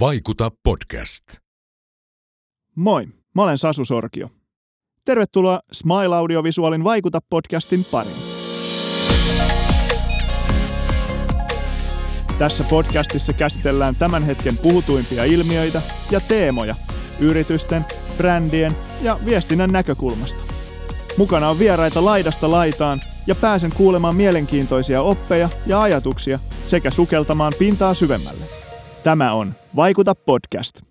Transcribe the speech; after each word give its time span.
Vaikuta 0.00 0.50
podcast. 0.62 1.24
Moi, 2.76 3.06
mä 3.34 3.42
olen 3.42 3.58
Sasu 3.58 3.84
Sorkio. 3.84 4.28
Tervetuloa 5.04 5.60
Smile 5.72 6.16
Audiovisuaalin 6.16 6.84
Vaikuta 6.84 7.20
podcastin 7.30 7.84
pariin. 7.90 8.16
Tässä 12.38 12.64
podcastissa 12.70 13.32
käsitellään 13.32 13.96
tämän 13.96 14.22
hetken 14.22 14.58
puhutuimpia 14.58 15.24
ilmiöitä 15.24 15.82
ja 16.10 16.20
teemoja 16.20 16.74
yritysten, 17.20 17.84
brändien 18.16 18.72
ja 19.02 19.18
viestinnän 19.24 19.70
näkökulmasta. 19.72 20.40
Mukana 21.16 21.48
on 21.48 21.58
vieraita 21.58 22.04
laidasta 22.04 22.50
laitaan 22.50 23.00
ja 23.26 23.34
pääsen 23.34 23.72
kuulemaan 23.76 24.16
mielenkiintoisia 24.16 25.02
oppeja 25.02 25.48
ja 25.66 25.82
ajatuksia 25.82 26.38
sekä 26.66 26.90
sukeltamaan 26.90 27.52
pintaa 27.58 27.94
syvemmälle. 27.94 28.63
Tämä 29.04 29.32
on 29.32 29.54
Vaikuta 29.76 30.14
podcast. 30.14 30.82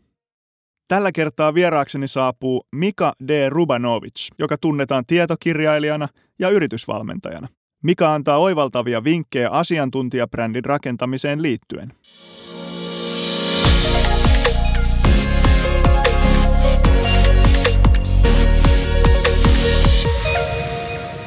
Tällä 0.87 1.11
kertaa 1.11 1.53
vieraakseni 1.53 2.07
saapuu 2.07 2.67
Mika 2.71 3.13
D. 3.27 3.49
Rubanovic, 3.49 4.27
joka 4.39 4.57
tunnetaan 4.57 5.05
tietokirjailijana 5.05 6.07
ja 6.39 6.49
yritysvalmentajana. 6.49 7.47
Mika 7.83 8.13
antaa 8.13 8.37
oivaltavia 8.37 9.03
vinkkejä 9.03 9.49
asiantuntijabrändin 9.49 10.65
rakentamiseen 10.65 11.41
liittyen. 11.41 11.93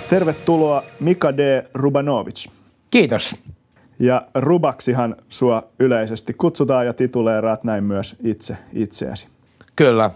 Tervetuloa 0.09 0.83
Mika 1.01 1.37
D. 1.37 1.67
Rubanovic. 1.75 2.47
Kiitos. 2.91 3.56
Ja 3.99 4.27
Rubaksihan 4.35 5.17
sua 5.29 5.69
yleisesti 5.79 6.35
kutsutaan 6.35 6.87
ja 6.87 6.93
tituleeraat 6.93 7.65
näin 7.65 7.85
myös 7.85 8.17
itse 8.25 8.57
itseäsi. 8.73 9.29
Kyllä. 9.77 10.11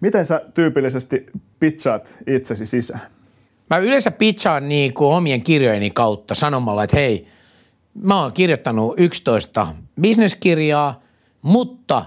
Miten 0.00 0.24
sä 0.26 0.40
tyypillisesti 0.54 1.26
pitchaat 1.60 2.18
itsesi 2.26 2.66
sisään? 2.66 3.00
Mä 3.70 3.76
yleensä 3.76 4.10
pitchaan 4.10 4.68
niin 4.68 4.94
kuin 4.94 5.14
omien 5.14 5.42
kirjojeni 5.42 5.90
kautta 5.90 6.34
sanomalla, 6.34 6.84
että 6.84 6.96
hei, 6.96 7.26
mä 7.94 8.22
oon 8.22 8.32
kirjoittanut 8.32 8.94
11 8.96 9.66
bisneskirjaa, 10.00 11.02
mutta 11.42 12.04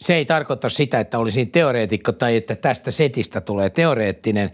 se 0.00 0.14
ei 0.14 0.24
tarkoita 0.24 0.68
sitä, 0.68 1.00
että 1.00 1.18
olisin 1.18 1.50
teoreetikko 1.50 2.12
tai 2.12 2.36
että 2.36 2.56
tästä 2.56 2.90
setistä 2.90 3.40
tulee 3.40 3.70
teoreettinen. 3.70 4.50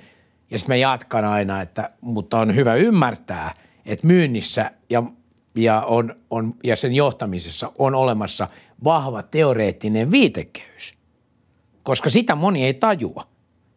Ja 0.50 0.58
sitten 0.58 0.72
mä 0.72 0.77
jatkan 0.77 1.24
aina, 1.24 1.62
että 1.62 1.91
mutta 2.00 2.38
on 2.38 2.54
hyvä 2.54 2.74
ymmärtää, 2.74 3.54
että 3.86 4.06
myynnissä 4.06 4.70
ja, 4.90 5.02
ja, 5.54 5.82
on, 5.82 6.14
on, 6.30 6.54
ja 6.64 6.76
sen 6.76 6.92
johtamisessa 6.92 7.72
on 7.78 7.94
olemassa 7.94 8.48
vahva 8.84 9.22
teoreettinen 9.22 10.10
viitekehys. 10.10 10.94
Koska 11.82 12.10
sitä 12.10 12.34
moni 12.34 12.64
ei 12.64 12.74
tajua, 12.74 13.26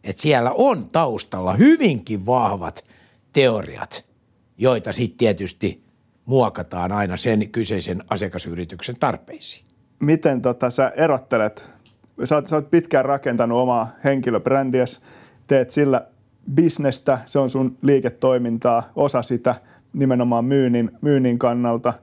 että 0.03 0.21
siellä 0.21 0.52
on 0.52 0.89
taustalla 0.89 1.53
hyvinkin 1.53 2.25
vahvat 2.25 2.85
teoriat, 3.33 4.05
joita 4.57 4.93
sitten 4.93 5.17
tietysti 5.17 5.83
muokataan 6.25 6.91
aina 6.91 7.17
sen 7.17 7.49
kyseisen 7.49 8.03
asiakasyrityksen 8.09 8.95
tarpeisiin. 8.99 9.65
Miten 9.99 10.41
tota, 10.41 10.69
sä 10.69 10.93
erottelet, 10.95 11.71
sä 12.23 12.35
oot, 12.35 12.47
sä 12.47 12.55
oot 12.55 12.71
pitkään 12.71 13.05
rakentanut 13.05 13.57
omaa 13.57 13.91
henkilöbrändiäsi, 14.03 15.02
teet 15.47 15.71
sillä 15.71 16.07
bisnestä, 16.53 17.19
se 17.25 17.39
on 17.39 17.49
sun 17.49 17.77
liiketoimintaa, 17.81 18.91
osa 18.95 19.21
sitä 19.21 19.55
nimenomaan 19.94 20.45
myynnin, 20.45 20.92
myynnin 21.02 21.40
kannalta. 21.40 21.94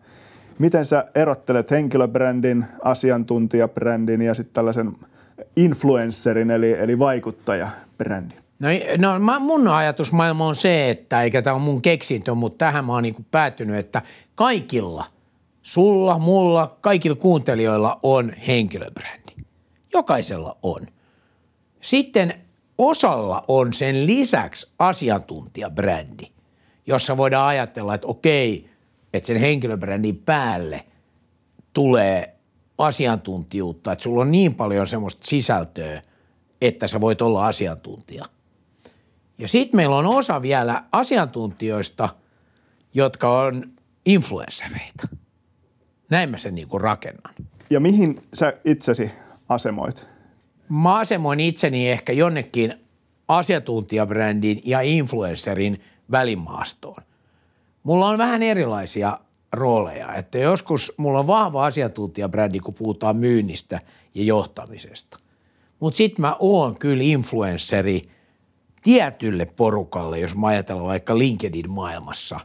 Miten 0.59 0.85
sä 0.85 1.07
erottelet 1.15 1.71
henkilöbrändin, 1.71 2.65
asiantuntijabrändin 2.85 4.23
ja 4.23 4.35
sitten 4.35 4.55
tällaisen 4.55 4.93
influencerin 5.57 6.51
eli, 6.51 6.73
eli 6.73 6.99
vaikuttajabrändin? 6.99 8.39
No, 8.61 8.69
no 8.99 9.19
mä, 9.19 9.39
mun 9.39 9.69
ajatusmaailma 9.69 10.47
on 10.47 10.57
se, 10.57 10.91
että 10.91 11.23
eikä 11.23 11.43
tämä 11.43 11.55
ole 11.55 11.63
mun 11.63 11.83
keksintö, 11.83 12.35
mutta 12.35 12.59
tähän 12.59 12.85
mä 12.85 12.93
oon 12.93 13.03
niin 13.03 13.27
päätynyt, 13.31 13.77
että 13.77 14.03
kaikilla, 14.35 15.05
sulla, 15.63 16.19
mulla, 16.19 16.77
kaikilla 16.81 17.17
kuuntelijoilla 17.17 18.01
on 18.03 18.33
henkilöbrändi. 18.47 19.33
Jokaisella 19.93 20.57
on. 20.63 20.87
Sitten 21.81 22.35
osalla 22.79 23.45
on 23.49 23.73
sen 23.73 24.07
lisäksi 24.07 24.73
asiantuntijabrändi, 24.79 26.27
jossa 26.87 27.17
voidaan 27.17 27.49
ajatella, 27.49 27.95
että 27.95 28.07
okei, 28.07 28.71
että 29.13 29.27
sen 29.27 29.37
henkilöbrändin 29.37 30.17
päälle 30.17 30.85
tulee 31.73 32.37
asiantuntijuutta, 32.79 33.93
että 33.93 34.03
sulla 34.03 34.23
on 34.23 34.33
niin 34.33 34.55
paljon 34.55 34.87
semmoista 34.87 35.27
sisältöä, 35.27 36.03
että 36.61 36.87
sä 36.87 37.01
voit 37.01 37.23
olla 37.23 37.47
asiantuntija. 37.47 38.25
Ja 39.39 39.49
sitten 39.49 39.77
meillä 39.77 39.97
on 39.97 40.07
osa 40.07 40.43
vielä 40.43 40.85
asiantuntijoista, 40.93 42.09
jotka 42.95 43.41
on 43.41 43.65
influenssereita. 44.07 45.09
Näin 46.11 46.31
mä 46.31 46.39
sen 46.39 46.55
niin 46.55 46.69
kuin 46.69 46.81
rakennan. 46.81 47.35
Ja 47.71 47.81
mihin 47.81 48.23
sä 48.35 48.53
itsesi 48.65 49.11
asemoit? 49.49 50.09
Mä 50.69 50.95
asemoin 50.95 51.41
itseni 51.41 51.91
ehkä 51.91 52.13
jonnekin 52.13 52.75
asiantuntijabrändin 53.29 54.61
ja 54.65 54.81
influencerin 54.81 55.81
välimaastoon. 56.11 57.03
Mulla 57.83 58.09
on 58.09 58.19
vähän 58.19 58.43
erilaisia 58.43 59.19
rooleja, 59.53 60.15
että 60.15 60.39
joskus 60.39 60.93
mulla 60.97 61.19
on 61.19 61.27
vahva 61.27 61.67
asiantuntijabrändi, 61.67 62.61
kun 62.61 62.75
puhutaan 62.75 63.17
myynnistä 63.17 63.81
ja 64.15 64.25
johtamisesta. 64.25 65.19
Mutta 65.81 65.97
sitten 65.97 66.21
mä 66.21 66.37
oon 66.39 66.77
kyllä 66.77 67.03
influensseri 67.03 68.03
tietylle 68.83 69.47
porukalle, 69.47 70.19
jos 70.19 70.37
mä 70.37 70.47
ajatellaan 70.47 70.87
vaikka 70.87 71.19
LinkedIn-maailmassa. 71.19 72.41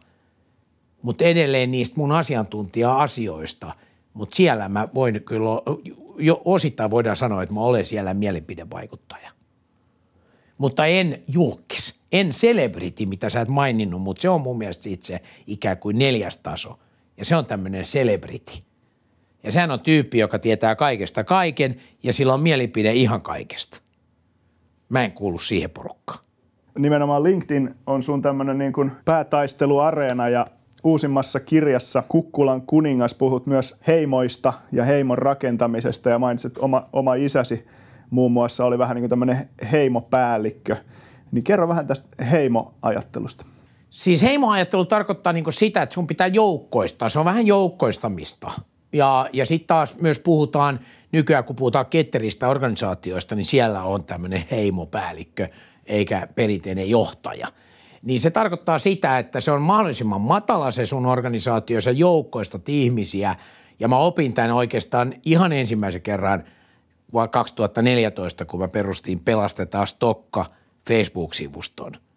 Mutta 1.02 1.24
edelleen 1.24 1.72
niistä 1.72 1.96
mun 1.98 2.12
asiantuntija-asioista, 2.12 3.76
mutta 4.14 4.36
siellä 4.36 4.70
mä 4.70 4.88
voin 4.96 5.24
kyllä, 5.24 5.50
jo 6.18 6.42
osittain 6.46 6.92
voidaan 6.92 7.18
sanoa, 7.18 7.44
että 7.44 7.54
mä 7.54 7.62
olen 7.62 7.86
siellä 7.86 8.14
mielipidevaikuttaja. 8.14 9.32
Mutta 10.58 10.86
en 10.86 11.24
julkis, 11.28 12.01
en 12.12 12.30
celebrity, 12.30 13.06
mitä 13.06 13.30
sä 13.30 13.42
et 13.42 13.48
maininnut, 13.48 14.02
mutta 14.02 14.22
se 14.22 14.30
on 14.30 14.42
mun 14.42 14.58
mielestä 14.58 14.90
itse 14.90 15.22
ikään 15.48 15.78
kuin 15.78 16.00
neljäs 16.00 16.38
taso. 16.38 16.80
Ja 17.18 17.26
se 17.26 17.36
on 17.36 17.46
tämmöinen 17.46 17.84
celebrity. 17.84 18.54
Ja 19.44 19.52
sehän 19.52 19.72
on 19.72 19.80
tyyppi, 19.80 20.18
joka 20.18 20.40
tietää 20.40 20.76
kaikesta 20.76 21.24
kaiken 21.24 21.76
ja 22.04 22.14
sillä 22.14 22.34
on 22.34 22.42
mielipide 22.42 22.94
ihan 22.94 23.22
kaikesta. 23.22 23.82
Mä 24.90 25.04
en 25.04 25.12
kuulu 25.12 25.40
siihen 25.40 25.70
porukkaan. 25.70 26.20
Nimenomaan 26.80 27.24
LinkedIn 27.24 27.76
on 27.88 28.04
sun 28.04 28.22
tämmöinen 28.22 28.58
niin 28.58 28.74
kuin 28.74 28.92
päätaisteluareena 29.06 30.30
ja 30.30 30.48
uusimmassa 30.84 31.40
kirjassa 31.40 32.04
Kukkulan 32.10 32.62
kuningas 32.62 33.14
puhut 33.14 33.48
myös 33.48 33.76
heimoista 33.88 34.54
ja 34.72 34.86
heimon 34.86 35.18
rakentamisesta 35.18 36.10
ja 36.10 36.20
mainitsit 36.20 36.58
oma, 36.58 36.90
oma 36.94 37.14
isäsi 37.16 37.66
muun 38.10 38.32
muassa 38.32 38.66
oli 38.66 38.78
vähän 38.78 38.96
niin 38.96 39.02
kuin 39.02 39.10
tämmöinen 39.10 39.50
heimopäällikkö. 39.72 40.76
Niin 41.32 41.44
kerro 41.44 41.68
vähän 41.68 41.88
tästä 41.88 42.26
heimoajattelusta. 42.26 43.46
Siis 43.90 44.22
heimoajattelu 44.22 44.86
tarkoittaa 44.86 45.34
niin 45.34 45.46
sitä, 45.50 45.82
että 45.82 45.94
sun 45.94 46.08
pitää 46.08 46.28
joukkoistaa. 46.28 47.10
Se 47.10 47.20
on 47.20 47.26
vähän 47.26 47.48
joukkoistamista. 47.48 48.52
Ja, 48.94 49.30
ja 49.34 49.46
sitten 49.46 49.68
taas 49.68 49.98
myös 49.98 50.20
puhutaan, 50.20 50.80
nykyään 51.12 51.44
kun 51.44 51.56
puhutaan 51.56 51.86
ketteristä 51.86 52.50
organisaatioista, 52.50 53.36
niin 53.36 53.46
siellä 53.46 53.84
on 53.84 54.04
tämmöinen 54.04 54.44
heimopäällikkö 54.52 55.48
eikä 55.86 56.28
perinteinen 56.36 56.90
johtaja. 56.90 57.48
Niin 58.02 58.20
se 58.20 58.32
tarkoittaa 58.32 58.80
sitä, 58.80 59.20
että 59.20 59.40
se 59.40 59.52
on 59.52 59.62
mahdollisimman 59.62 60.22
matala 60.22 60.72
se 60.72 60.86
sun 60.86 61.06
organisaatio, 61.06 61.82
sä 61.82 61.92
joukkoistat 61.92 62.70
ihmisiä. 62.70 63.36
Ja 63.80 63.88
mä 63.88 63.98
opin 63.98 64.34
tämän 64.34 64.52
oikeastaan 64.52 65.14
ihan 65.26 65.54
ensimmäisen 65.54 66.02
kerran 66.02 66.44
vuonna 67.14 67.28
2014, 67.28 68.46
kun 68.46 68.60
mä 68.60 68.68
perustin 68.68 69.20
Pelastetaan 69.20 69.88
Stokka 69.88 70.46
Facebook-sivuston– 70.88 71.92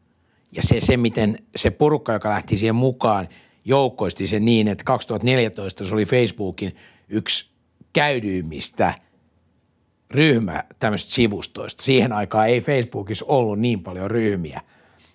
ja 0.57 0.63
se, 0.63 0.81
se, 0.81 0.97
miten 0.97 1.39
se 1.57 1.71
porukka, 1.71 2.13
joka 2.13 2.29
lähti 2.29 2.59
siihen 2.59 2.75
mukaan, 2.75 3.29
joukkoisti 3.65 4.27
sen 4.27 4.45
niin, 4.45 4.69
että 4.69 4.85
2014 4.85 5.85
se 5.85 5.95
oli 5.95 6.05
Facebookin 6.05 6.77
yksi 7.09 7.51
käydyimmistä 7.93 8.95
ryhmä 10.11 10.65
tämmöistä 10.79 11.13
sivustoista. 11.13 11.83
Siihen 11.83 12.13
aikaan 12.13 12.49
ei 12.49 12.61
Facebookissa 12.61 13.25
ollut 13.29 13.59
niin 13.59 13.83
paljon 13.83 14.11
ryhmiä. 14.11 14.61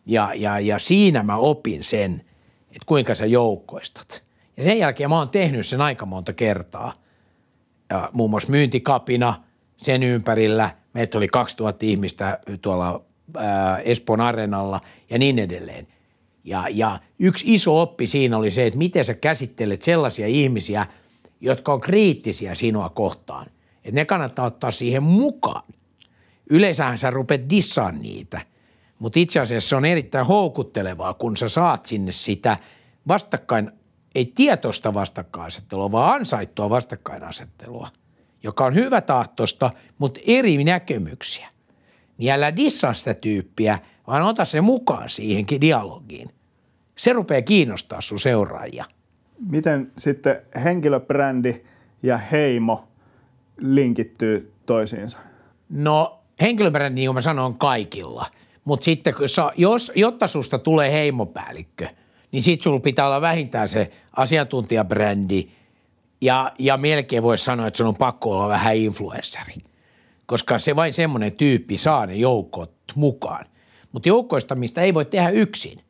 Ja, 0.06 0.32
ja, 0.36 0.60
ja 0.60 0.80
siinä 0.80 1.24
mä 1.24 1.38
opin 1.38 1.84
sen, 1.84 2.26
että 2.68 2.86
kuinka 2.86 3.16
sä 3.16 3.26
joukkoistat. 3.26 4.24
Ja 4.58 4.64
sen 4.64 4.80
jälkeen 4.80 5.10
mä 5.10 5.18
oon 5.18 5.30
tehnyt 5.30 5.68
sen 5.68 5.82
aika 5.82 6.06
monta 6.06 6.34
kertaa. 6.34 6.94
Ja 7.90 8.10
muun 8.14 8.30
muassa 8.30 8.52
myyntikapina 8.52 9.44
sen 9.78 10.04
ympärillä. 10.04 10.76
Meitä 10.94 11.18
oli 11.18 11.28
2000 11.28 11.86
ihmistä 11.86 12.40
tuolla 12.62 13.09
ää, 13.38 13.78
Espoon 13.78 14.22
areenalla 14.22 14.82
ja 15.10 15.18
niin 15.18 15.40
edelleen. 15.40 15.88
Ja, 16.44 16.66
ja 16.72 17.00
yksi 17.20 17.54
iso 17.54 17.82
oppi 17.82 18.06
siinä 18.06 18.38
oli 18.38 18.52
se, 18.52 18.66
että 18.66 18.80
miten 18.80 19.06
sä 19.06 19.14
käsittelet 19.14 19.82
sellaisia 19.82 20.28
ihmisiä, 20.28 20.86
jotka 21.42 21.74
on 21.74 21.82
kriittisiä 21.82 22.56
sinua 22.56 22.90
kohtaan. 22.90 23.46
Että 23.84 24.02
ne 24.02 24.06
kannattaa 24.06 24.46
ottaa 24.46 24.72
siihen 24.72 25.04
mukaan. 25.04 25.64
Yleensähän 26.50 26.98
sä 26.98 27.10
rupeat 27.10 27.42
dissaan 27.50 28.02
niitä, 28.02 28.42
mutta 29.00 29.20
itse 29.20 29.40
asiassa 29.40 29.70
se 29.70 29.76
on 29.76 29.86
erittäin 29.86 30.26
houkuttelevaa, 30.26 31.14
kun 31.14 31.38
sä 31.38 31.50
saat 31.50 31.86
sinne 31.86 32.12
sitä 32.12 32.58
vastakkain, 33.08 33.72
ei 34.16 34.26
tietoista 34.36 34.94
vastakkainasettelua, 34.94 35.92
vaan 35.92 36.16
ansaittua 36.16 36.70
vastakkainasettelua, 36.70 37.88
joka 38.44 38.66
on 38.66 38.76
hyvä 38.76 39.02
tahtosta, 39.02 39.72
mutta 39.98 40.20
eri 40.28 40.64
näkemyksiä. 40.64 41.50
Niin 42.20 42.32
älä 42.32 42.56
dissaa 42.56 42.94
sitä 42.94 43.14
tyyppiä, 43.14 43.80
vaan 44.08 44.22
ota 44.22 44.46
se 44.46 44.62
mukaan 44.62 45.10
siihenkin 45.10 45.62
dialogiin. 45.62 46.30
Se 46.98 47.14
rupeaa 47.14 47.42
kiinnostaa 47.42 48.02
sun 48.02 48.20
seuraajia. 48.20 48.86
Miten 49.50 49.92
sitten 49.98 50.42
henkilöbrändi 50.64 51.62
ja 52.04 52.18
heimo 52.18 52.88
linkittyy 53.58 54.54
toisiinsa? 54.66 55.18
No 55.70 56.20
henkilöbrändi, 56.42 56.96
niin 56.96 57.08
kuin 57.08 57.16
mä 57.16 57.22
sanoin, 57.22 57.56
kaikilla. 57.56 58.26
Mutta 58.66 58.86
sitten 58.86 59.14
jos, 59.56 59.92
jotta 59.96 60.28
susta 60.28 60.60
tulee 60.60 60.92
heimopäällikkö, 60.92 61.88
niin 62.32 62.44
sit 62.44 62.62
sulla 62.62 62.80
pitää 62.80 63.06
olla 63.06 63.22
vähintään 63.22 63.70
se 63.70 63.92
asiantuntijabrändi 64.16 65.50
ja, 66.22 66.52
ja 66.60 66.78
melkein 66.78 67.24
voisi 67.24 67.46
sanoa, 67.46 67.68
että 67.68 67.78
sun 67.78 67.88
on 67.88 67.96
pakko 67.96 68.32
olla 68.32 68.48
vähän 68.48 68.76
influenssari. 68.76 69.54
Koska 70.30 70.60
se 70.60 70.76
vain 70.76 70.94
semmoinen 70.94 71.32
tyyppi 71.32 71.78
saa 71.78 72.06
ne 72.06 72.16
joukot 72.16 72.74
mukaan. 72.96 73.46
Mutta 73.92 74.10
joukkoista, 74.10 74.56
mistä 74.56 74.82
ei 74.82 74.94
voi 74.94 75.06
tehdä 75.06 75.30
yksin. 75.30 75.82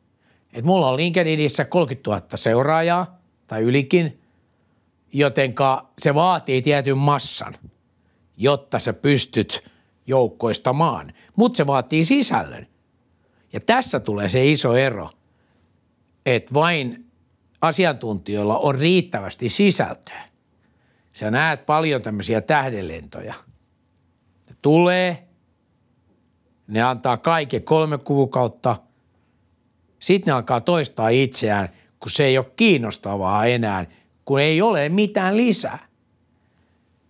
Et 0.52 0.64
mulla 0.64 0.88
on 0.88 0.96
LinkedInissä 0.96 1.64
30 1.64 2.10
000 2.10 2.26
seuraajaa 2.34 3.20
tai 3.46 3.62
ylikin, 3.62 4.20
jotenka 5.12 5.90
se 5.98 6.14
vaatii 6.14 6.62
tietyn 6.62 6.98
massan, 6.98 7.58
jotta 8.36 8.78
sä 8.78 8.92
pystyt 8.92 9.64
joukkoistamaan. 10.06 11.12
Mutta 11.36 11.56
se 11.56 11.66
vaatii 11.66 12.04
sisällön. 12.04 12.66
Ja 13.52 13.60
tässä 13.60 14.00
tulee 14.00 14.28
se 14.28 14.50
iso 14.50 14.76
ero, 14.76 15.10
että 16.26 16.54
vain 16.54 17.06
asiantuntijoilla 17.60 18.58
on 18.58 18.74
riittävästi 18.74 19.48
sisältöä. 19.48 20.22
Sä 21.12 21.30
näet 21.30 21.66
paljon 21.66 22.02
tämmöisiä 22.02 22.40
tähdenlentoja. 22.40 23.34
Tulee, 24.62 25.28
ne 26.68 26.82
antaa 26.82 27.16
kaiken 27.16 27.62
kolme 27.62 27.98
kuukautta, 27.98 28.76
sitten 29.98 30.26
ne 30.26 30.32
alkaa 30.32 30.60
toistaa 30.60 31.08
itseään, 31.08 31.68
kun 32.00 32.10
se 32.10 32.24
ei 32.24 32.38
ole 32.38 32.52
kiinnostavaa 32.56 33.46
enää, 33.46 33.86
kun 34.24 34.40
ei 34.40 34.62
ole 34.62 34.88
mitään 34.88 35.36
lisää. 35.36 35.88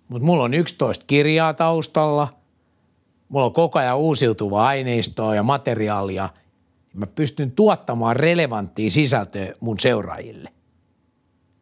Mutta 0.08 0.26
mulla 0.26 0.44
on 0.44 0.54
11 0.54 1.04
kirjaa 1.06 1.54
taustalla, 1.54 2.28
mulla 3.28 3.46
on 3.46 3.52
koko 3.52 3.78
ajan 3.78 3.98
uusiutuvaa 3.98 4.66
aineistoa 4.66 5.34
ja 5.34 5.42
materiaalia– 5.42 6.28
mä 6.94 7.06
pystyn 7.06 7.52
tuottamaan 7.52 8.16
relevanttia 8.16 8.90
sisältöä 8.90 9.54
mun 9.60 9.78
seuraajille. 9.78 10.52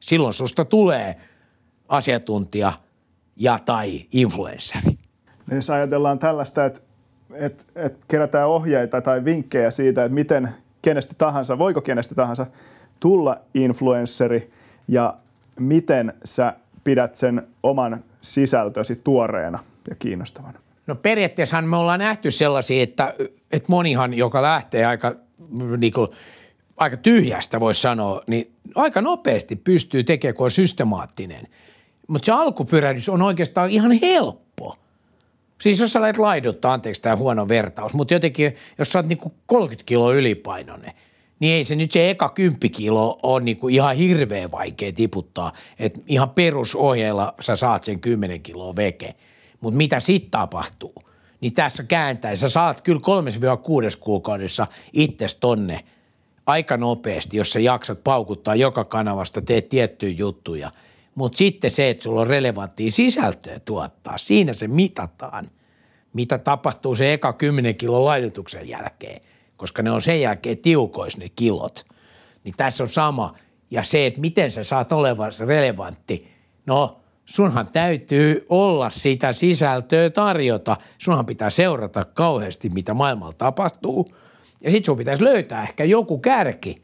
Silloin 0.00 0.34
susta 0.34 0.64
tulee 0.64 1.17
asiantuntija 1.88 2.73
ja 3.37 3.58
tai 3.58 4.06
influenssari. 4.12 4.99
Niin 5.48 5.56
jos 5.56 5.70
ajatellaan 5.70 6.18
tällaista, 6.18 6.64
että, 6.64 6.80
että, 7.34 7.62
että 7.76 7.98
kerätään 8.08 8.48
ohjeita 8.48 9.00
tai 9.00 9.24
vinkkejä 9.24 9.70
siitä, 9.70 10.04
että 10.04 10.14
miten 10.14 10.48
kenestä 10.82 11.14
tahansa, 11.18 11.58
voiko 11.58 11.80
kenestä 11.80 12.14
tahansa 12.14 12.46
tulla 13.00 13.40
influenssari 13.54 14.50
ja 14.88 15.14
miten 15.58 16.14
sä 16.24 16.54
pidät 16.84 17.14
sen 17.14 17.46
oman 17.62 18.04
sisältösi 18.20 18.96
tuoreena 18.96 19.58
ja 19.90 19.96
kiinnostavana? 19.96 20.58
No 20.86 20.94
periaatteessa 20.94 21.62
me 21.62 21.76
ollaan 21.76 22.00
nähty 22.00 22.30
sellaisia, 22.30 22.82
että, 22.82 23.14
että 23.52 23.66
monihan, 23.68 24.14
joka 24.14 24.42
lähtee 24.42 24.86
aika, 24.86 25.16
niin 25.76 25.92
kuin, 25.92 26.08
aika 26.76 26.96
tyhjästä 26.96 27.60
voisi 27.60 27.80
sanoa, 27.80 28.22
niin 28.26 28.52
aika 28.74 29.00
nopeasti 29.00 29.56
pystyy 29.56 30.04
tekemään, 30.04 30.34
kun 30.34 30.44
on 30.44 30.50
systemaattinen. 30.50 31.46
Mutta 32.08 32.26
se 32.26 32.32
alkupyrähdys 32.32 33.08
on 33.08 33.22
oikeastaan 33.22 33.70
ihan 33.70 33.92
helppo. 33.92 34.47
Siis 35.60 35.81
jos 35.81 35.93
sä 35.93 36.00
lähdet 36.00 36.19
laiduttaa, 36.19 36.72
anteeksi 36.72 37.02
tämä 37.02 37.16
huono 37.16 37.49
vertaus, 37.49 37.94
mutta 37.94 38.14
jotenkin, 38.14 38.55
jos 38.78 38.88
sä 38.88 38.99
oot 38.99 39.06
niinku 39.06 39.34
30 39.46 39.87
kiloa 39.87 40.14
ylipainoinen, 40.14 40.93
niin 41.40 41.55
ei 41.55 41.64
se 41.64 41.76
nyt 41.76 41.93
se 41.93 42.10
eka 42.10 42.28
10 42.28 42.70
kilo 42.70 43.19
on 43.22 43.44
niinku 43.44 43.69
ihan 43.69 43.96
hirveän 43.96 44.50
vaikea 44.50 44.93
tiputtaa. 44.93 45.52
että 45.78 46.00
ihan 46.06 46.31
perusohjeella 46.31 47.34
sä 47.40 47.56
saat 47.56 47.84
sen 47.84 48.00
10 48.00 48.40
kiloa 48.43 48.76
veke– 48.76 49.14
mutta 49.60 49.76
mitä 49.76 50.00
sitten 50.00 50.31
tapahtuu? 50.31 50.94
Niin 51.40 51.52
tässä 51.52 51.82
kääntäessä 51.82 52.49
saat 52.49 52.81
kyllä 52.81 53.00
kolmes 53.00 53.40
kuudes 53.62 53.96
kuukaudessa 53.96 54.66
itses 54.93 55.34
tonne 55.34 55.84
aika 56.46 56.76
nopeasti, 56.76 57.37
jos 57.37 57.52
sä 57.52 57.60
jaksat 57.60 58.05
paukuttaa 58.05 58.55
joka 58.55 58.84
kanavasta, 58.84 59.43
teet 59.43 59.69
tiettyjä 59.69 60.14
juttuja. 60.16 60.70
Mutta 61.19 61.38
sitten 61.38 61.70
se, 61.70 61.91
että 61.91 62.05
sulla 62.05 62.20
on 62.20 62.26
relevanttia 62.26 62.91
sisältöä 62.91 63.61
tuottaa, 63.61 64.19
siinä 64.19 64.53
se 64.53 64.69
mitataan, 64.69 65.50
mitä 66.12 66.38
tapahtuu 66.38 66.94
se 66.94 67.12
eka 67.12 67.32
10 67.32 67.76
kilon 67.76 68.05
laidutuksen 68.05 68.69
jälkeen, 68.69 69.20
koska 69.56 69.82
ne 69.82 69.91
on 69.91 70.03
sen 70.03 70.20
jälkeen 70.20 70.59
tiukois 70.59 71.17
ne 71.17 71.29
kilot. 71.29 71.87
Niin 72.44 72.55
tässä 72.56 72.85
on 72.85 72.88
sama. 72.88 73.35
Ja 73.70 73.82
se, 73.82 74.06
että 74.06 74.20
miten 74.20 74.50
sä 74.50 74.65
saat 74.65 74.93
olevan 74.93 75.32
relevantti, 75.47 76.29
no 76.67 77.00
sunhan 77.25 77.69
täytyy 77.69 78.47
olla 78.49 78.91
sitä 78.91 79.32
sisältöä 79.32 80.11
tarjota. 80.11 80.76
Sunhan 80.99 81.26
pitää 81.26 81.50
seurata 81.50 82.05
kauheasti, 82.05 82.69
mitä 82.69 82.94
maailmalla 82.94 83.35
tapahtuu. 83.38 84.12
Ja 84.62 84.70
sit 84.70 84.85
sun 84.85 84.99
pitäisi 84.99 85.25
löytää 85.25 85.62
ehkä 85.62 85.85
joku 85.85 86.19
kärki. 86.19 86.82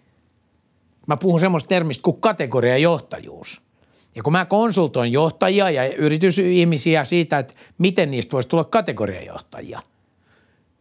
Mä 1.07 1.17
puhun 1.17 1.41
semmoista 1.41 1.69
termistä 1.69 2.03
kuin 2.03 2.21
kategoriajohtajuus. 2.21 3.65
Ja 4.15 4.23
kun 4.23 4.33
mä 4.33 4.45
konsultoin 4.45 5.13
johtajia 5.13 5.71
ja 5.71 5.95
yritysihmisiä 5.95 7.05
siitä, 7.05 7.39
että 7.39 7.55
miten 7.79 8.11
niistä 8.11 8.33
voisi 8.33 8.49
tulla 8.49 8.65
kategoriajohtajia, 8.65 9.83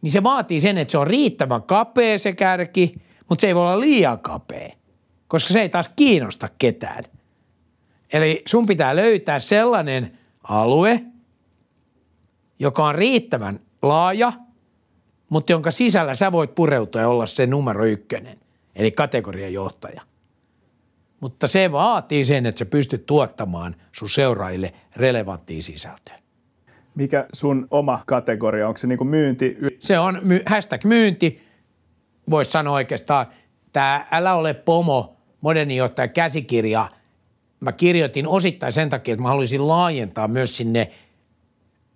niin 0.02 0.12
se 0.12 0.22
vaatii 0.22 0.60
sen, 0.60 0.78
että 0.78 0.92
se 0.92 0.98
on 0.98 1.06
riittävän 1.06 1.62
kapea 1.62 2.18
se 2.18 2.32
kärki, 2.32 2.94
mutta 3.28 3.40
se 3.40 3.46
ei 3.46 3.54
voi 3.54 3.62
olla 3.62 3.80
liian 3.80 4.18
kapea, 4.18 4.68
koska 5.28 5.52
se 5.52 5.60
ei 5.60 5.68
taas 5.68 5.90
kiinnosta 5.96 6.48
ketään– 6.58 7.04
Eli 8.14 8.42
sun 8.46 8.66
pitää 8.66 8.96
löytää 8.96 9.38
sellainen 9.38 10.18
alue, 10.42 11.00
joka 12.58 12.84
on 12.84 12.94
riittävän 12.94 13.60
laaja, 13.82 14.32
mutta 15.28 15.52
jonka 15.52 15.70
sisällä 15.70 16.14
sä 16.14 16.32
voit 16.32 16.54
pureutua 16.54 17.00
ja 17.00 17.08
olla 17.08 17.26
se 17.26 17.46
numero 17.46 17.84
ykkönen, 17.84 18.38
eli 18.74 18.90
kategorian 18.90 19.52
johtaja. 19.52 20.02
Mutta 21.20 21.46
se 21.46 21.72
vaatii 21.72 22.24
sen, 22.24 22.46
että 22.46 22.58
sä 22.58 22.66
pystyt 22.66 23.06
tuottamaan 23.06 23.76
sun 23.92 24.10
seuraajille 24.10 24.72
relevanttia 24.96 25.62
sisältöä. 25.62 26.18
Mikä 26.94 27.26
sun 27.32 27.66
oma 27.70 28.00
kategoria, 28.06 28.68
onko 28.68 28.78
se 28.78 28.86
niin 28.86 29.06
myynti? 29.06 29.56
Se 29.80 29.98
on 29.98 30.18
my, 30.22 30.40
hashtag 30.46 30.84
myynti, 30.84 31.42
voisi 32.30 32.50
sanoa 32.50 32.74
oikeastaan, 32.74 33.26
tämä 33.72 34.06
Älä 34.10 34.34
ole 34.34 34.54
pomo, 34.54 35.16
moderni 35.40 35.76
johtaja 35.76 36.08
käsikirja– 36.08 36.88
mä 37.64 37.72
kirjoitin 37.72 38.26
osittain 38.26 38.72
sen 38.72 38.88
takia, 38.90 39.14
että 39.14 39.22
mä 39.22 39.28
haluaisin 39.28 39.68
laajentaa 39.68 40.28
myös 40.28 40.56
sinne 40.56 40.90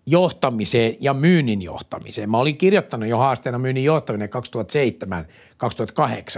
johtamiseen 0.06 0.96
ja 1.00 1.14
myynnin 1.14 1.62
johtamiseen. 1.62 2.30
Mä 2.30 2.38
olin 2.38 2.56
kirjoittanut 2.56 3.08
jo 3.08 3.18
haasteena 3.18 3.58
myynnin 3.58 3.84
johtaminen 3.84 4.28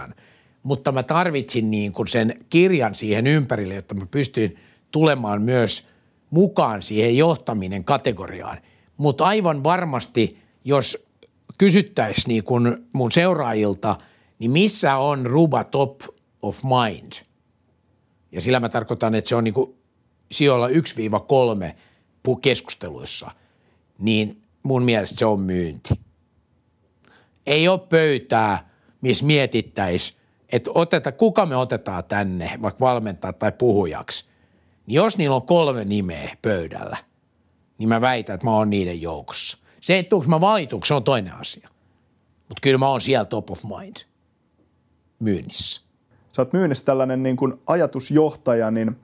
2007-2008, 0.09 0.13
mutta 0.62 0.93
mä 0.93 1.02
tarvitsin 1.02 1.71
niin 1.71 1.93
kuin 1.93 2.09
sen 2.09 2.45
kirjan 2.50 2.95
siihen 2.95 3.26
ympärille, 3.26 3.75
jotta 3.75 3.95
mä 3.95 4.07
pystyin 4.11 4.57
tulemaan 4.90 5.43
myös 5.43 5.87
mukaan 6.31 6.83
siihen 6.83 7.17
johtaminen 7.17 7.85
kategoriaan. 7.85 8.59
Mutta 8.97 9.25
aivan 9.25 9.64
varmasti, 9.64 10.38
jos 10.64 11.07
kysyttäisiin 11.59 12.29
niin 12.29 12.45
kuin 12.45 12.76
mun 12.93 13.12
seuraajilta, 13.12 13.97
niin 14.38 14.50
missä 14.50 14.97
on 14.97 15.26
Ruba 15.26 15.64
top 15.64 16.00
of 16.43 16.61
mind– 16.62 17.12
ja 18.33 18.40
sillä 18.40 18.61
mä 18.61 18.69
tarkoitan, 18.69 19.14
että 19.14 19.29
se 19.29 19.37
on 19.37 19.45
niin 19.45 19.55
kuin 19.55 19.75
sijoilla 20.33 20.69
1-3 20.69 20.73
keskusteluissa, 22.43 23.31
niin 23.99 24.43
mun 24.62 24.83
mielestä 24.83 25.19
se 25.19 25.26
on 25.26 25.40
myynti. 25.40 25.95
Ei 27.47 27.69
ole 27.69 27.79
pöytää, 27.79 28.71
missä 29.00 29.25
mietittäisiin, 29.25 30.20
että 30.52 30.71
oteta, 30.75 31.12
kuka 31.12 31.47
me 31.47 31.57
otetaan 31.57 32.04
tänne, 32.04 32.59
vaikka 32.62 32.85
valmentaa 32.85 33.33
tai 33.33 33.52
puhujaksi. 33.52 34.25
Niin 34.87 34.95
jos 34.95 35.19
niillä 35.19 35.37
on 35.37 35.42
kolme 35.42 35.85
nimeä 35.85 36.37
pöydällä, 36.42 36.97
niin 37.78 37.88
mä 37.88 38.00
väitän, 38.00 38.35
että 38.35 38.47
mä 38.47 38.57
oon 38.57 38.71
niiden 38.71 39.02
joukossa. 39.02 39.59
Se, 39.80 39.99
että 39.99 40.11
tuunko 40.11 40.28
mä 40.28 40.40
valituksi, 40.40 40.95
on 40.95 41.04
toinen 41.04 41.35
asia. 41.35 41.69
Mutta 42.49 42.61
kyllä 42.62 42.78
mä 42.78 42.88
oon 42.88 43.00
siellä 43.00 43.25
top 43.25 43.50
of 43.50 43.64
mind 43.64 43.97
myynnissä 45.19 45.90
sä 46.33 46.42
oot 46.42 46.52
myynnissä 46.52 46.85
tällainen 46.85 47.23
niin 47.23 47.37
kuin 47.37 47.54
ajatusjohtaja, 47.66 48.71
niin 48.71 48.97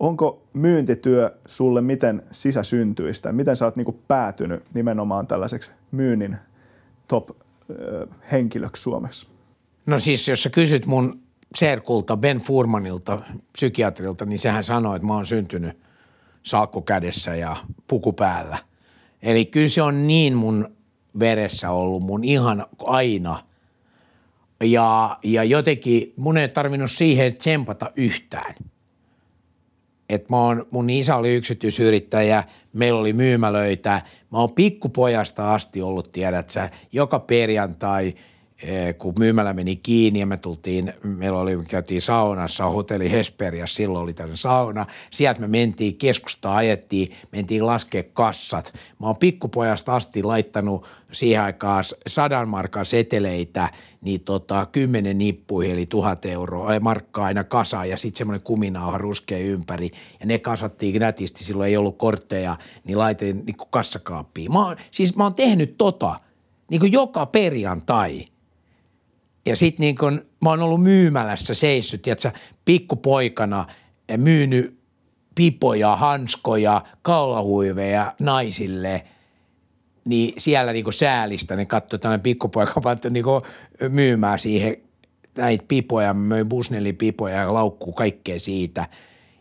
Onko 0.00 0.42
myyntityö 0.52 1.38
sulle 1.46 1.80
miten 1.80 2.22
sisäsyntyistä? 2.32 3.32
Miten 3.32 3.56
sä 3.56 3.64
oot 3.64 3.76
niinku 3.76 4.00
päätynyt 4.08 4.64
nimenomaan 4.74 5.26
tällaiseksi 5.26 5.70
myynnin 5.90 6.36
top-henkilöksi 7.08 8.82
Suomessa? 8.82 9.28
No 9.86 9.98
siis 9.98 10.28
jos 10.28 10.42
sä 10.42 10.50
kysyt 10.50 10.86
mun 10.86 11.22
serkulta 11.54 12.16
Ben 12.16 12.38
Furmanilta, 12.38 13.22
psykiatrilta, 13.52 14.24
niin 14.26 14.38
sehän 14.38 14.64
sanoi, 14.64 14.96
että 14.96 15.06
mä 15.06 15.14
oon 15.14 15.26
syntynyt 15.26 15.78
salkku 16.42 16.82
kädessä 16.82 17.34
ja 17.34 17.56
puku 17.86 18.12
päällä. 18.12 18.58
Eli 19.22 19.44
kyllä 19.44 19.68
se 19.68 19.82
on 19.82 20.06
niin 20.06 20.34
mun 20.34 20.76
veressä 21.18 21.70
ollut 21.70 22.02
mun 22.02 22.24
ihan 22.24 22.66
aina. 22.84 23.44
Ja, 24.64 25.18
ja 25.24 25.44
jotenkin 25.44 26.12
mun 26.16 26.36
ei 26.36 26.48
tarvinnut 26.48 26.90
siihen 26.90 27.34
tsempata 27.34 27.90
yhtään. 27.96 28.54
Et 30.08 30.28
mä 30.28 30.36
oon, 30.36 30.66
mun 30.70 30.90
isä 30.90 31.16
oli 31.16 31.34
yksityisyrittäjä, 31.34 32.44
meillä 32.72 33.00
oli 33.00 33.12
myymälöitä. 33.12 34.02
Mä 34.32 34.38
oon 34.38 34.52
pikkupojasta 34.52 35.54
asti 35.54 35.82
ollut, 35.82 36.12
tiedät 36.12 36.50
sä, 36.50 36.70
joka 36.92 37.18
perjantai– 37.18 38.14
kun 38.98 39.14
myymälä 39.18 39.52
meni 39.52 39.76
kiinni 39.76 40.20
ja 40.20 40.26
me 40.26 40.36
tultiin, 40.36 40.92
meillä 41.02 41.38
oli, 41.38 41.56
me 41.56 41.64
käytiin 41.64 42.02
saunassa, 42.02 42.66
hotelli 42.66 43.10
Hesperias, 43.10 43.74
silloin 43.74 44.02
oli 44.02 44.12
tämmöinen 44.12 44.36
sauna. 44.36 44.86
Sieltä 45.10 45.40
me 45.40 45.46
mentiin 45.46 45.96
keskustaan, 45.96 46.56
ajettiin, 46.56 47.12
mentiin 47.32 47.66
laskea 47.66 48.02
kassat. 48.12 48.72
Mä 48.98 49.06
oon 49.06 49.16
pikkupojasta 49.16 49.94
asti 49.94 50.22
laittanut 50.22 50.86
siihen 51.12 51.42
aikaan 51.42 51.84
sadan 52.06 52.48
markan 52.48 52.86
seteleitä, 52.86 53.70
niin 54.00 54.20
tota, 54.20 54.66
kymmenen 54.72 55.18
nippuihin, 55.18 55.72
eli 55.72 55.86
tuhat 55.86 56.26
euroa, 56.26 56.74
ja 56.74 56.80
markkaa 56.80 57.24
aina 57.24 57.44
kasaan 57.44 57.88
ja 57.88 57.96
sitten 57.96 58.18
semmoinen 58.18 58.42
kuminauha 58.42 58.98
ruskea 58.98 59.38
ympäri. 59.38 59.90
Ja 60.20 60.26
ne 60.26 60.38
kasattiin 60.38 61.00
nätisti, 61.00 61.44
silloin 61.44 61.68
ei 61.68 61.76
ollut 61.76 61.98
kortteja, 61.98 62.56
niin 62.84 62.98
laitin 62.98 63.42
niin 63.46 63.56
kassakaappiin. 63.70 64.52
Mä 64.52 64.66
oon, 64.66 64.76
siis 64.90 65.16
mä 65.16 65.22
oon 65.22 65.34
tehnyt 65.34 65.74
tota, 65.78 66.20
niin 66.70 66.80
kuin 66.80 66.92
joka 66.92 67.26
perjantai– 67.26 68.24
ja 69.46 69.56
sitten 69.56 69.84
niin 69.84 69.96
kun 69.96 70.26
mä 70.44 70.50
oon 70.50 70.62
ollut 70.62 70.82
myymälässä 70.82 71.54
seissyt, 71.54 72.02
tiedätkö, 72.02 72.30
pikkupoikana 72.64 73.66
myynyt 74.16 74.80
pipoja, 75.34 75.96
hanskoja, 75.96 76.84
kaulahuiveja 77.02 78.14
naisille, 78.20 79.04
niin 80.04 80.34
siellä 80.38 80.72
niin 80.72 80.92
säälistä 80.92 81.56
ne 81.56 81.66
katsoi 81.66 81.98
tämmöinen 81.98 82.20
pikkupoika 82.20 82.80
niin 83.10 83.24
myymään 83.88 84.38
siihen 84.38 84.76
näitä 85.36 85.64
pipoja, 85.68 86.14
mä 86.14 86.20
möin 86.20 86.48
Busnelli-pipoja 86.48 87.36
ja 87.36 87.54
laukkuu 87.54 87.92
kaikkea 87.92 88.40
siitä. 88.40 88.88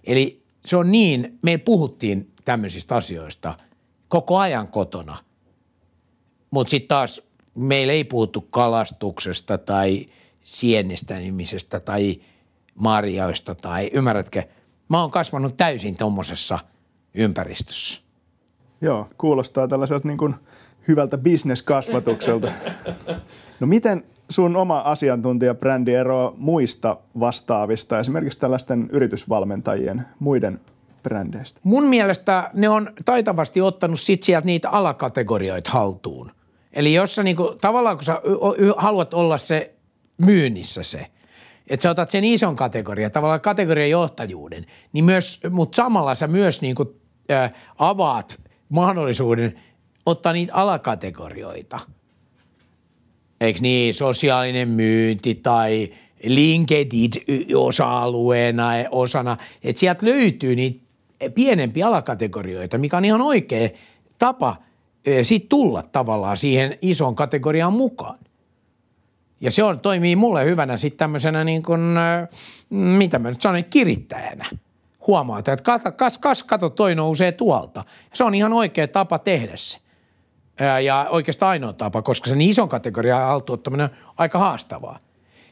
Eli 0.03 0.44
se 0.65 0.77
on 0.77 0.91
niin, 0.91 1.39
me 1.41 1.58
puhuttiin 1.58 2.32
tämmöisistä 2.46 2.96
asioista 2.96 3.56
koko 4.08 4.38
ajan 4.38 4.68
kotona. 4.68 5.18
Mutta 6.51 6.72
sitten 6.72 6.88
taas 6.88 7.22
meillä 7.56 7.94
ei 7.94 8.03
puhuttu 8.03 8.41
kalastuksesta 8.41 9.58
tai 9.58 10.06
sienestämisestä 10.44 11.79
tai 11.79 12.20
marjoista 12.75 13.56
tai 13.56 13.89
ymmärrätkö, 13.94 14.44
mä 14.89 15.01
oon 15.01 15.12
kasvanut 15.12 15.58
täysin 15.58 15.96
tuommoisessa 15.96 16.60
ympäristössä. 17.13 18.01
Joo, 18.82 19.08
kuulostaa 19.18 19.68
tällaiselta 19.68 20.08
niin 20.08 20.18
kuin 20.18 20.36
hyvältä 20.88 21.18
bisneskasvatukselta. 21.18 22.51
No 23.60 23.68
miten 23.68 24.03
sun 24.29 24.56
oma 24.56 24.79
asiantuntijabrändi 24.79 25.94
eroaa 25.94 26.34
muista 26.38 26.98
vastaavista, 27.20 28.00
esimerkiksi 28.00 28.39
tällaisten 28.39 28.89
yritysvalmentajien 28.91 30.06
muiden 30.20 30.60
brändeistä? 31.03 31.60
Mun 31.63 31.84
mielestä 31.84 32.50
ne 32.53 32.70
on 32.70 32.94
taitavasti 33.06 33.62
ottanut 33.62 34.00
sit 34.00 34.24
sieltä 34.24 34.46
niitä 34.46 34.70
alakategorioita 34.70 35.70
haltuun. 35.70 36.32
Eli 36.74 36.94
jos 36.94 37.16
sä 37.16 37.24
niinku, 37.24 37.56
tavallaan 37.62 37.98
kun 37.98 38.04
sä 38.04 38.22
haluat 38.78 39.14
olla 39.14 39.38
se 39.38 39.76
myynnissä 40.18 40.84
se, 40.84 41.08
että 41.68 41.84
sä 41.84 41.90
otat 41.90 42.10
sen 42.10 42.24
ison 42.24 42.56
kategorian, 42.56 43.12
tavallaan 43.12 43.42
kategorian 43.42 43.90
johtajuuden, 43.90 44.66
niin 44.94 45.06
myös, 45.06 45.40
mutta 45.50 45.76
samalla 45.76 46.16
sä 46.16 46.28
myös 46.28 46.62
niinku, 46.62 46.96
ä, 47.32 47.50
avaat 47.78 48.42
mahdollisuuden 48.70 49.60
ottaa 50.06 50.34
niitä 50.34 50.54
alakategorioita. 50.54 51.80
Eikö 53.42 53.60
niin, 53.62 53.94
sosiaalinen 53.94 54.70
myynti 54.70 55.36
tai 55.36 55.90
LinkedIn 56.24 57.12
osa-alueena, 57.56 58.70
osana, 58.92 59.38
että 59.64 59.80
sieltä 59.80 60.06
löytyy 60.06 60.56
niitä 60.56 60.86
pienempiä 61.36 61.88
alakategorioita, 61.88 62.78
mikä 62.78 62.98
on 62.98 63.06
ihan 63.06 63.22
oikea 63.22 63.70
tapa– 64.18 64.56
sit 65.24 65.50
tulla 65.50 65.84
tavallaan 65.84 66.38
siihen 66.38 66.78
isoon 66.82 67.16
kategoriaan 67.16 67.74
mukaan. 67.74 68.20
Ja 69.42 69.51
se 69.51 69.63
on, 69.63 69.80
toimii 69.80 70.16
mulle 70.16 70.46
hyvänä 70.46 70.78
sitten 70.78 70.98
tämmöisenä 70.98 71.44
niin 71.44 71.63
kuin, 71.63 71.82
mitä 72.70 73.20
mä 73.20 73.30
nyt 73.30 73.42
sanon, 73.42 73.63
kirittäjänä. 73.63 74.46
Huomaat, 75.08 75.48
että 75.48 75.63
kas, 75.63 75.82
kas, 75.98 76.18
kas 76.18 76.44
kato, 76.44 76.70
toi 76.70 76.96
nousee 76.96 77.32
tuolta. 77.32 77.84
Se 78.13 78.24
on 78.24 78.36
ihan 78.36 78.54
oikea 78.54 78.88
tapa 78.88 79.20
tehdä 79.20 79.51
se. 79.56 79.78
Ja 80.84 81.08
oikeastaan 81.10 81.50
ainoa 81.50 81.74
tapa, 81.74 82.01
koska 82.01 82.30
sen 82.30 82.42
ison 82.42 82.70
kategorian 82.70 83.22
haltuuttaminen 83.22 83.89
on 83.89 84.13
aika 84.18 84.39
haastavaa. 84.39 85.00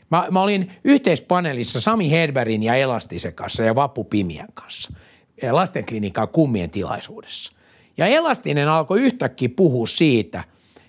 Mä, 0.10 0.28
mä 0.32 0.42
olin 0.42 0.72
yhteispaneelissa 0.84 1.82
Sami 1.82 2.12
Hedbergin 2.12 2.64
ja 2.64 2.76
Elastisen 2.76 3.34
kanssa 3.34 3.64
ja 3.64 3.76
Vappu 3.76 4.04
Pimiän 4.04 4.54
kanssa 4.54 4.94
lastenklinikan 5.52 6.28
kummien 6.28 6.70
tilaisuudessa. 6.70 7.54
Ja 7.98 8.06
Elastinen 8.06 8.70
alkoi 8.70 9.02
yhtäkkiä 9.02 9.50
puhua 9.56 9.88
siitä, 9.88 10.44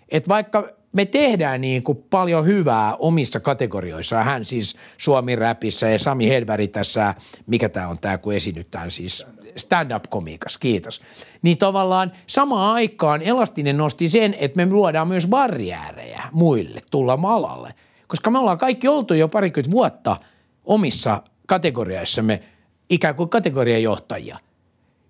että 0.08 0.28
vaikka 0.28 0.68
me 0.92 1.04
tehdään 1.04 1.60
niin 1.60 1.82
kuin 1.82 2.04
paljon 2.10 2.46
hyvää 2.46 2.96
omissa 2.96 3.40
kategorioissa. 3.40 4.24
Hän 4.24 4.44
siis 4.44 4.76
Suomi 4.98 5.36
räpissä 5.36 5.88
ja 5.88 5.98
Sami 5.98 6.28
Hedberg 6.28 6.70
tässä, 6.72 7.14
mikä 7.46 7.68
tämä 7.68 7.88
on 7.88 7.98
tämä, 7.98 8.18
kun 8.18 8.34
esinytään 8.34 8.90
siis 8.90 9.26
stand-up-komiikas, 9.56 10.58
kiitos. 10.58 11.00
Niin 11.42 11.58
tavallaan 11.58 12.12
samaan 12.26 12.74
aikaan 12.74 13.22
Elastinen 13.22 13.76
nosti 13.76 14.08
sen, 14.08 14.34
että 14.38 14.56
me 14.56 14.72
luodaan 14.72 15.08
myös 15.08 15.26
barriärejä 15.26 16.22
muille 16.32 16.80
tulla 16.90 17.16
malalle. 17.16 17.74
Koska 18.06 18.30
me 18.30 18.38
ollaan 18.38 18.58
kaikki 18.58 18.88
oltu 18.88 19.14
jo 19.14 19.28
parikymmentä 19.28 19.70
vuotta 19.70 20.16
omissa 20.64 21.22
kategorioissamme 21.46 22.42
ikään 22.90 23.14
kuin 23.14 23.28
kategoriajohtajia– 23.28 24.38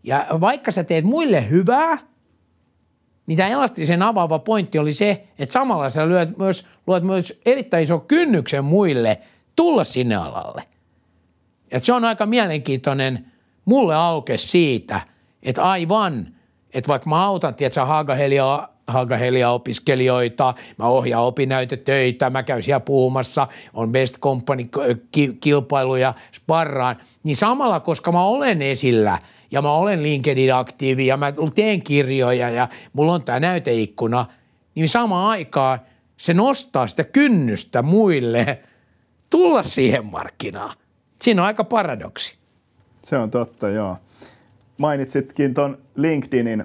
ja 0.08 0.26
vaikka 0.40 0.70
sä 0.70 0.84
teet 0.84 1.04
muille 1.04 1.48
hyvää, 1.50 1.98
niin 3.26 3.36
tämä 3.36 3.48
elastisen 3.48 4.02
avaava 4.02 4.38
pointti 4.38 4.78
oli 4.78 4.92
se, 4.92 5.24
että 5.38 5.52
samalla 5.52 5.90
sä 5.90 6.08
lyöt 6.08 6.38
myös, 6.38 6.66
luot 6.86 7.02
myös 7.02 7.40
erittäin 7.46 7.84
iso 7.84 7.98
kynnyksen 7.98 8.64
muille 8.64 9.18
tulla 9.56 9.84
sinne 9.84 10.16
alalle. 10.16 10.62
Ja 11.70 11.80
se 11.80 11.92
on 11.92 12.04
aika 12.04 12.26
mielenkiintoinen 12.26 13.26
mulle 13.64 13.94
auke 13.94 14.36
siitä, 14.36 15.00
että 15.42 15.62
aivan, 15.62 16.34
että 16.74 16.88
vaikka 16.88 17.10
mä 17.10 17.24
autan, 17.24 17.54
tiedätkö, 17.54 17.84
Haagahelia, 17.84 18.68
Haagahelia-opiskelijoita, 18.86 20.54
mä 20.78 20.86
ohjaan 20.86 21.24
opinnäytetöitä, 21.24 22.30
mä 22.30 22.42
käyn 22.42 22.62
siellä 22.62 22.80
puhumassa, 22.80 23.48
on 23.74 23.92
Best 23.92 24.18
Company-kilpailuja, 24.18 26.14
sparraan, 26.36 26.96
niin 27.22 27.36
samalla, 27.36 27.80
koska 27.80 28.12
mä 28.12 28.24
olen 28.24 28.62
esillä– 28.62 29.18
ja 29.50 29.62
mä 29.62 29.72
olen 29.72 30.02
LinkedIn-aktiivi 30.02 31.06
ja 31.06 31.16
mä 31.16 31.32
teen 31.54 31.82
kirjoja 31.82 32.50
ja 32.50 32.68
mulla 32.92 33.12
on 33.12 33.22
tämä 33.22 33.40
näyteikkuna, 33.40 34.26
niin 34.74 34.88
samaan 34.88 35.30
aikaan 35.30 35.78
se 36.16 36.34
nostaa 36.34 36.86
sitä 36.86 37.04
kynnystä 37.04 37.82
muille 37.82 38.58
tulla 39.30 39.62
siihen 39.62 40.06
markkinaan. 40.06 40.76
Siinä 41.22 41.42
on 41.42 41.46
aika 41.46 41.64
paradoksi. 41.64 42.36
Se 43.02 43.18
on 43.18 43.30
totta, 43.30 43.68
joo. 43.68 43.96
Mainitsitkin 44.78 45.54
tuon 45.54 45.78
LinkedInin 45.96 46.64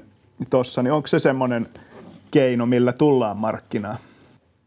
tuossa, 0.50 0.84
niin 0.84 0.92
onko 0.92 1.08
se 1.08 1.20
semmoinen 1.20 1.70
keino, 2.32 2.66
millä 2.66 2.94
tullaan 2.94 3.38
markkinaan? 3.38 3.98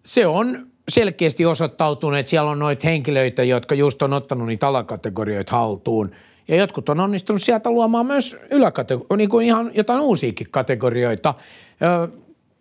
Se 0.04 0.26
on 0.26 0.66
selkeästi 0.88 1.46
osoittautunut, 1.46 2.18
että 2.18 2.30
siellä 2.30 2.50
on 2.50 2.58
noita 2.58 2.88
henkilöitä, 2.88 3.44
jotka 3.44 3.74
just 3.74 4.02
on 4.02 4.12
ottanut 4.12 4.46
niitä 4.46 4.68
alakategorioita 4.68 5.56
haltuun– 5.56 6.10
ja 6.48 6.56
jotkut 6.56 6.88
on 6.88 7.00
onnistunut 7.00 7.42
sieltä 7.42 7.70
luomaan 7.70 8.06
myös 8.06 8.36
yläkategorioita, 8.50 9.16
niin 9.16 9.28
kuin 9.28 9.46
ihan 9.46 9.70
jotain 9.74 10.00
uusiakin 10.00 10.46
kategorioita. 10.50 11.34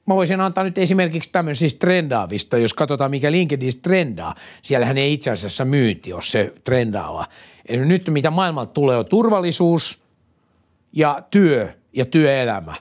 Mä 0.07 0.15
voisin 0.15 0.41
antaa 0.41 0.63
nyt 0.63 0.77
esimerkiksi 0.77 1.31
tämmöisistä 1.31 1.79
trendaavista, 1.79 2.57
jos 2.57 2.73
katsotaan 2.73 3.11
mikä 3.11 3.31
LinkedIn 3.31 3.81
trendaa. 3.81 4.35
Siellähän 4.61 4.97
ei 4.97 5.13
itse 5.13 5.31
asiassa 5.31 5.65
myynti 5.65 6.13
ole 6.13 6.21
se 6.21 6.53
trendaava. 6.63 7.25
Eli 7.65 7.85
nyt 7.85 8.09
mitä 8.09 8.31
maailmalta 8.31 8.73
tulee 8.73 8.97
on 8.97 9.05
turvallisuus 9.05 10.01
ja 10.93 11.21
työ 11.31 11.69
ja 11.93 12.05
työelämä. 12.05 12.73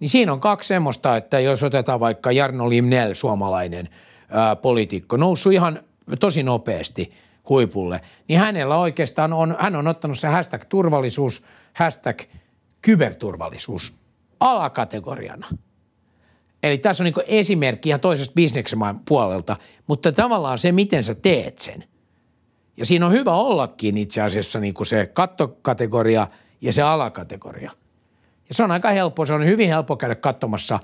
Niin 0.00 0.08
siinä 0.08 0.32
on 0.32 0.40
kaksi 0.40 0.68
semmoista, 0.68 1.16
että 1.16 1.40
jos 1.40 1.62
otetaan 1.62 2.00
vaikka 2.00 2.32
Jarno 2.32 2.70
Limnell, 2.70 3.14
suomalainen 3.14 3.88
ää, 4.28 4.56
poliitikko, 4.56 5.16
noussut 5.16 5.52
ihan 5.52 5.80
tosi 6.20 6.42
nopeasti– 6.42 7.12
huipulle, 7.48 8.00
niin 8.28 8.38
hänellä 8.38 8.78
oikeastaan 8.78 9.32
on, 9.32 9.56
hän 9.58 9.76
on 9.76 9.88
ottanut 9.88 10.18
se 10.18 10.28
hashtag 10.28 10.62
turvallisuus, 10.68 11.44
hashtag 11.74 12.20
kyberturvallisuus 12.82 13.94
alakategoriana. 14.40 15.48
Eli 16.62 16.78
tässä 16.78 17.04
on 17.04 17.04
niin 17.04 17.26
esimerkki 17.26 17.88
ihan 17.88 18.00
toisesta 18.00 18.34
bisneksen 18.34 18.78
puolelta, 19.08 19.56
mutta 19.86 20.12
tavallaan 20.12 20.58
se, 20.58 20.72
miten 20.72 21.04
sä 21.04 21.14
teet 21.14 21.58
sen. 21.58 21.84
Ja 22.76 22.86
siinä 22.86 23.06
on 23.06 23.12
hyvä 23.12 23.32
ollakin 23.32 23.98
itse 23.98 24.22
asiassa 24.22 24.60
niin 24.60 24.74
kuin 24.74 24.86
se 24.86 25.06
kattokategoria 25.06 26.26
ja 26.60 26.72
se 26.72 26.82
alakategoria. 26.82 27.70
Ja 28.48 28.54
se 28.54 28.62
on 28.62 28.70
aika 28.70 28.90
helppo, 28.90 29.26
se 29.26 29.34
on 29.34 29.46
hyvin 29.46 29.68
helppo 29.68 29.96
käydä 29.96 30.14
katsomassa. 30.14 30.80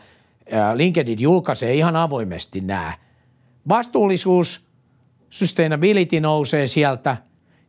LinkedIn 0.75 1.21
julkaisee 1.21 1.75
ihan 1.75 1.97
avoimesti 1.97 2.61
nämä. 2.61 2.93
Vastuullisuus, 3.69 4.70
sustainability 5.31 6.21
nousee 6.21 6.67
sieltä 6.67 7.17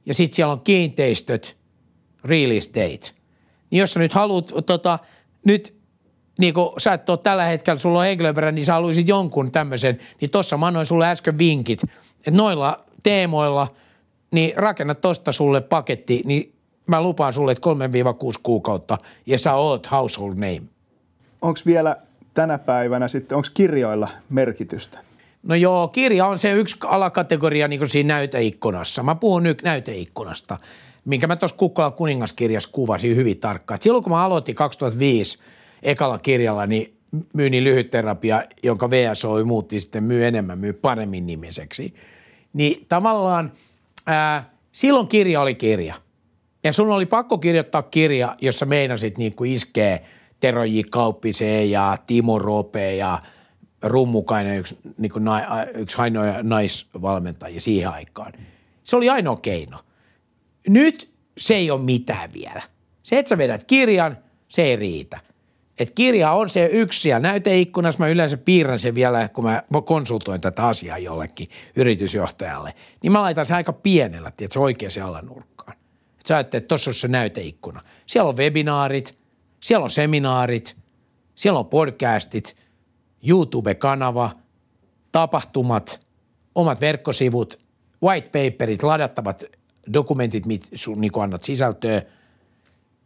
ja 0.06 0.14
sitten 0.14 0.36
siellä 0.36 0.52
on 0.52 0.62
kiinteistöt, 0.62 1.58
real 2.24 2.52
estate. 2.52 3.12
Niin 3.70 3.80
jos 3.80 3.94
sä 3.94 4.00
nyt 4.00 4.14
haluat 4.14 4.52
tota, 4.66 5.00
nyt 5.46 5.82
niin 6.40 6.54
kuin 6.54 6.70
sä 6.78 6.94
et 6.94 7.10
ole 7.10 7.18
tällä 7.18 7.44
hetkellä, 7.44 7.80
sulla 7.80 8.00
on 8.00 8.06
henkilöperä, 8.06 8.52
niin 8.52 8.66
sä 8.66 8.74
haluaisit 8.74 9.08
jonkun 9.08 9.52
tämmöisen, 9.52 10.00
niin 10.22 10.32
tossa 10.32 10.58
mä 10.58 10.68
annoin 10.68 10.86
sulle 10.86 11.10
äsken 11.10 11.38
vinkit, 11.38 11.84
että 12.18 12.32
noilla 12.32 12.86
teemoilla, 13.04 13.68
niin 14.32 14.54
rakenna 14.56 14.96
tosta 14.96 15.32
sulle 15.32 15.62
paketti, 15.62 16.22
niin 16.26 16.56
mä 16.88 17.02
lupaan 17.02 17.34
sulle, 17.34 17.52
että 17.52 17.70
3-6 18.38 18.40
kuukautta 18.44 18.98
ja 19.26 19.38
sä 19.38 19.54
oot 19.54 19.92
household 19.92 20.34
name. 20.34 20.62
Onko 21.42 21.60
vielä 21.66 21.98
tänä 22.34 22.58
päivänä 22.58 23.08
sitten, 23.08 23.36
onko 23.36 23.48
kirjoilla 23.54 24.08
merkitystä? 24.30 25.00
No 25.48 25.56
joo, 25.56 25.88
kirja 25.88 26.26
on 26.26 26.38
se 26.38 26.52
yksi 26.52 26.76
alakategoria 26.84 27.68
niin 27.68 27.80
kuin 27.80 27.90
siinä 27.90 28.14
näyteikkunassa. 28.14 29.04
Mä 29.04 29.16
puhun 29.16 29.44
nyt 29.44 29.62
näyteikkunasta, 29.64 30.58
minkä 31.06 31.28
mä 31.28 31.36
tuossa 31.36 31.58
Kukkola 31.58 31.92
kuningaskirjassa 31.92 32.70
kuvasin 32.72 33.16
hyvin 33.16 33.40
tarkkaan. 33.40 33.76
Et 33.76 33.82
silloin 33.82 34.04
kun 34.04 34.12
mä 34.12 34.24
aloitin 34.24 34.56
2005 34.56 35.40
ekalla 35.84 36.18
kirjalla, 36.20 36.66
niin 36.66 36.98
myyni 37.34 37.64
lyhytterapia, 37.64 38.44
jonka 38.64 38.90
VSO 38.90 39.46
muutti 39.46 39.80
sitten 39.80 40.04
myy 40.04 40.26
enemmän, 40.26 40.60
myy 40.60 40.74
paremmin 40.74 41.28
nimiseksi. 41.28 41.94
Niin 42.54 42.86
tavallaan 42.90 43.52
ää, 44.08 44.54
silloin 44.72 45.08
kirja 45.08 45.42
oli 45.42 45.56
kirja. 45.56 45.96
Ja 46.64 46.74
sun 46.74 46.90
oli 46.90 47.06
pakko 47.06 47.38
kirjoittaa 47.38 47.84
kirja, 47.84 48.36
jossa 48.42 48.66
meinasit 48.66 49.18
niin 49.18 49.36
kuin 49.36 49.52
iskee 49.52 50.06
Tero 50.40 50.64
J. 50.64 50.80
Kauppiseen 50.90 51.72
ja 51.72 51.98
Timo 52.08 52.40
Rope 52.40 52.96
ja– 52.96 53.20
Rummukainen, 53.84 54.60
yksi, 54.60 54.78
niin 54.98 55.12
kuin 55.12 55.26
yksi 55.74 55.98
ainoa 55.98 56.26
naisvalmentaja 56.44 57.62
siihen 57.62 57.90
aikaan. 57.90 58.34
Se 58.84 58.96
oli 58.96 59.10
ainoa 59.10 59.38
keino. 59.38 59.80
Nyt 60.68 61.12
se 61.38 61.56
ei 61.56 61.72
ole 61.72 61.82
mitään 61.82 62.34
vielä. 62.34 62.62
Se, 63.04 63.20
että 63.20 63.30
sä 63.30 63.38
vedät 63.38 63.64
kirjan, 63.64 64.18
se 64.48 64.62
ei 64.62 64.76
riitä. 64.76 65.20
Et 65.80 65.92
kirja 65.92 66.32
on 66.32 66.50
se 66.50 66.70
yksi 66.72 67.02
siellä 67.02 67.20
näyteikkunassa. 67.20 68.00
Mä 68.00 68.08
yleensä 68.08 68.38
piirrän 68.38 68.80
sen 68.80 68.96
vielä, 68.96 69.30
kun 69.30 69.44
mä 69.44 69.64
konsultoin 69.86 70.42
tätä 70.42 70.68
asiaa 70.68 70.98
jollekin 70.98 71.48
yritysjohtajalle. 71.76 72.74
Niin 73.04 73.12
mä 73.12 73.22
laitan 73.22 73.46
sen 73.46 73.58
aika 73.58 73.74
pienellä, 73.74 74.28
että 74.28 74.46
se 74.50 74.60
oikeaan 74.60 75.02
alanurkkaan. 75.04 75.78
Et 76.20 76.26
sä 76.26 76.36
ajattelet, 76.36 76.64
että 76.64 76.68
tuossa 76.68 76.90
on 76.90 76.96
se 76.96 77.08
näyteikkuna. 77.08 77.82
Siellä 78.06 78.30
on 78.30 78.38
webinaarit, 78.38 79.18
siellä 79.64 79.84
on 79.84 79.90
seminaarit, 79.90 80.78
siellä 81.36 81.60
on 81.60 81.66
podcastit– 81.66 82.56
YouTube-kanava, 83.28 84.32
tapahtumat, 85.12 86.02
omat 86.56 86.82
verkkosivut, 86.82 87.60
white 88.04 88.28
paperit, 88.28 88.84
ladattavat 88.84 89.44
dokumentit, 89.94 90.46
mit 90.46 90.70
sun 90.76 91.02
niin 91.02 91.12
annat 91.22 91.44
sisältöä. 91.44 92.02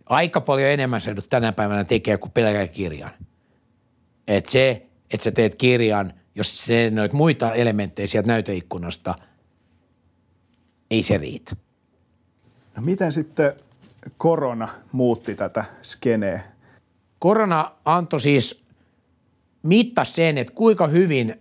Aika 0.05 0.41
paljon 0.41 0.69
enemmän 0.69 1.01
sä 1.01 1.15
tänä 1.29 1.51
päivänä 1.51 1.84
tekee 1.84 2.17
kuin 2.17 2.31
pelkkä 2.31 2.67
kirjan. 2.67 3.12
Et 4.27 4.45
se, 4.45 4.86
että 5.12 5.24
sä 5.24 5.31
teet 5.31 5.55
kirjan, 5.55 6.13
jos 6.35 6.66
se 6.66 6.89
noit 6.89 7.13
muita 7.13 7.53
elementtejä 7.53 8.07
sieltä 8.07 8.27
näyteikkunasta, 8.27 9.16
ei 10.92 11.03
se 11.03 11.18
riitä. 11.18 11.55
No 12.75 12.81
miten 12.81 13.11
sitten 13.11 13.53
korona 14.18 14.68
muutti 14.92 15.35
tätä 15.35 15.66
skeneä? 15.81 16.44
Korona 17.20 17.72
antoi 17.85 18.20
siis 18.20 18.64
mittasi 19.67 20.13
sen, 20.13 20.37
että 20.37 20.53
kuinka 20.53 20.87
hyvin 20.87 21.35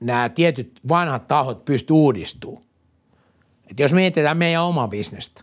nämä 0.00 0.28
tietyt 0.28 0.80
vanhat 0.88 1.28
tahot 1.28 1.64
pystyvät 1.64 1.96
uudistumaan. 1.96 2.62
Et 3.70 3.80
jos 3.80 3.92
mietitään 3.92 4.36
meidän 4.36 4.62
omaa 4.62 4.88
bisnestä, 4.88 5.42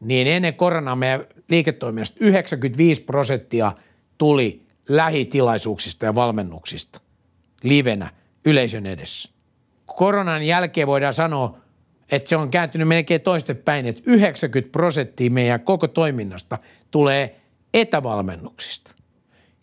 niin 0.00 0.26
ennen 0.26 0.54
koronaa 0.54 0.96
meidän 0.96 1.24
liiketoiminnasta 1.48 2.16
95 2.20 3.02
prosenttia 3.02 3.72
tuli 4.18 4.62
lähitilaisuuksista 4.88 6.04
ja 6.04 6.14
valmennuksista 6.14 7.00
livenä 7.62 8.10
yleisön 8.44 8.86
edessä. 8.86 9.30
Koronan 9.86 10.42
jälkeen 10.42 10.86
voidaan 10.86 11.14
sanoa, 11.14 11.58
että 12.10 12.28
se 12.28 12.36
on 12.36 12.50
kääntynyt 12.50 12.88
melkein 12.88 13.20
toistepäin, 13.20 13.86
että 13.86 14.02
90 14.06 14.72
prosenttia 14.72 15.30
meidän 15.30 15.60
koko 15.60 15.88
toiminnasta 15.88 16.58
tulee 16.90 17.40
etävalmennuksista. 17.74 19.01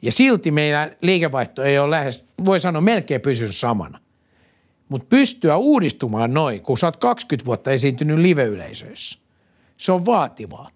Ja 0.01 0.11
silti 0.11 0.51
meidän 0.51 0.95
liikevaihto 1.01 1.63
ei 1.63 1.79
ole 1.79 1.89
lähes, 1.89 2.25
voi 2.45 2.59
sanoa 2.59 2.81
melkein 2.81 3.21
pysynyt 3.21 3.55
samana. 3.55 3.99
Mutta 4.89 5.07
pystyä 5.09 5.57
uudistumaan 5.57 6.33
noin, 6.33 6.61
kun 6.61 6.77
sä 6.77 6.87
oot 6.87 6.97
20 6.97 7.45
vuotta 7.45 7.71
esiintynyt 7.71 8.19
live-yleisöissä. 8.19 9.19
Se 9.77 9.91
on 9.91 10.05
vaativaa. 10.05 10.69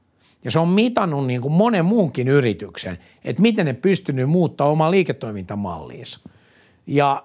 Ja 0.44 0.52
se 0.52 0.60
on 0.60 0.68
mitannut 0.68 1.28
niin 1.28 1.42
kuin 1.42 1.54
monen 1.54 1.86
muunkin 1.86 2.28
yrityksen, 2.28 2.98
että 3.24 3.42
miten 3.42 3.66
ne 3.66 3.74
pystynyt 3.74 4.30
muuttaa 4.30 4.70
omaa 4.70 4.92
liiketoimintamalliinsa. 4.92 6.20
Ja 6.88 7.24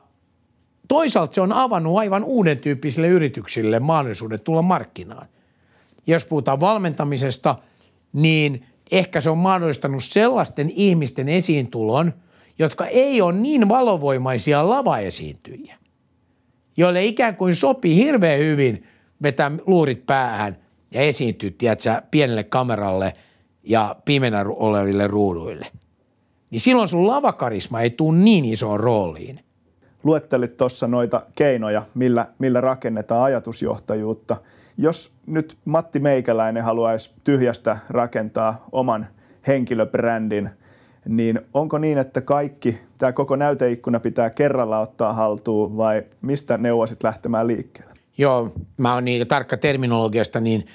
toisaalta 0.88 1.34
se 1.34 1.40
on 1.40 1.52
avannut 1.52 1.98
aivan 1.98 2.24
uuden 2.24 2.58
tyyppisille 2.58 3.08
yrityksille 3.08 3.80
mahdollisuudet 3.80 4.44
tulla 4.44 4.62
markkinaan. 4.62 5.28
Ja 6.06 6.14
jos 6.14 6.26
puhutaan 6.26 6.61
valmentamisesta, 6.61 7.56
niin 8.12 8.66
ehkä 8.92 9.20
se 9.20 9.31
on 9.31 9.38
mahdollistanut 9.38 10.05
sellaisten 10.05 10.70
ihmisten 10.70 11.29
esiintulon, 11.29 12.12
jotka 12.59 12.87
ei 12.87 13.20
ole 13.20 13.33
niin 13.33 13.68
valovoimaisia 13.68 14.68
lavaesiintyjiä, 14.68 15.77
joille 16.77 17.05
ikään 17.05 17.37
kuin 17.37 17.55
sopii 17.55 17.96
hirveän 17.96 18.40
hyvin 18.40 18.83
vetää 19.22 19.51
luurit 19.66 20.07
päähän 20.07 20.59
ja 20.90 21.01
esiintyä, 21.01 21.51
tiedätkö, 21.59 22.03
pienelle 22.11 22.44
kameralle 22.44 23.12
ja 23.62 23.96
pimeänä 24.05 24.44
oleville 24.48 25.07
ruuduille. 25.07 25.66
Niin 26.51 26.61
silloin 26.61 26.88
sun 26.88 27.07
lavakarisma 27.07 27.81
ei 27.81 27.90
tule 27.90 28.18
niin 28.18 28.44
isoon 28.44 28.81
rooliin. 28.81 29.40
Luettelit 30.05 30.57
tuossa 30.57 30.88
noita 30.88 31.22
keinoja, 31.35 31.83
millä, 31.94 32.27
millä 32.38 32.61
rakennetaan 32.61 33.22
ajatusjohtajuutta– 33.22 34.37
jos 34.78 35.12
nyt 35.26 35.58
Matti 35.64 36.00
Meikäläinen 36.00 36.64
haluaisi 36.64 37.10
tyhjästä 37.24 37.78
rakentaa 37.88 38.66
oman 38.72 39.06
henkilöbrändin, 39.46 40.50
niin 41.08 41.40
onko 41.54 41.78
niin, 41.78 41.98
että 41.98 42.20
kaikki, 42.20 42.78
tämä 42.98 43.12
koko 43.12 43.36
näyteikkuna 43.36 44.00
pitää 44.00 44.30
kerralla 44.30 44.78
ottaa 44.78 45.12
haltuun 45.12 45.76
vai 45.76 46.02
mistä 46.22 46.58
neuvoisit 46.58 47.02
lähtemään 47.02 47.46
liikkeelle? 47.46 47.92
Joo, 48.18 48.52
mä 48.76 48.94
oon 48.94 49.04
niin 49.04 49.26
tarkka 49.26 49.56
terminologiasta, 49.56 50.40
niin 50.40 50.66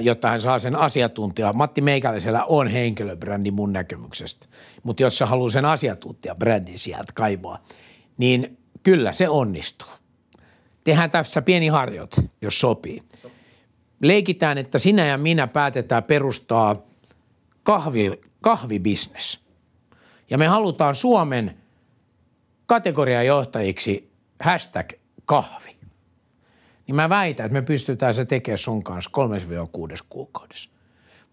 jotta 0.00 0.28
hän 0.28 0.40
saa 0.40 0.58
sen 0.58 0.76
asiantuntija. 0.76 1.52
Matti 1.52 1.80
Meikäläisellä 1.80 2.44
on 2.44 2.68
henkilöbrändi 2.68 3.50
mun 3.50 3.72
näkemyksestä, 3.72 4.46
mutta 4.82 5.02
jos 5.02 5.18
sä 5.18 5.26
haluaa 5.26 5.50
sen 5.50 5.64
asiantuntijabrändin 5.64 6.78
sieltä 6.78 7.12
kaivaa, 7.14 7.64
niin 8.18 8.58
kyllä 8.82 9.12
se 9.12 9.28
onnistuu. 9.28 9.88
Tehdään 10.84 11.10
tässä 11.10 11.42
pieni 11.42 11.68
harjoite, 11.68 12.22
jos 12.42 12.60
sopii 12.60 13.02
leikitään, 14.02 14.58
että 14.58 14.78
sinä 14.78 15.06
ja 15.06 15.18
minä 15.18 15.46
päätetään 15.46 16.04
perustaa 16.04 16.76
kahvi, 17.62 18.20
kahvibisnes. 18.40 19.40
Ja 20.30 20.38
me 20.38 20.46
halutaan 20.46 20.94
Suomen 20.94 21.58
kategoriajohtajiksi 22.66 24.12
hashtag 24.40 24.92
kahvi. 25.24 25.76
Niin 26.86 26.96
mä 26.96 27.08
väitän, 27.08 27.46
että 27.46 27.60
me 27.60 27.62
pystytään 27.62 28.14
se 28.14 28.24
tekemään 28.24 28.58
sun 28.58 28.84
kanssa 28.84 29.10
3-6 29.96 30.04
kuukaudessa. 30.08 30.70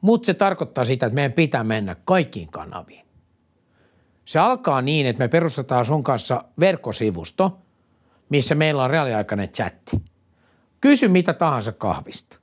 Mutta 0.01 0.25
se 0.25 0.33
tarkoittaa 0.33 0.85
sitä, 0.85 1.05
että 1.05 1.15
meidän 1.15 1.33
pitää 1.33 1.63
mennä 1.63 1.95
kaikkiin 2.05 2.51
kanaviin. 2.51 3.05
Se 4.25 4.39
alkaa 4.39 4.81
niin, 4.81 5.05
että 5.05 5.23
me 5.23 5.27
perustetaan 5.27 5.85
sun 5.85 6.03
kanssa 6.03 6.43
verkkosivusto, 6.59 7.61
missä 8.29 8.55
meillä 8.55 8.83
on 8.83 8.89
reaaliaikainen 8.89 9.49
chatti. 9.49 10.01
Kysy 10.81 11.07
mitä 11.07 11.33
tahansa 11.33 11.71
kahvista 11.71 12.39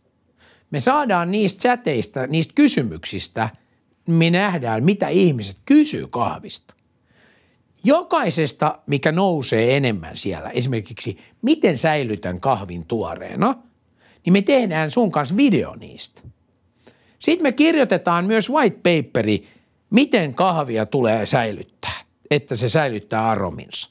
me 0.73 0.81
saadaan 0.81 1.31
niistä 1.31 1.61
chateista, 1.61 2.27
niistä 2.27 2.53
kysymyksistä, 2.55 3.49
me 4.07 4.31
nähdään, 4.31 4.85
mitä 4.85 5.09
ihmiset 5.09 5.57
kysyy 5.65 6.07
kahvista. 6.07 6.75
Jokaisesta, 7.85 8.79
mikä 8.87 9.13
nousee 9.13 9.77
enemmän 9.77 10.17
siellä, 10.17 10.51
esimerkiksi 10.51 11.19
miten 11.43 11.79
säilytän 11.79 12.41
kahvin 12.41 12.87
tuoreena, 12.87 13.55
niin 14.25 14.33
me 14.33 14.43
tehdään 14.43 14.91
sun 14.91 15.13
kanssa 15.13 15.37
video 15.37 15.77
niistä. 15.77 16.23
Sitten 17.19 17.43
me 17.43 17.53
kirjoitetaan 17.53 18.25
myös 18.25 18.51
white 18.51 18.77
paperi, 18.77 19.49
miten 19.91 20.35
kahvia 20.35 20.87
tulee 20.87 21.27
säilyttää, 21.27 22.01
että 22.31 22.57
se 22.57 22.69
säilyttää 22.69 23.31
arominsa. 23.31 23.91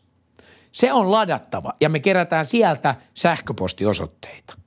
Se 0.72 0.94
on 0.94 1.12
ladattava 1.12 1.74
ja 1.82 1.90
me 1.90 2.00
kerätään 2.00 2.46
sieltä 2.46 2.96
sähköpostiosoitteita. 3.14 4.61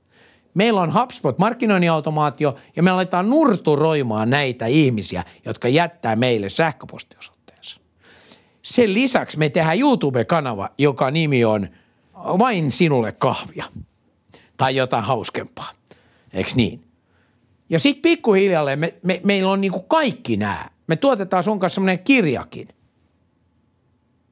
Meillä 0.54 0.80
on 0.80 0.94
HubSpot 0.94 1.38
markkinoinniautomaatio 1.38 2.54
ja 2.76 2.82
me 2.82 2.90
aletaan 2.90 3.30
nurturoimaan 3.30 4.30
näitä 4.30 4.66
ihmisiä, 4.66 5.24
jotka 5.44 5.68
jättää 5.68 6.16
meille 6.16 6.48
sähköpostiosoitteensa. 6.48 7.80
Sen 8.62 8.94
lisäksi 8.94 9.38
me 9.38 9.48
tehdään 9.48 9.78
YouTube-kanava, 9.78 10.68
joka 10.78 11.10
nimi 11.10 11.44
on 11.44 11.68
Vain 12.14 12.72
sinulle 12.72 13.12
kahvia 13.12 13.64
tai 14.56 14.76
jotain 14.76 15.04
hauskempaa. 15.04 15.70
Eikö 16.32 16.50
niin? 16.54 16.84
Ja 17.70 17.80
sitten 17.80 18.02
pikkuhiljalleen 18.02 18.78
me, 18.78 18.94
me, 19.02 19.20
meillä 19.24 19.50
on 19.50 19.60
niinku 19.60 19.80
kaikki 19.80 20.36
nämä. 20.36 20.70
Me 20.86 20.96
tuotetaan 20.96 21.42
sun 21.42 21.58
kanssa 21.58 21.74
semmoinen 21.74 21.98
kirjakin. 21.98 22.68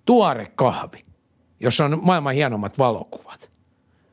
Tuore 0.04 0.46
kahvi, 0.54 1.04
jossa 1.60 1.84
on 1.84 1.98
maailman 2.02 2.34
hienommat 2.34 2.78
valokuvat. 2.78 3.51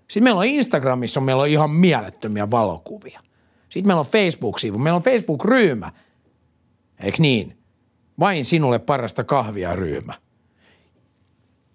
Sitten 0.09 0.23
meillä 0.23 0.39
on 0.39 0.45
Instagramissa, 0.45 1.21
meillä 1.21 1.41
on 1.41 1.47
ihan 1.47 1.71
mielettömiä 1.71 2.51
valokuvia. 2.51 3.21
Sitten 3.69 3.87
meillä 3.87 3.99
on 3.99 4.05
Facebook-sivu, 4.05 4.77
meillä 4.77 4.97
on 4.97 5.03
Facebook-ryhmä. 5.03 5.91
Eikö 6.99 7.17
niin? 7.19 7.57
Vain 8.19 8.45
sinulle 8.45 8.79
parasta 8.79 9.23
kahvia 9.23 9.75
ryhmä. 9.75 10.13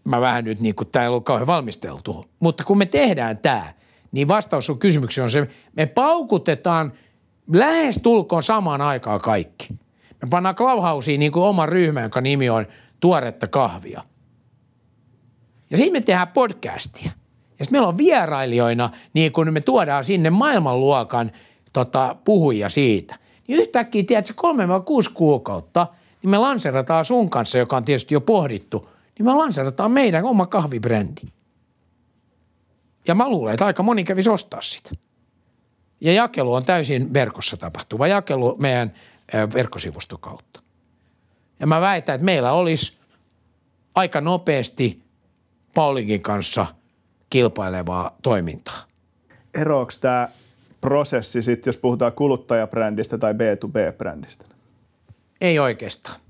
Mä 0.05 0.21
vähän 0.21 0.45
nyt 0.45 0.61
niin 0.61 0.75
kuin 0.75 0.89
tämä 0.89 1.03
ei 1.03 1.09
ollut 1.09 1.25
kauhean 1.25 1.47
valmisteltu. 1.47 2.25
Mutta 2.41 2.65
kun 2.65 2.79
me 2.79 2.87
tehdään 2.87 3.39
tämä, 3.39 3.73
niin 4.13 4.29
vastaus 4.29 4.67
sun 4.67 4.79
kysymykseen 4.79 5.23
on 5.23 5.31
se, 5.31 5.49
me 5.77 5.87
paukutetaan 5.87 6.93
lähes 7.53 8.01
tulkoon 8.03 8.43
samaan 8.43 8.81
aikaan 8.81 9.21
kaikki. 9.21 9.69
Me 10.23 10.29
pannaan 10.31 10.55
Clubhouseen 10.55 11.21
niin 11.21 11.33
kuin 11.33 11.45
oma 11.45 11.67
ryhmä, 11.67 12.01
jonka 12.01 12.21
nimi 12.21 12.51
on 12.51 12.67
Tuoretta 13.01 13.47
kahvia. 13.47 14.03
Ja 15.71 15.77
sitten 15.77 15.93
me 15.93 16.01
tehdään 16.01 16.29
podcastia– 16.29 17.11
ja 17.59 17.65
meillä 17.71 17.89
on 17.89 17.99
vierailijoina, 17.99 18.91
niin 19.15 19.33
kun 19.33 19.53
me 19.53 19.61
tuodaan 19.61 20.05
sinne 20.05 20.31
maailmanluokan 20.31 21.33
tota, 21.73 22.17
puhujia 22.25 22.69
siitä, 22.69 23.17
niin 23.49 23.61
yhtäkkiä, 23.61 24.05
tiedätkö, 24.07 24.33
kolme 24.37 24.69
vai 24.69 24.81
kuusi 24.81 25.11
kuukautta, 25.11 25.87
niin 26.23 26.31
me 26.31 26.39
lanserataan 26.39 27.05
sun 27.05 27.31
kanssa, 27.31 27.59
joka 27.59 27.77
on 27.77 27.85
tietysti 27.85 28.15
jo 28.15 28.21
pohdittu, 28.21 28.91
niin 29.19 29.27
me 29.27 29.35
lanserataan 29.35 29.91
meidän 29.91 30.25
oma 30.25 30.47
kahvibrändi. 30.47 31.23
Ja 33.09 33.15
mä 33.15 33.29
luulen, 33.29 33.55
että 33.55 33.67
aika 33.67 33.83
moni 33.83 34.05
kävisi 34.05 34.31
ostaa 34.31 34.61
sitä. 34.63 34.91
Ja 36.01 36.13
jakelu 36.13 36.55
on 36.55 36.65
täysin 36.65 37.13
verkossa 37.13 37.57
tapahtuva 37.57 38.07
jakelu 38.07 38.57
meidän 38.59 38.95
verkkosivuston 39.55 40.21
kautta. 40.21 40.63
Ja 41.61 41.67
mä 41.67 41.81
väitän, 41.81 42.15
että 42.15 42.25
meillä 42.25 42.53
olisi 42.53 42.97
aika 43.95 44.21
nopeasti 44.21 45.03
Paulinkin 45.75 46.23
kanssa– 46.23 46.67
kilpailevaa 47.35 48.17
toimintaa. 48.23 48.85
Eroako 49.55 49.93
tämä 50.01 50.29
prosessi 50.81 51.43
sitten, 51.43 51.69
jos 51.69 51.79
puhutaan 51.79 52.13
kuluttajabrändistä 52.13 53.19
tai 53.19 53.33
B2B-brändistä? 53.33 54.47
Ei 55.41 55.59
oikeastaan. 55.59 56.21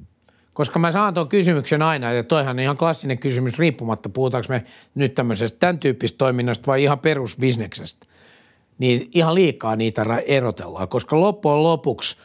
Koska 0.54 0.78
mä 0.78 0.92
saan 0.92 1.14
tuon 1.14 1.28
kysymyksen 1.28 1.82
aina, 1.82 2.12
ja 2.12 2.22
toihan 2.22 2.56
on 2.56 2.60
ihan 2.60 2.76
klassinen 2.76 3.18
kysymys 3.18 3.58
riippumatta, 3.58 4.08
puhutaanko 4.08 4.46
me 4.48 4.64
nyt 4.94 5.14
tämmöisestä 5.14 5.58
tämän 5.58 5.78
tyyppistä 5.78 6.18
toiminnasta 6.18 6.66
vai 6.66 6.82
ihan 6.82 6.98
perusbisneksestä. 6.98 8.06
Niin 8.78 9.08
ihan 9.14 9.34
liikaa 9.34 9.76
niitä 9.76 10.04
erotellaan, 10.26 10.88
koska 10.88 11.20
loppujen 11.20 11.62
lopuksi 11.62 12.16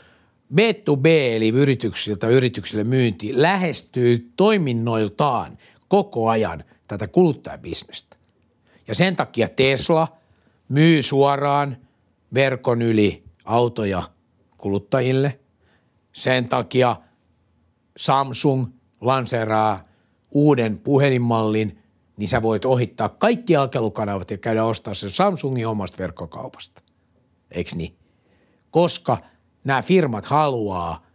B2B 0.54 1.08
eli 1.08 1.50
yrityksiltä 1.50 2.28
yrityksille 2.28 2.84
myynti 2.84 3.42
lähestyy 3.42 4.32
toiminnoiltaan 4.36 5.58
koko 5.88 6.30
ajan 6.30 6.64
tätä 6.88 7.08
kuluttajabisnestä. 7.08 8.19
Ja 8.90 8.96
sen 8.96 9.16
takia 9.16 9.50
Tesla 9.50 10.08
myy 10.70 11.04
suoraan 11.04 11.78
verkon 12.34 12.82
yli 12.82 13.24
autoja 13.46 14.04
kuluttajille. 14.58 15.40
Sen 16.12 16.50
takia 16.50 16.96
Samsung 17.98 18.68
lanseeraa 19.02 19.84
uuden 20.32 20.80
puhelinmallin, 20.80 21.80
niin 22.18 22.28
sä 22.28 22.42
voit 22.42 22.66
ohittaa 22.66 23.10
kaikki 23.10 23.54
jakelukanavat 23.54 24.32
ja 24.32 24.38
käydä 24.38 24.64
ostaa 24.64 24.94
sen 24.94 25.10
Samsungin 25.10 25.68
omasta 25.68 25.98
verkkokaupasta. 25.98 26.82
Eikö 27.52 27.76
niin? 27.76 27.96
Koska 28.72 29.18
nämä 29.64 29.82
firmat 29.82 30.26
haluaa 30.26 31.06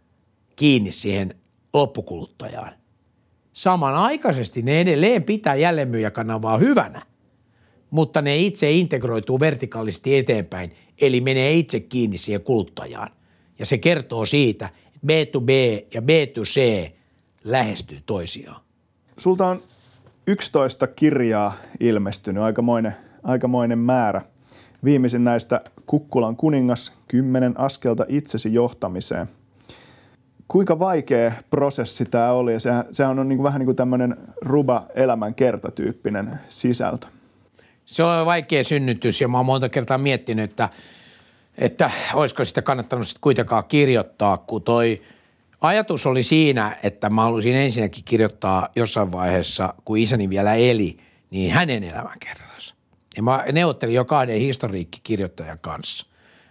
kiinni 0.55 0.91
siihen 0.91 1.35
loppukuluttajaan. 1.73 2.71
Samanaikaisesti 3.53 4.61
ne 4.61 4.81
edelleen 4.81 5.23
pitää 5.23 5.55
jälleenmyyjäkanavaa 5.55 6.57
hyvänä– 6.57 7.01
mutta 7.89 8.21
ne 8.21 8.37
itse 8.37 8.71
integroituu 8.71 9.39
vertikaalisesti 9.39 10.17
eteenpäin, 10.17 10.71
eli 11.01 11.21
menee 11.21 11.53
itse 11.53 11.79
kiinni 11.79 12.17
siihen 12.17 12.41
kuluttajaan. 12.41 13.11
Ja 13.59 13.65
se 13.65 13.77
kertoo 13.77 14.25
siitä, 14.25 14.65
että 14.65 15.39
B2B 15.39 15.51
ja 15.93 16.01
B2C 16.01 16.91
lähestyy 17.43 17.99
toisiaan. 18.05 18.61
Sulta 19.17 19.47
on 19.47 19.63
11 20.27 20.87
kirjaa 20.87 21.53
ilmestynyt, 21.79 22.43
aikamoinen, 22.43 22.95
aikamoinen 23.23 23.79
määrä. 23.79 24.21
Viimeisin 24.83 25.23
näistä 25.23 25.61
Kukkulan 25.85 26.35
kuningas, 26.35 26.93
kymmenen 27.07 27.59
askelta 27.59 28.05
itsesi 28.07 28.53
johtamiseen. 28.53 29.27
Kuinka 30.47 30.79
vaikea 30.79 31.31
prosessi 31.49 32.05
tämä 32.05 32.31
oli? 32.31 32.59
Sehän, 32.59 32.85
sehän 32.91 33.19
on 33.19 33.29
niin 33.29 33.37
kuin, 33.37 33.43
vähän 33.43 33.59
niin 33.59 33.65
kuin 33.65 33.75
tämmöinen 33.75 34.17
ruba 34.41 34.85
elämän 34.95 35.35
kertatyyppinen 35.35 36.39
sisältö. 36.47 37.07
Se 37.85 38.03
on 38.03 38.25
vaikea 38.25 38.63
synnytys 38.63 39.21
ja 39.21 39.27
mä 39.27 39.37
oon 39.37 39.45
monta 39.45 39.69
kertaa 39.69 39.97
miettinyt, 39.97 40.51
että, 40.51 40.69
että 41.57 41.91
olisiko 42.13 42.43
sitä 42.43 42.61
kannattanut 42.61 43.07
sitten 43.07 43.21
kuitenkaan 43.21 43.63
kirjoittaa, 43.65 44.37
kun 44.37 44.61
toi 44.61 45.01
ajatus 45.61 46.05
oli 46.05 46.23
siinä, 46.23 46.77
että 46.83 47.09
mä 47.09 47.21
halusin 47.21 47.55
ensinnäkin 47.55 48.03
kirjoittaa 48.05 48.69
jossain 48.75 49.11
vaiheessa, 49.11 49.73
kun 49.85 49.97
isäni 49.97 50.29
vielä 50.29 50.55
eli, 50.55 50.97
niin 51.29 51.51
hänen 51.51 51.83
elämänkertansa. 51.83 52.75
Ja 53.17 53.23
mä 53.23 53.45
neuvottelin 53.51 53.95
jo 53.95 54.05
kahden 54.05 54.39
historiikkikirjoittajan 54.39 55.59
kanssa. 55.59 56.07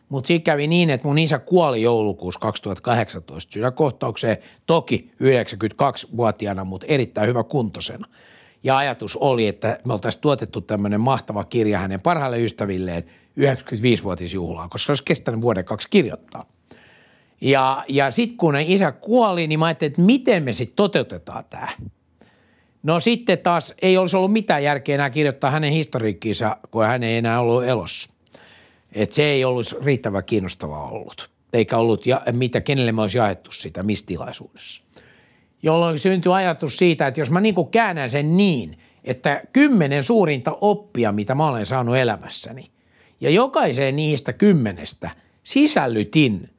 Mutta 0.08 0.28
siinä 0.28 0.42
kävi 0.42 0.66
niin, 0.66 0.90
että 0.90 1.08
mun 1.08 1.18
isä 1.18 1.38
kuoli 1.38 1.82
joulukuussa 1.82 2.40
2018 2.40 3.52
sydänkohtaukseen, 3.52 4.36
toki 4.66 5.10
92-vuotiaana, 5.22 6.64
mutta 6.64 6.86
erittäin 6.88 7.28
hyvä 7.28 7.44
kuntosena– 7.44 8.06
ja 8.64 8.76
ajatus 8.76 9.16
oli, 9.16 9.46
että 9.46 9.78
me 9.84 9.92
oltaisiin 9.92 10.22
tuotettu 10.22 10.60
tämmöinen 10.60 11.00
mahtava 11.00 11.44
kirja 11.44 11.78
hänen 11.78 12.00
parhaille 12.00 12.40
ystävilleen 12.40 13.04
95-vuotisjuhlaan, 13.40 14.70
koska 14.70 14.86
se 14.86 14.92
olisi 14.92 15.04
kestänyt 15.04 15.40
vuoden 15.40 15.64
kaksi 15.64 15.90
kirjoittaa. 15.90 16.46
Ja, 17.40 17.84
ja 17.88 18.10
sitten 18.10 18.36
kun 18.36 18.56
isä 18.56 18.92
kuoli, 18.92 19.46
niin 19.46 19.58
mä 19.58 19.66
ajattelin, 19.66 19.90
että 19.90 20.02
miten 20.02 20.42
me 20.42 20.52
sitten 20.52 20.76
toteutetaan 20.76 21.44
tämä. 21.50 21.68
No 22.82 23.00
sitten 23.00 23.38
taas 23.38 23.74
ei 23.82 23.96
olisi 23.96 24.16
ollut 24.16 24.32
mitään 24.32 24.62
järkeä 24.62 24.94
enää 24.94 25.10
kirjoittaa 25.10 25.50
hänen 25.50 25.72
historiikkiinsa, 25.72 26.56
kun 26.70 26.84
hän 26.84 27.02
ei 27.02 27.16
enää 27.16 27.40
ollut 27.40 27.64
elossa. 27.64 28.10
Et 28.92 29.12
se 29.12 29.24
ei 29.24 29.44
ollut 29.44 29.66
riittävän 29.84 30.24
kiinnostavaa 30.24 30.88
ollut, 30.90 31.30
eikä 31.52 31.76
ollut 31.76 32.06
ja, 32.06 32.22
mitä, 32.32 32.60
kenelle 32.60 32.92
me 32.92 33.02
olisi 33.02 33.18
jaettu 33.18 33.50
sitä, 33.50 33.82
missä 33.82 34.06
tilaisuudessa 34.06 34.83
jolloin 35.64 35.98
syntyi 35.98 36.32
ajatus 36.32 36.76
siitä, 36.76 37.06
että 37.06 37.20
jos 37.20 37.30
mä 37.30 37.40
niin 37.40 37.54
kuin 37.54 37.68
käännän 37.68 38.10
sen 38.10 38.36
niin, 38.36 38.78
että 39.04 39.42
kymmenen 39.52 40.02
suurinta 40.02 40.58
oppia, 40.60 41.12
mitä 41.12 41.34
mä 41.34 41.48
olen 41.48 41.66
saanut 41.66 41.96
elämässäni, 41.96 42.70
ja 43.20 43.30
jokaiseen 43.30 43.96
niistä 43.96 44.32
kymmenestä 44.32 45.10
sisällytin 45.44 46.50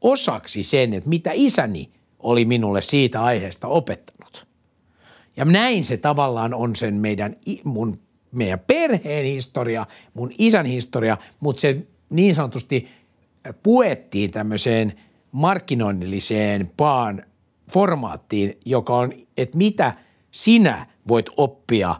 osaksi 0.00 0.62
sen, 0.62 0.94
että 0.94 1.08
mitä 1.08 1.30
isäni 1.34 1.90
oli 2.18 2.44
minulle 2.44 2.82
siitä 2.82 3.24
aiheesta 3.24 3.68
opettanut. 3.68 4.46
Ja 5.36 5.44
näin 5.44 5.84
se 5.84 5.96
tavallaan 5.96 6.54
on 6.54 6.76
sen 6.76 6.94
meidän, 6.94 7.36
mun, 7.64 8.00
meidän 8.32 8.60
perheen 8.60 9.24
historia, 9.24 9.86
mun 10.14 10.32
isän 10.38 10.66
historia, 10.66 11.16
mutta 11.40 11.60
se 11.60 11.76
niin 12.10 12.34
sanotusti 12.34 12.88
puettiin 13.62 14.30
tämmöiseen 14.30 14.92
markkinoinnilliseen 15.32 16.70
paan 16.76 17.22
formaattiin, 17.70 18.58
joka 18.64 18.96
on, 18.96 19.12
että 19.36 19.56
mitä 19.56 19.92
sinä 20.30 20.86
voit 21.08 21.26
oppia 21.36 21.94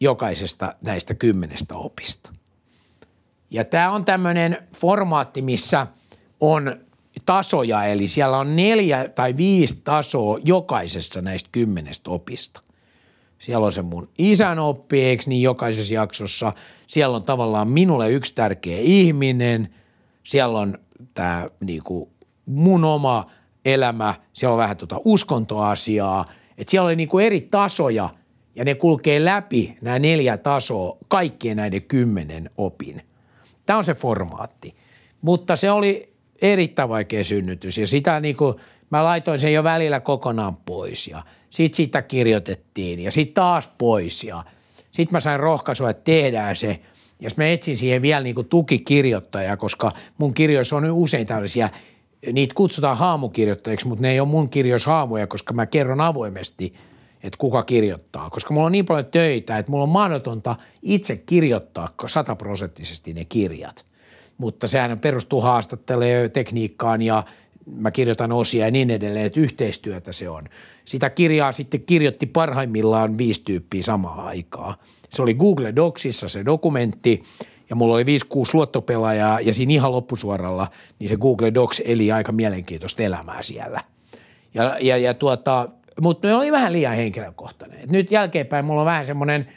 jokaisesta 0.00 0.74
näistä 0.82 1.14
kymmenestä 1.14 1.74
opista. 1.74 2.32
Ja 3.50 3.64
tämä 3.64 3.90
on 3.90 4.04
tämmöinen 4.04 4.68
formaatti, 4.76 5.42
missä 5.42 5.86
on 6.40 6.76
tasoja, 7.26 7.84
eli 7.84 8.08
siellä 8.08 8.38
on 8.38 8.56
neljä 8.56 9.08
tai 9.08 9.36
viisi 9.36 9.80
tasoa 9.84 10.38
jokaisessa 10.44 11.22
näistä 11.22 11.48
kymmenestä 11.52 12.10
opista. 12.10 12.62
Siellä 13.38 13.66
on 13.66 13.72
se 13.72 13.82
mun 13.82 14.08
isän 14.18 14.58
oppi, 14.58 15.02
eikö 15.02 15.22
niin 15.26 15.42
jokaisessa 15.42 15.94
jaksossa. 15.94 16.52
Siellä 16.86 17.16
on 17.16 17.22
tavallaan 17.22 17.68
minulle 17.68 18.10
yksi 18.10 18.34
tärkeä 18.34 18.78
ihminen. 18.80 19.74
Siellä 20.24 20.58
on 20.58 20.78
tämä 21.14 21.50
niinku 21.60 22.12
mun 22.46 22.84
oma 22.84 23.30
elämä. 23.64 24.14
Siellä 24.32 24.52
on 24.52 24.58
vähän 24.58 24.76
tuota 24.76 25.00
uskontoasiaa. 25.04 26.26
Että 26.58 26.70
siellä 26.70 26.86
oli 26.86 26.96
niinku 26.96 27.18
eri 27.18 27.40
tasoja 27.40 28.08
ja 28.54 28.64
ne 28.64 28.74
kulkee 28.74 29.24
läpi 29.24 29.76
nämä 29.80 29.98
neljä 29.98 30.36
tasoa 30.36 30.98
kaikkien 31.08 31.56
näiden 31.56 31.82
kymmenen 31.82 32.50
opin. 32.56 33.02
Tämä 33.66 33.76
on 33.76 33.84
se 33.84 33.94
formaatti. 33.94 34.74
Mutta 35.22 35.56
se 35.56 35.70
oli 35.70 36.12
erittäin 36.42 36.88
vaikea 36.88 37.24
synnytys 37.24 37.78
ja 37.78 37.86
sitä 37.86 38.20
niinku, 38.20 38.60
mä 38.90 39.04
laitoin 39.04 39.40
sen 39.40 39.52
jo 39.52 39.64
välillä 39.64 40.00
kokonaan 40.00 40.56
pois 40.56 41.08
ja 41.08 41.22
sitten 41.50 41.76
sitä 41.76 42.02
kirjoitettiin 42.02 43.00
ja 43.00 43.12
sitten 43.12 43.34
taas 43.34 43.70
pois 43.78 44.24
ja 44.24 44.44
sitten 44.90 45.16
mä 45.16 45.20
sain 45.20 45.40
rohkaisua, 45.40 45.90
että 45.90 46.04
tehdään 46.04 46.56
se 46.56 46.80
ja 47.20 47.30
mä 47.36 47.46
etsin 47.46 47.76
siihen 47.76 48.02
vielä 48.02 48.22
niinku 48.22 48.42
tukikirjoittajaa, 48.42 49.56
koska 49.56 49.92
mun 50.18 50.34
kirjoissa 50.34 50.76
on 50.76 50.90
usein 50.90 51.26
tällaisia, 51.26 51.68
niitä 52.32 52.54
kutsutaan 52.54 52.96
haamukirjoittajiksi, 52.96 53.88
mutta 53.88 54.02
ne 54.02 54.10
ei 54.10 54.20
ole 54.20 54.28
mun 54.28 54.48
kirjoissa 54.48 54.90
haamuja, 54.90 55.26
koska 55.26 55.54
mä 55.54 55.66
kerron 55.66 56.00
avoimesti, 56.00 56.74
että 57.22 57.38
kuka 57.38 57.62
kirjoittaa, 57.62 58.30
koska 58.30 58.54
mulla 58.54 58.66
on 58.66 58.72
niin 58.72 58.86
paljon 58.86 59.06
töitä, 59.06 59.58
että 59.58 59.70
mulla 59.70 59.84
on 59.84 59.90
mahdotonta 59.90 60.56
itse 60.82 61.16
kirjoittaa 61.16 61.94
sataprosenttisesti 62.06 63.12
ne 63.12 63.24
kirjat. 63.24 63.86
Mutta 64.38 64.66
sehän 64.66 64.98
perustuu 64.98 65.40
haastatteluun, 65.40 66.30
tekniikkaan 66.32 67.02
ja 67.02 67.24
mä 67.76 67.90
kirjoitan 67.90 68.32
osia 68.32 68.64
ja 68.64 68.70
niin 68.70 68.90
edelleen, 68.90 69.26
että 69.26 69.40
yhteistyötä 69.40 70.12
se 70.12 70.28
on. 70.28 70.48
Sitä 70.84 71.10
kirjaa 71.10 71.52
sitten 71.52 71.82
kirjoitti 71.82 72.26
parhaimmillaan 72.26 73.18
viisi 73.18 73.42
tyyppiä 73.44 73.82
samaa 73.82 74.26
aikaa. 74.26 74.76
Se 75.10 75.22
oli 75.22 75.34
Google 75.34 75.76
Docsissa 75.76 76.28
se 76.28 76.44
dokumentti 76.44 77.22
ja 77.70 77.76
mulla 77.76 77.94
oli 77.94 78.02
5-6 78.02 78.06
luottopelaajaa 78.52 79.40
ja 79.40 79.54
siinä 79.54 79.72
ihan 79.72 79.92
loppusuoralla 79.92 80.68
niin 80.98 81.08
se 81.08 81.16
Google 81.16 81.54
Docs 81.54 81.82
eli 81.84 82.12
aika 82.12 82.32
mielenkiintoista 82.32 83.02
elämää 83.02 83.42
siellä. 83.42 83.84
Ja, 84.54 84.76
ja, 84.80 84.96
ja 84.96 85.14
tuota, 85.14 85.68
mutta 86.00 86.28
ne 86.28 86.34
oli 86.34 86.52
vähän 86.52 86.72
liian 86.72 86.96
henkilökohtainen. 86.96 87.80
Et 87.80 87.90
nyt 87.90 88.10
jälkeenpäin 88.10 88.64
mulla 88.64 88.80
on 88.80 88.86
vähän 88.86 89.06
semmoinen, 89.06 89.48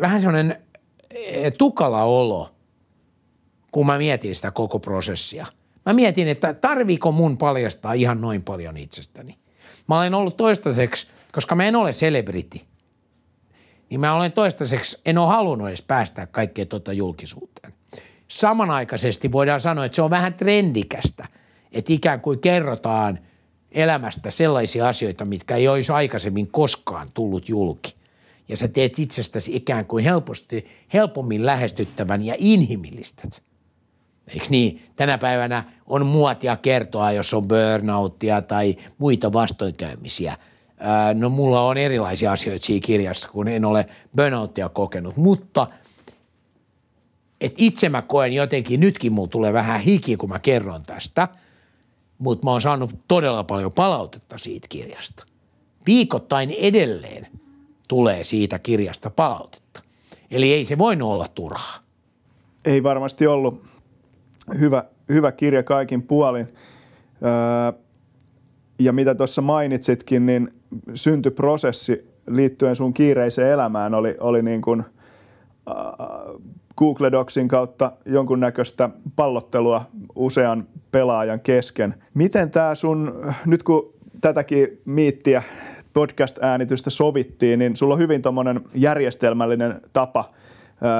vähän 0.00 0.20
semmoinen 0.20 0.56
e, 1.10 1.50
tukala 1.50 2.02
olo, 2.02 2.50
kun 3.72 3.86
mä 3.86 3.98
mietin 3.98 4.34
sitä 4.34 4.50
koko 4.50 4.78
prosessia. 4.78 5.46
Mä 5.86 5.92
mietin, 5.92 6.28
että 6.28 6.54
tarviiko 6.54 7.12
mun 7.12 7.38
paljastaa 7.38 7.92
ihan 7.92 8.20
noin 8.20 8.42
paljon 8.42 8.76
itsestäni. 8.76 9.38
Mä 9.88 9.98
olen 9.98 10.14
ollut 10.14 10.36
toistaiseksi, 10.36 11.06
koska 11.32 11.54
mä 11.54 11.64
en 11.64 11.76
ole 11.76 11.90
celebrity, 11.90 12.60
niin 13.90 14.00
mä 14.00 14.14
olen 14.14 14.32
toistaiseksi, 14.32 15.00
en 15.06 15.18
ole 15.18 15.28
halunnut 15.28 15.68
edes 15.68 15.82
päästää 15.82 16.26
kaikkea 16.26 16.66
tuota 16.66 16.92
julkisuuteen. 16.92 17.74
Samanaikaisesti 18.28 19.32
voidaan 19.32 19.60
sanoa, 19.60 19.84
että 19.84 19.96
se 19.96 20.02
on 20.02 20.10
vähän 20.10 20.34
trendikästä, 20.34 21.28
että 21.72 21.92
ikään 21.92 22.20
kuin 22.20 22.40
kerrotaan– 22.40 23.18
elämästä 23.74 24.30
sellaisia 24.30 24.88
asioita, 24.88 25.24
mitkä 25.24 25.56
ei 25.56 25.68
olisi 25.68 25.92
aikaisemmin 25.92 26.46
koskaan 26.46 27.10
tullut 27.14 27.48
julki. 27.48 27.94
Ja 28.48 28.56
sä 28.56 28.68
teet 28.68 28.98
itsestäsi 28.98 29.56
ikään 29.56 29.86
kuin 29.86 30.04
helposti, 30.04 30.66
helpommin 30.92 31.46
lähestyttävän 31.46 32.22
ja 32.22 32.34
inhimillistät. 32.38 33.42
Eikö 34.28 34.46
niin? 34.50 34.86
Tänä 34.96 35.18
päivänä 35.18 35.64
on 35.86 36.06
muotia 36.06 36.56
kertoa, 36.56 37.12
jos 37.12 37.34
on 37.34 37.48
burnouttia 37.48 38.42
tai 38.42 38.76
muita 38.98 39.32
vastoinkäymisiä. 39.32 40.36
No 41.14 41.28
mulla 41.28 41.60
on 41.60 41.76
erilaisia 41.76 42.32
asioita 42.32 42.66
siinä 42.66 42.84
kirjassa, 42.86 43.28
kun 43.28 43.48
en 43.48 43.64
ole 43.64 43.86
burnouttia 44.16 44.68
kokenut, 44.68 45.16
mutta 45.16 45.66
et 47.40 47.54
itse 47.58 47.88
mä 47.88 48.02
koen 48.02 48.32
jotenkin, 48.32 48.80
nytkin 48.80 49.12
mulla 49.12 49.28
tulee 49.28 49.52
vähän 49.52 49.80
hiki, 49.80 50.16
kun 50.16 50.28
mä 50.28 50.38
kerron 50.38 50.82
tästä– 50.82 51.28
mutta 52.18 52.44
mä 52.44 52.50
oon 52.50 52.60
saanut 52.60 52.98
todella 53.08 53.44
paljon 53.44 53.72
palautetta 53.72 54.38
siitä 54.38 54.66
kirjasta. 54.68 55.26
Viikoittain 55.86 56.50
edelleen 56.50 57.26
tulee 57.88 58.24
siitä 58.24 58.58
kirjasta 58.58 59.10
palautetta. 59.10 59.82
Eli 60.30 60.52
ei 60.52 60.64
se 60.64 60.78
voinut 60.78 61.12
olla 61.12 61.28
turhaa. 61.28 61.78
Ei 62.64 62.82
varmasti 62.82 63.26
ollut 63.26 63.64
hyvä, 64.58 64.84
hyvä 65.08 65.32
kirja 65.32 65.62
kaikin 65.62 66.02
puolin. 66.02 66.48
Öö, 67.22 67.80
ja 68.78 68.92
mitä 68.92 69.14
tuossa 69.14 69.42
mainitsitkin, 69.42 70.26
niin 70.26 70.54
syntyprosessi 70.94 72.08
liittyen 72.26 72.76
sun 72.76 72.94
kiireiseen 72.94 73.50
elämään 73.50 73.94
oli, 73.94 74.16
oli 74.20 74.42
niin 74.42 74.62
kuin, 74.62 74.80
äh, 74.80 75.76
Google 76.76 77.12
Docsin 77.12 77.48
kautta 77.48 77.92
jonkunnäköistä 78.06 78.90
pallottelua 79.16 79.84
usean 80.14 80.68
pelaajan 80.90 81.40
kesken. 81.40 81.94
Miten 82.14 82.50
tämä 82.50 82.74
sun, 82.74 83.24
nyt 83.46 83.62
kun 83.62 83.94
tätäkin 84.20 84.80
miittiä 84.84 85.42
podcast-äänitystä 85.92 86.90
sovittiin, 86.90 87.58
niin 87.58 87.76
sulla 87.76 87.94
on 87.94 88.00
hyvin 88.00 88.22
tuommoinen 88.22 88.60
järjestelmällinen 88.74 89.80
tapa 89.92 90.28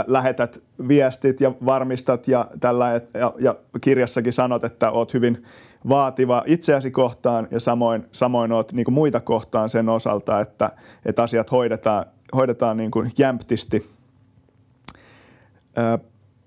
lähetät 0.06 0.62
viestit 0.88 1.40
ja 1.40 1.52
varmistat 1.64 2.28
ja, 2.28 2.48
tällä, 2.60 3.00
ja, 3.14 3.34
ja 3.38 3.56
kirjassakin 3.80 4.32
sanot, 4.32 4.64
että 4.64 4.90
oot 4.90 5.14
hyvin 5.14 5.44
vaativa 5.88 6.42
itseäsi 6.46 6.90
kohtaan 6.90 7.48
ja 7.50 7.60
samoin, 7.60 8.06
samoin 8.12 8.52
oot 8.52 8.72
niin 8.72 8.84
kuin 8.84 8.94
muita 8.94 9.20
kohtaan 9.20 9.68
sen 9.68 9.88
osalta, 9.88 10.40
että, 10.40 10.70
että 11.04 11.22
asiat 11.22 11.50
hoidetaan, 11.50 12.06
hoidetaan 12.34 12.76
niin 12.76 12.90
kuin 12.90 13.12
jämptisti– 13.18 13.82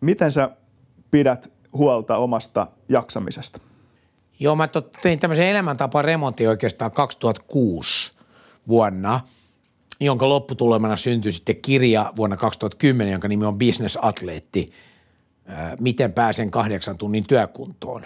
miten 0.02 0.32
sä 0.32 0.50
pidät 1.12 1.54
huolta 1.74 2.18
omasta 2.18 2.68
jaksamisesta? 2.90 3.62
Joo, 4.40 4.56
mä 4.56 4.70
tein 5.02 5.20
tämmöisen 5.20 5.48
elämäntapa 5.48 6.02
remontin 6.02 6.50
oikeastaan 6.50 6.92
2006 6.92 8.14
vuonna, 8.68 9.20
jonka 10.00 10.30
lopputulemana 10.30 10.96
syntyi 10.96 11.32
sitten 11.32 11.56
kirja 11.56 12.14
vuonna 12.16 12.38
2010, 12.38 13.12
jonka 13.12 13.28
nimi 13.28 13.46
on 13.46 13.58
Business 13.58 13.98
Atleetti, 14.02 14.72
miten 15.80 16.14
pääsen 16.14 16.52
kahdeksan 16.52 16.98
tunnin 16.98 17.28
työkuntoon. 17.28 18.06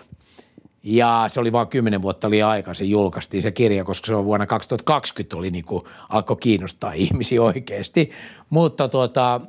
Ja 0.84 1.26
se 1.28 1.39
oli 1.39 1.52
vain 1.52 1.67
kymmenen 1.67 2.02
vuotta 2.02 2.30
liian 2.30 2.76
se 2.76 2.86
julkaistiin 2.86 3.41
se 3.41 3.52
kirja, 3.52 3.84
koska 3.84 4.08
se 4.08 4.15
on 4.15 4.26
vuonna 4.26 4.46
2020 4.46 5.38
oli 5.38 5.52
niin 5.52 5.65
kuin, 5.65 5.84
alkoi 6.10 6.38
kiinnostaa 6.38 6.94
ihmisiä 7.06 7.41
oikeasti. 7.41 8.12
Mutta 8.50 8.88
tuota, 8.88 9.41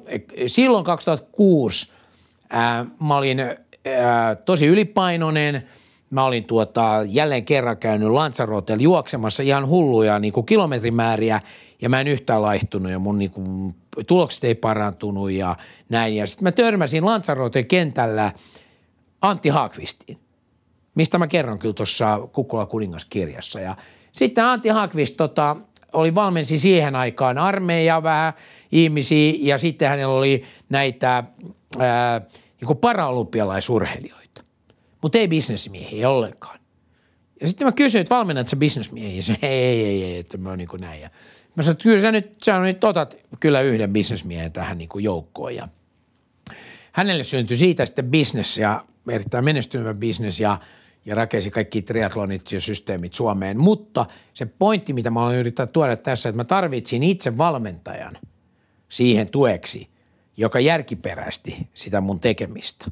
silloin 0.47 0.85
2006 0.85 1.93
ää, 2.51 2.87
mä 3.01 3.17
olin 3.17 3.41
ää, 3.41 4.35
tosi 4.35 4.67
ylipainoinen. 4.67 5.69
Mä 6.11 6.25
olin 6.25 6.45
tuota, 6.45 7.01
jälleen 7.07 7.45
kerran 7.45 7.77
käynyt 7.77 8.09
Lanzarotella 8.09 8.83
juoksemassa 8.83 9.43
ihan 9.43 9.69
hulluja 9.69 10.19
niin 10.19 10.33
kuin 10.33 10.47
kilometrimääriä 10.47 11.41
ja 11.83 11.89
mä 11.89 12.01
en 12.01 12.09
yhtään 12.09 12.43
laihtunut 12.43 12.93
ja 12.93 12.99
mun 12.99 13.19
niin 13.19 13.31
kuin, 13.31 13.75
tulokset 14.07 14.45
ei 14.45 14.55
parantunut 14.55 15.31
ja 15.31 15.57
näin. 15.89 16.17
Ja 16.17 16.27
sitten 16.27 16.45
mä 16.45 16.53
törmäsin 16.53 17.05
Lanzaroten 17.05 17.67
kentällä 17.67 18.33
Antti 19.23 19.49
Haakvistiin 19.49 20.22
mistä 20.95 21.19
mä 21.19 21.27
kerron 21.27 21.59
kyllä 21.59 21.75
tuossa 21.75 22.29
Kukkula 22.33 22.67
kuningaskirjassa. 22.67 23.61
Ja 23.61 23.77
sitten 24.13 24.45
Antti 24.45 24.69
Hakvist 24.69 25.17
tota, 25.17 25.57
oli 25.93 26.15
valmensi 26.15 26.59
siihen 26.59 26.97
aikaan 26.97 27.39
armeija 27.39 28.03
vähän 28.03 28.33
ihmisiä 28.73 29.35
ja 29.39 29.59
sitten 29.59 29.89
hänellä 29.89 30.15
oli 30.15 30.45
näitä 30.69 31.25
niin 32.61 32.77
paraolympialaisurheilijoita, 32.81 34.45
mutta 35.03 35.19
ei 35.19 35.29
bisnesmiehiä 35.29 36.11
ollenkaan. 36.11 36.59
Ja 37.41 37.49
sitten 37.49 37.67
mä 37.67 37.73
kysyin, 37.73 38.01
että 38.01 38.15
valmennat 38.15 38.49
sä 38.49 38.57
bisnesmiehiä? 38.57 39.17
Ja 39.17 39.23
se, 39.23 39.39
ei, 39.43 39.65
ei, 39.65 39.85
ei, 39.85 40.05
ei, 40.05 40.19
että 40.19 40.39
mä 40.39 40.49
oon 40.49 40.59
niin 40.59 40.69
kuin 40.69 40.81
näin. 40.81 41.01
Ja 41.01 41.11
mä 41.57 41.63
sanoin, 41.63 41.73
että 41.75 41.83
kyllä 41.83 42.01
sä 42.03 42.13
nyt, 42.13 42.37
sä 42.43 42.59
nyt 42.59 42.85
otat 42.85 43.17
kyllä 43.41 43.61
yhden 43.61 43.93
bisnesmiehen 43.93 44.53
tähän 44.53 44.79
niin 44.79 44.89
kuin 44.89 45.05
joukkoon. 45.05 45.57
Ja 45.57 45.69
hänelle 46.93 47.23
syntyi 47.23 47.57
siitä 47.57 47.87
sitten 47.87 48.11
bisnes 48.11 48.59
ja 48.59 48.85
erittäin 49.11 49.45
menestyvä 49.45 49.95
bisnes 49.95 50.41
ja– 50.41 50.59
ja 51.05 51.15
rakensi 51.15 51.51
kaikki 51.51 51.83
triatlonit 51.83 52.53
ja 52.53 52.61
systeemit 52.61 53.15
Suomeen. 53.15 53.61
Mutta 53.61 54.07
se 54.35 54.47
pointti, 54.47 54.93
mitä 54.93 55.11
mä 55.11 55.25
olen 55.25 55.39
yrittänyt 55.39 55.73
tuoda 55.73 55.97
tässä, 55.97 56.29
että 56.29 56.37
mä 56.37 56.45
tarvitsin 56.45 57.03
itse 57.03 57.39
valmentajan 57.39 58.19
siihen 58.89 59.31
tueksi, 59.31 59.89
joka 60.37 60.61
järkiperäisesti 60.61 61.69
sitä 61.75 62.01
mun 62.01 62.21
tekemistä. 62.21 62.85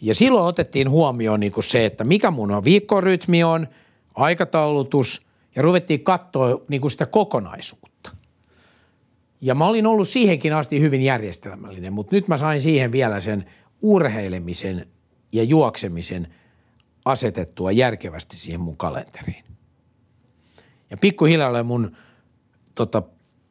Ja 0.00 0.14
silloin 0.14 0.46
otettiin 0.46 0.90
huomioon 0.90 1.40
niin 1.40 1.52
kuin 1.52 1.64
se, 1.64 1.84
että 1.84 2.04
mikä 2.04 2.30
mun 2.30 2.50
on 2.50 2.64
viikkorytmi 2.64 3.44
on, 3.44 3.68
aikataulutus 4.14 5.26
ja 5.56 5.62
ruvettiin 5.62 6.00
katsoa 6.00 6.60
niin 6.68 6.80
kuin 6.80 6.90
sitä 6.90 7.06
kokonaisuutta. 7.06 8.16
Ja 9.40 9.54
mä 9.54 9.66
olin 9.66 9.86
ollut 9.86 10.08
siihenkin 10.08 10.52
asti 10.52 10.80
hyvin 10.80 11.02
järjestelmällinen, 11.02 11.92
mutta 11.92 12.16
nyt 12.16 12.28
mä 12.28 12.38
sain 12.38 12.60
siihen 12.60 12.92
vielä 12.92 13.20
sen 13.20 13.44
urheilemisen 13.82 14.86
ja 15.32 15.42
juoksemisen– 15.42 16.28
asetettua 17.04 17.72
järkevästi 17.72 18.36
siihen 18.36 18.60
mun 18.60 18.76
kalenteriin. 18.76 19.44
Ja 20.90 20.96
pikkuhiljaa 20.96 21.62
mun 21.62 21.96
tota, 22.74 23.02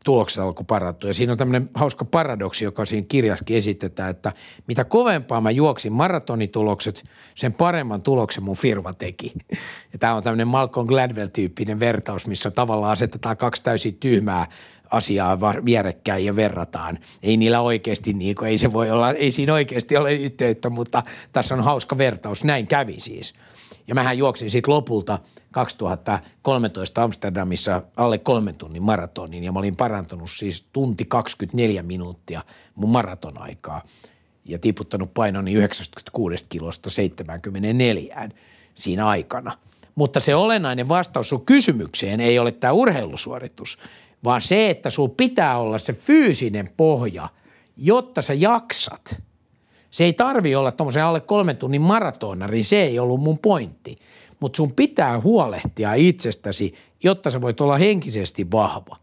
tulokset 0.05 0.43
alkoi 0.43 0.65
parantua. 0.67 1.09
Ja 1.09 1.13
siinä 1.13 1.31
on 1.31 1.37
tämmöinen 1.37 1.69
hauska 1.73 2.05
paradoksi, 2.05 2.65
joka 2.65 2.85
siinä 2.85 3.05
kirjaskin 3.09 3.57
esitetään, 3.57 4.09
että 4.09 4.31
mitä 4.67 4.83
kovempaa 4.83 5.41
mä 5.41 5.51
juoksin 5.51 5.93
maratonitulokset, 5.93 7.03
sen 7.35 7.53
paremman 7.53 8.01
tuloksen 8.01 8.43
mun 8.43 8.57
firma 8.57 8.93
teki. 8.93 9.33
Ja 9.93 9.99
tämä 9.99 10.15
on 10.15 10.23
tämmöinen 10.23 10.47
Malcolm 10.47 10.87
Gladwell-tyyppinen 10.87 11.79
vertaus, 11.79 12.27
missä 12.27 12.51
tavallaan 12.51 12.91
asetetaan 12.91 13.37
kaksi 13.37 13.63
täysin 13.63 13.95
tyhmää 13.95 14.45
asiaa 14.91 15.39
vierekkäin 15.65 16.25
ja 16.25 16.35
verrataan. 16.35 16.97
Ei 17.23 17.37
niillä 17.37 17.61
oikeasti, 17.61 18.13
niin 18.13 18.35
kuin, 18.35 18.49
ei 18.49 18.57
se 18.57 18.73
voi 18.73 18.91
olla, 18.91 19.11
ei 19.11 19.31
siinä 19.31 19.53
oikeasti 19.53 19.97
ole 19.97 20.13
yhteyttä, 20.13 20.69
mutta 20.69 21.03
tässä 21.31 21.55
on 21.55 21.63
hauska 21.63 21.97
vertaus. 21.97 22.43
Näin 22.43 22.67
kävi 22.67 22.99
siis. 22.99 23.33
Ja 23.89 23.95
mähän 23.95 24.17
juoksin 24.17 24.51
sitten 24.51 24.73
lopulta 24.73 25.19
2013 25.51 27.03
Amsterdamissa 27.03 27.81
alle 27.97 28.17
kolmen 28.17 28.55
tunnin 28.55 28.83
maratonin 28.83 29.43
ja 29.43 29.51
mä 29.51 29.59
olin 29.59 29.75
parantunut 29.75 30.31
siis 30.31 30.67
tunti 30.73 31.05
24 31.05 31.83
minuuttia 31.83 32.43
mun 32.75 32.89
maratonaikaa 32.89 33.81
ja 34.45 34.59
tiputtanut 34.59 35.13
painoni 35.13 35.53
96 35.53 36.45
kilosta 36.49 36.89
74 36.89 38.29
siinä 38.75 39.07
aikana. 39.07 39.57
Mutta 39.95 40.19
se 40.19 40.35
olennainen 40.35 40.89
vastaus 40.89 41.29
sun 41.29 41.45
kysymykseen 41.45 42.19
ei 42.19 42.39
ole 42.39 42.51
tämä 42.51 42.73
urheilusuoritus, 42.73 43.77
vaan 44.23 44.41
se, 44.41 44.69
että 44.69 44.89
sulla 44.89 45.13
pitää 45.17 45.57
olla 45.57 45.77
se 45.77 45.93
fyysinen 45.93 46.69
pohja, 46.77 47.29
jotta 47.77 48.21
sä 48.21 48.33
jaksat. 48.33 49.21
Se 49.91 50.03
ei 50.03 50.13
tarvi 50.13 50.55
olla 50.55 50.71
tuommoisen 50.71 51.03
alle 51.03 51.19
kolmen 51.19 51.57
tunnin 51.57 51.81
maratonari, 51.81 52.63
se 52.63 52.81
ei 52.81 52.99
ollut 52.99 53.21
mun 53.21 53.39
pointti. 53.39 53.97
Mutta 54.39 54.57
sun 54.57 54.71
pitää 54.71 55.21
huolehtia 55.21 55.93
itsestäsi, 55.93 56.73
jotta 57.03 57.31
sä 57.31 57.41
voit 57.41 57.61
olla 57.61 57.77
henkisesti 57.77 58.51
vahva. 58.51 58.97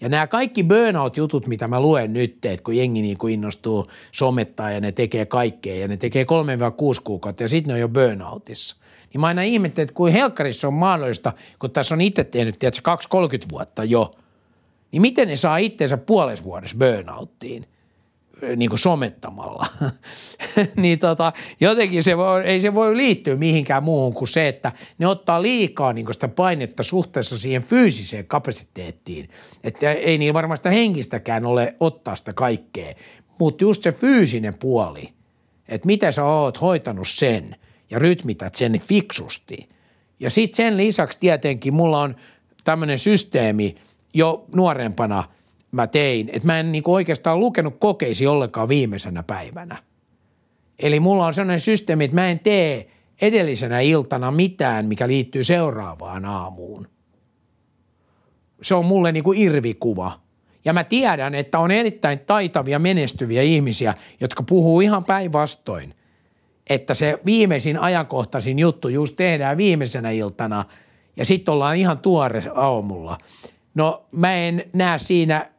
Ja 0.00 0.08
nämä 0.08 0.26
kaikki 0.26 0.64
burnout-jutut, 0.64 1.46
mitä 1.46 1.68
mä 1.68 1.80
luen 1.80 2.12
nyt, 2.12 2.44
että 2.44 2.64
kun 2.64 2.76
jengi 2.76 3.02
niin 3.02 3.18
kuin 3.18 3.34
innostuu 3.34 3.86
somettaa 4.12 4.70
ja 4.70 4.80
ne 4.80 4.92
tekee 4.92 5.26
kaikkea 5.26 5.76
ja 5.76 5.88
ne 5.88 5.96
tekee 5.96 6.24
3-6 6.24 6.26
kuukautta 7.04 7.42
ja 7.42 7.48
sitten 7.48 7.68
ne 7.68 7.74
on 7.74 7.80
jo 7.80 7.88
burnoutissa. 7.88 8.76
Niin 9.12 9.20
mä 9.20 9.26
aina 9.26 9.42
ihmettelen, 9.42 9.84
että 9.84 9.94
kuin 9.94 10.12
helkkarissa 10.12 10.68
on 10.68 10.74
mahdollista, 10.74 11.32
kun 11.58 11.70
tässä 11.70 11.94
on 11.94 12.00
itse 12.00 12.24
tehnyt, 12.24 12.58
tiedätkö, 12.58 12.96
2-30 13.44 13.50
vuotta 13.50 13.84
jo– 13.84 14.10
niin 14.92 15.02
miten 15.02 15.28
ne 15.28 15.36
saa 15.36 15.56
itseensä 15.56 15.96
puolessa 15.96 16.44
vuodessa 16.44 16.76
burnouttiin? 16.78 17.66
Niin 18.56 18.68
kuin 18.68 18.78
somettamalla, 18.78 19.66
niin 20.76 20.98
tota, 20.98 21.32
jotenkin 21.60 22.02
se 22.02 22.16
voi, 22.16 22.44
ei 22.44 22.60
se 22.60 22.74
voi 22.74 22.96
liittyä 22.96 23.36
mihinkään 23.36 23.82
muuhun 23.82 24.14
kuin 24.14 24.28
se, 24.28 24.48
että 24.48 24.72
ne 24.98 25.06
ottaa 25.06 25.42
liikaa 25.42 25.92
niin 25.92 26.06
sitä 26.12 26.28
painetta 26.28 26.82
suhteessa 26.82 27.38
siihen 27.38 27.62
fyysiseen 27.62 28.26
kapasiteettiin. 28.26 29.28
Että 29.64 29.92
ei 29.92 30.18
niin 30.18 30.34
varmasti 30.34 30.68
henkistäkään 30.68 31.46
ole 31.46 31.74
ottaa 31.80 32.16
sitä 32.16 32.32
kaikkea, 32.32 32.94
mutta 33.38 33.64
just 33.64 33.82
se 33.82 33.92
fyysinen 33.92 34.54
puoli, 34.54 35.12
että 35.68 35.86
miten 35.86 36.12
sä 36.12 36.24
oot 36.24 36.60
hoitanut 36.60 37.08
sen 37.08 37.56
ja 37.90 37.98
rytmität 37.98 38.54
sen 38.54 38.80
fiksusti. 38.80 39.68
Ja 40.20 40.30
sitten 40.30 40.56
sen 40.56 40.76
lisäksi 40.76 41.18
tietenkin 41.20 41.74
mulla 41.74 42.00
on 42.00 42.16
tämmöinen 42.64 42.98
systeemi– 42.98 43.74
jo 44.16 44.44
nuorempana 44.54 45.24
mä 45.72 45.86
tein, 45.86 46.30
että 46.32 46.46
mä 46.46 46.58
en 46.58 46.72
niin 46.72 46.82
oikeastaan 46.86 47.40
lukenut 47.40 47.74
kokeisi 47.78 48.26
ollenkaan 48.26 48.68
viimeisenä 48.68 49.22
päivänä. 49.22 49.76
Eli 50.78 51.00
mulla 51.00 51.26
on 51.26 51.34
sellainen 51.34 51.60
systeemi, 51.60 52.04
että 52.04 52.14
mä 52.14 52.28
en 52.28 52.38
tee 52.38 52.90
edellisenä 53.20 53.80
iltana 53.80 54.30
mitään, 54.30 54.86
mikä 54.86 55.08
liittyy 55.08 55.44
seuraavaan 55.44 56.24
aamuun. 56.24 56.88
Se 58.62 58.74
on 58.74 58.84
mulle 58.84 59.12
niin 59.12 59.24
kuin 59.24 59.38
irvikuva. 59.38 60.20
Ja 60.64 60.72
mä 60.72 60.84
tiedän, 60.84 61.34
että 61.34 61.58
on 61.58 61.70
erittäin 61.70 62.18
taitavia, 62.18 62.78
menestyviä 62.78 63.42
ihmisiä, 63.42 63.94
jotka 64.20 64.42
puhuu 64.42 64.80
ihan 64.80 65.04
päinvastoin. 65.04 65.94
Että 66.70 66.94
se 66.94 67.18
viimeisin 67.26 67.78
ajankohtaisin 67.78 68.58
juttu 68.58 68.88
just 68.88 69.16
tehdään 69.16 69.56
viimeisenä 69.56 70.10
iltana 70.10 70.64
ja 71.16 71.24
sitten 71.24 71.54
ollaan 71.54 71.76
ihan 71.76 71.98
tuore 71.98 72.42
aamulla. 72.54 73.18
No 73.74 74.06
mä 74.12 74.34
en 74.34 74.64
näe 74.72 74.98
siinä 74.98 75.50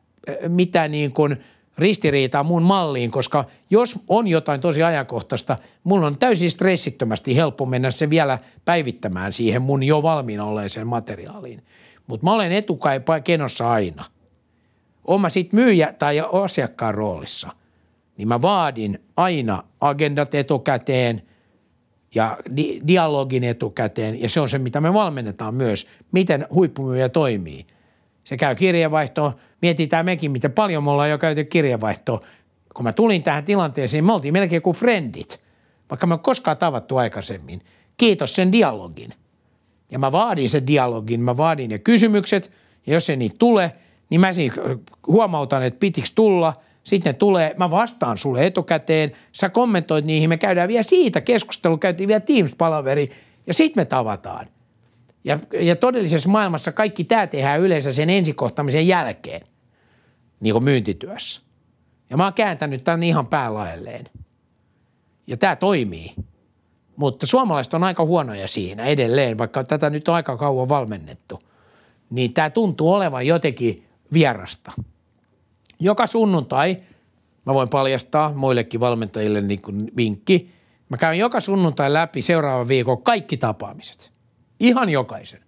mitään 0.47 0.91
niin 0.91 1.11
kuin 1.11 1.37
ristiriitaa 1.77 2.43
mun 2.43 2.63
malliin, 2.63 3.11
koska 3.11 3.45
jos 3.69 3.99
on 4.07 4.27
jotain 4.27 4.61
tosi 4.61 4.83
ajankohtaista, 4.83 5.57
mun 5.83 6.03
on 6.03 6.17
täysin 6.17 6.51
stressittömästi 6.51 7.35
helppo 7.35 7.65
mennä 7.65 7.91
se 7.91 8.09
vielä 8.09 8.39
päivittämään 8.65 9.33
siihen 9.33 9.61
mun 9.61 9.83
jo 9.83 10.03
valmiina 10.03 10.45
olleeseen 10.45 10.87
materiaaliin. 10.87 11.63
Mutta 12.07 12.25
mä 12.25 12.33
olen 12.33 12.51
etukäin 12.51 13.03
kenossa 13.23 13.71
aina. 13.71 14.05
Oon 15.05 15.21
mä 15.21 15.29
sit 15.29 15.53
myyjä 15.53 15.93
tai 15.99 16.23
asiakkaan 16.43 16.95
roolissa, 16.95 17.49
niin 18.17 18.27
mä 18.27 18.41
vaadin 18.41 18.99
aina 19.17 19.63
agendat 19.81 20.35
etukäteen 20.35 21.23
ja 22.15 22.37
di- 22.57 22.81
dialogin 22.87 23.43
etukäteen, 23.43 24.21
ja 24.21 24.29
se 24.29 24.41
on 24.41 24.49
se, 24.49 24.57
mitä 24.57 24.81
me 24.81 24.93
valmennetaan 24.93 25.55
myös, 25.55 25.87
miten 26.11 26.47
huippumyyjä 26.51 27.09
toimii– 27.09 27.65
se 28.27 28.37
käy 28.37 28.55
kirjeenvaihtoon. 28.55 29.35
Mietitään 29.61 30.05
mekin, 30.05 30.31
miten 30.31 30.51
paljon 30.51 30.83
me 30.83 30.91
ollaan 30.91 31.09
jo 31.09 31.17
käyty 31.17 31.43
kirjeenvaihtoa. 31.43 32.19
Kun 32.73 32.83
mä 32.83 32.93
tulin 32.93 33.23
tähän 33.23 33.43
tilanteeseen, 33.43 34.05
me 34.05 34.13
oltiin 34.13 34.33
melkein 34.33 34.61
kuin 34.61 34.75
frendit, 34.75 35.41
vaikka 35.89 36.07
me 36.07 36.15
ei 36.15 36.19
koskaan 36.23 36.57
tavattu 36.57 36.97
aikaisemmin. 36.97 37.61
Kiitos 37.97 38.35
sen 38.35 38.51
dialogin. 38.51 39.13
Ja 39.91 39.99
mä 39.99 40.11
vaadin 40.11 40.49
sen 40.49 40.67
dialogin, 40.67 41.21
mä 41.21 41.37
vaadin 41.37 41.69
ne 41.69 41.79
kysymykset, 41.79 42.51
ja 42.87 42.93
jos 42.93 43.05
se 43.05 43.15
niitä 43.15 43.35
tulee, 43.39 43.71
niin 44.09 44.21
mä 44.21 44.27
huomautan, 45.07 45.63
että 45.63 45.79
pitikö 45.79 46.07
tulla, 46.15 46.53
sitten 46.83 47.09
ne 47.09 47.13
tulee, 47.13 47.55
mä 47.57 47.71
vastaan 47.71 48.17
sulle 48.17 48.45
etukäteen, 48.45 49.11
sä 49.31 49.49
kommentoit 49.49 50.05
niihin, 50.05 50.29
me 50.29 50.37
käydään 50.37 50.67
vielä 50.67 50.83
siitä 50.83 51.21
keskustelu, 51.21 51.77
käytiin 51.77 52.07
vielä 52.07 52.21
Teams-palaveri, 52.21 53.11
ja 53.47 53.53
sitten 53.53 53.81
me 53.81 53.85
tavataan. 53.85 54.47
Ja, 55.27 55.39
ja 55.59 55.75
todellisessa 55.75 56.29
maailmassa 56.29 56.71
kaikki 56.71 57.03
tämä 57.03 57.27
tehdään 57.27 57.59
yleensä 57.59 57.93
sen 57.93 58.09
ensikohtamisen 58.09 58.87
jälkeen, 58.87 59.41
niin 60.39 60.53
kuin 60.53 60.63
myyntityössä. 60.63 61.41
Ja 62.09 62.17
mä 62.17 62.23
oon 62.23 62.33
kääntänyt 62.33 62.83
tämän 62.83 63.03
ihan 63.03 63.27
päälaelleen. 63.27 64.09
Ja 65.27 65.37
tämä 65.37 65.55
toimii. 65.55 66.13
Mutta 66.95 67.25
suomalaiset 67.25 67.73
on 67.73 67.83
aika 67.83 68.05
huonoja 68.05 68.47
siinä 68.47 68.85
edelleen, 68.85 69.37
vaikka 69.37 69.63
tätä 69.63 69.89
nyt 69.89 70.07
on 70.07 70.15
aika 70.15 70.37
kauan 70.37 70.69
valmennettu. 70.69 71.43
Niin 72.09 72.33
tämä 72.33 72.49
tuntuu 72.49 72.93
olevan 72.93 73.27
jotenkin 73.27 73.85
vierasta. 74.13 74.71
Joka 75.79 76.07
sunnuntai, 76.07 76.77
mä 77.45 77.53
voin 77.53 77.69
paljastaa 77.69 78.33
muillekin 78.33 78.79
valmentajille 78.79 79.41
niin 79.41 79.61
kuin 79.61 79.91
vinkki, 79.97 80.51
mä 80.89 80.97
käyn 80.97 81.19
joka 81.19 81.39
sunnuntai 81.39 81.93
läpi 81.93 82.21
seuraavan 82.21 82.67
viikon 82.67 83.03
kaikki 83.03 83.37
tapaamiset– 83.37 84.11
Ihan 84.59 84.89
jokaisen. 84.89 85.39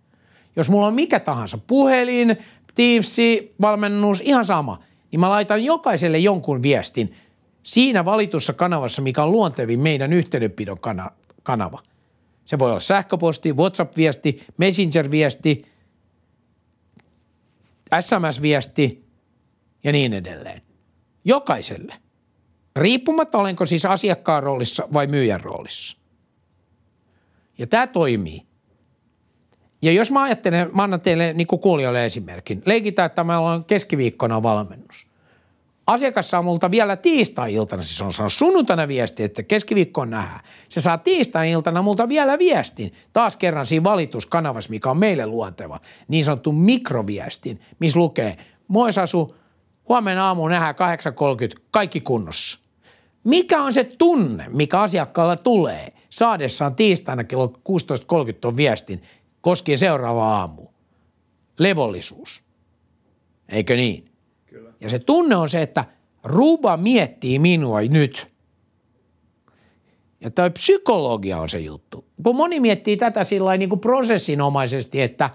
Jos 0.56 0.69
mulla 0.69 0.88
on 0.88 0.93
mikä 0.93 1.19
tahansa, 1.19 1.58
puhelin, 1.58 2.38
Teamsi, 2.76 3.56
valmennus, 3.62 4.22
ihan 4.22 4.45
sama, 4.45 4.84
niin 5.12 5.19
mä 5.19 5.30
laitan 5.30 5.63
jokaiselle 5.63 6.17
jonkun 6.17 6.62
viestin 6.62 7.13
siinä 7.63 8.06
valitussa 8.06 8.54
kanavassa, 8.54 9.02
mikä 9.02 9.24
on 9.24 9.32
luontevin 9.32 9.80
meidän 9.80 10.13
yhteydenpidon 10.13 10.78
kanava. 11.43 11.84
Se 12.45 12.60
voi 12.60 12.69
olla 12.69 12.80
sähköposti, 12.80 13.54
WhatsApp-viesti, 13.54 14.43
Messenger-viesti, 14.58 15.65
SMS-viesti 18.00 19.06
ja 19.84 19.91
niin 19.91 20.13
edelleen. 20.13 20.62
Jokaiselle. 21.26 21.95
Riippumatta 22.76 23.38
olenko 23.38 23.65
siis 23.65 23.86
asiakkaan 23.86 24.43
roolissa 24.43 24.88
vai 24.93 25.08
myyjän 25.08 25.41
roolissa. 25.41 25.98
Ja 27.58 27.67
tämä 27.67 27.88
toimii. 27.88 28.49
Ja 29.82 29.92
jos 29.92 30.12
mä 30.12 30.22
ajattelen, 30.22 30.70
mä 30.74 30.84
annan 30.84 31.02
teille 31.02 31.34
niin 31.34 31.48
kuin 31.48 31.60
kuulijoille 31.60 32.06
esimerkin. 32.06 32.62
Leikitään, 32.65 33.06
että 33.06 33.24
meillä 33.24 33.52
on 33.52 33.65
keskiviikkona 33.65 34.44
valmennus. 34.44 35.08
Asiakas 35.88 36.30
saa 36.30 36.42
multa 36.42 36.72
vielä 36.72 36.96
tiistai-iltana, 36.96 37.84
siis 37.84 38.02
on 38.02 38.13
saanut 38.13 38.34
sunnuntaina 38.34 38.88
viesti, 38.88 39.24
että 39.24 39.44
keskiviikkoon 39.44 40.10
nähdään. 40.10 40.39
Se 40.70 40.82
saa 40.82 40.98
tiistai-iltana 40.98 41.82
multa 41.82 42.10
vielä 42.10 42.40
viestin, 42.40 42.94
taas 43.13 43.38
kerran 43.38 43.65
siinä 43.65 43.84
valituskanavassa, 43.84 44.69
mikä 44.69 44.92
on 44.92 44.98
meille 44.98 45.25
luonteva, 45.25 45.80
niin 46.08 46.25
sanottu 46.25 46.52
mikroviestin, 46.52 47.62
missä 47.80 48.00
lukee, 48.00 48.38
moi 48.67 48.94
Sasu, 48.94 49.36
huomenna 49.90 50.27
aamu 50.27 50.48
nähdään 50.48 50.75
8.30, 51.56 51.62
kaikki 51.71 52.02
kunnossa. 52.02 52.60
Mikä 53.23 53.63
on 53.63 53.73
se 53.73 53.84
tunne, 53.84 54.46
mikä 54.50 54.82
asiakkaalla 54.82 55.36
tulee 55.36 55.94
saadessaan 56.10 56.75
tiistaina 56.75 57.23
kello 57.23 57.48
16.30 57.48 57.54
on 58.46 58.58
viestin, 58.58 59.04
koskien 59.42 59.77
seuraava 59.77 60.37
aamu. 60.37 60.67
Levollisuus. 61.60 62.44
Eikö 63.50 63.75
niin? 63.75 64.06
Kyllä. 64.46 64.73
Ja 64.79 64.90
se 64.90 65.00
tunne 65.00 65.35
on 65.35 65.50
se, 65.50 65.62
että 65.62 65.85
Ruba 66.23 66.77
miettii 66.77 67.40
minua 67.40 67.81
nyt. 67.81 68.27
Ja 70.21 70.31
toi 70.31 70.50
psykologia 70.50 71.40
on 71.40 71.50
se 71.50 71.60
juttu. 71.60 72.06
Kun 72.23 72.35
moni 72.35 72.60
miettii 72.60 72.98
tätä 72.98 73.23
sillä 73.23 73.58
niin 73.58 73.69
kuin 73.69 73.79
prosessinomaisesti, 73.79 75.02
että 75.02 75.29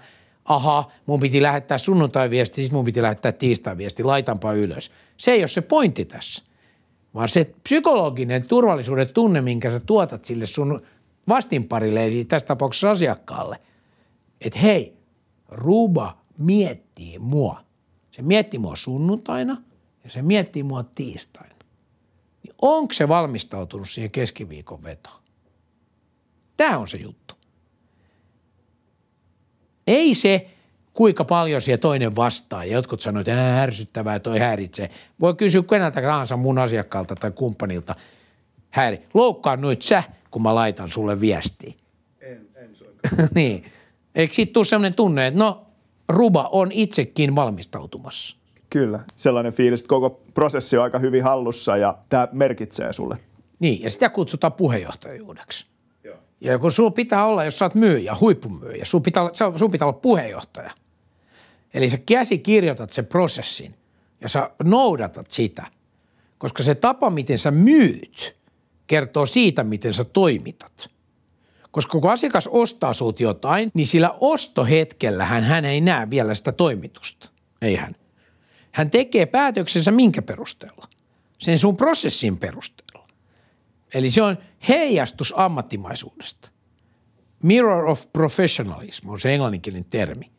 aha, 0.45 0.91
mun 1.05 1.19
piti 1.19 1.41
lähettää 1.41 1.77
sunnuntai-viesti, 1.77 2.55
siis 2.55 2.71
mun 2.71 2.85
piti 2.85 3.01
lähettää 3.01 3.31
tiistai-viesti, 3.31 4.03
laitanpa 4.03 4.53
ylös. 4.53 4.91
Se 5.17 5.31
ei 5.31 5.41
ole 5.41 5.47
se 5.47 5.61
pointti 5.61 6.05
tässä, 6.05 6.43
vaan 7.13 7.29
se 7.29 7.53
psykologinen 7.63 8.47
turvallisuuden 8.47 9.09
tunne, 9.09 9.41
minkä 9.41 9.71
sä 9.71 9.79
tuotat 9.79 10.25
sille 10.25 10.45
sun 10.45 10.81
vastinparille, 11.27 12.05
eli 12.05 12.25
tässä 12.25 12.47
tapauksessa 12.47 12.91
asiakkaalle, 12.91 13.57
että 14.45 14.59
hei, 14.59 14.97
Ruba 15.49 16.17
miettii 16.37 17.19
mua. 17.19 17.65
Se 18.11 18.21
miettii 18.21 18.59
mua 18.59 18.75
sunnuntaina 18.75 19.61
ja 20.03 20.09
se 20.09 20.21
miettii 20.21 20.63
mua 20.63 20.83
tiistaina. 20.83 21.55
Niin 22.43 22.55
onko 22.61 22.93
se 22.93 23.07
valmistautunut 23.07 23.89
siihen 23.89 24.11
keskiviikon 24.11 24.83
vetoon? 24.83 25.21
Tämä 26.57 26.77
on 26.77 26.87
se 26.87 26.97
juttu. 26.97 27.35
Ei 29.87 30.13
se, 30.13 30.49
kuinka 30.93 31.25
paljon 31.25 31.61
siellä 31.61 31.81
toinen 31.81 32.15
vastaa. 32.15 32.65
Ja 32.65 32.73
jotkut 32.73 33.01
sanoo, 33.01 33.21
että 33.21 33.41
ää, 33.41 33.63
ärsyttävää, 33.63 34.19
toi 34.19 34.39
häiritsee. 34.39 34.89
Voi 35.19 35.35
kysyä 35.35 35.63
keneltä 35.63 36.01
tahansa 36.01 36.37
mun 36.37 36.59
asiakkaalta 36.59 37.15
tai 37.15 37.31
kumppanilta. 37.31 37.95
Häiri, 38.69 39.05
loukkaannuit 39.13 39.81
sä, 39.81 40.03
kun 40.31 40.41
mä 40.41 40.55
laitan 40.55 40.89
sulle 40.89 41.21
viestiä? 41.21 41.73
En, 42.21 42.47
en 42.55 42.75
niin. 43.35 43.65
Eikö 44.15 44.33
siitä 44.33 44.53
tule 44.53 44.65
sellainen 44.65 44.93
tunne, 44.93 45.27
että 45.27 45.39
no, 45.39 45.65
Ruba 46.09 46.49
on 46.51 46.71
itsekin 46.71 47.35
valmistautumassa? 47.35 48.37
Kyllä, 48.69 48.99
sellainen 49.15 49.53
fiilis, 49.53 49.79
että 49.81 49.89
koko 49.89 50.21
prosessi 50.33 50.77
on 50.77 50.83
aika 50.83 50.99
hyvin 50.99 51.23
hallussa 51.23 51.77
ja 51.77 51.97
tämä 52.09 52.27
merkitsee 52.31 52.93
sulle. 52.93 53.17
Niin, 53.59 53.83
ja 53.83 53.89
sitä 53.89 54.09
kutsutaan 54.09 54.53
puheenjohtajuudeksi. 54.53 55.65
Joo. 56.03 56.17
Ja 56.41 56.59
kun 56.59 56.71
sulla 56.71 56.91
pitää 56.91 57.25
olla, 57.25 57.45
jos 57.45 57.59
sä 57.59 57.65
oot 57.65 57.75
myyjä, 57.75 58.15
huippumyyjä, 58.21 58.85
sulla 58.85 59.03
pitää, 59.03 59.29
sulla 59.33 59.71
pitää 59.71 59.87
olla 59.87 59.99
puheenjohtaja. 59.99 60.71
Eli 61.73 61.89
sä 61.89 61.97
käsikirjoitat 61.97 62.91
sen 62.93 63.05
prosessin 63.05 63.75
ja 64.21 64.29
sä 64.29 64.49
noudatat 64.63 65.31
sitä, 65.31 65.65
koska 66.37 66.63
se 66.63 66.75
tapa, 66.75 67.09
miten 67.09 67.39
sä 67.39 67.51
myyt, 67.51 68.35
kertoo 68.87 69.25
siitä, 69.25 69.63
miten 69.63 69.93
sä 69.93 70.03
toimitat. 70.03 70.89
Koska 71.75 71.99
kun 71.99 72.11
asiakas 72.11 72.47
ostaa 72.47 72.93
sut 72.93 73.19
jotain, 73.19 73.71
niin 73.73 73.87
sillä 73.87 74.15
ostohetkellä 74.19 75.25
hän, 75.25 75.43
hän 75.43 75.65
ei 75.65 75.81
näe 75.81 76.09
vielä 76.09 76.33
sitä 76.33 76.51
toimitusta. 76.51 77.29
Ei 77.61 77.75
hän. 77.75 77.95
Hän 78.71 78.89
tekee 78.89 79.25
päätöksensä 79.25 79.91
minkä 79.91 80.21
perusteella? 80.21 80.87
Sen 81.39 81.59
sun 81.59 81.77
prosessin 81.77 82.37
perusteella. 82.37 83.07
Eli 83.93 84.09
se 84.09 84.21
on 84.21 84.37
heijastus 84.67 85.33
ammattimaisuudesta. 85.37 86.49
Mirror 87.43 87.85
of 87.85 88.05
professionalism 88.13 89.09
on 89.09 89.19
se 89.19 89.33
englanninkielinen 89.33 89.85
termi. 89.89 90.31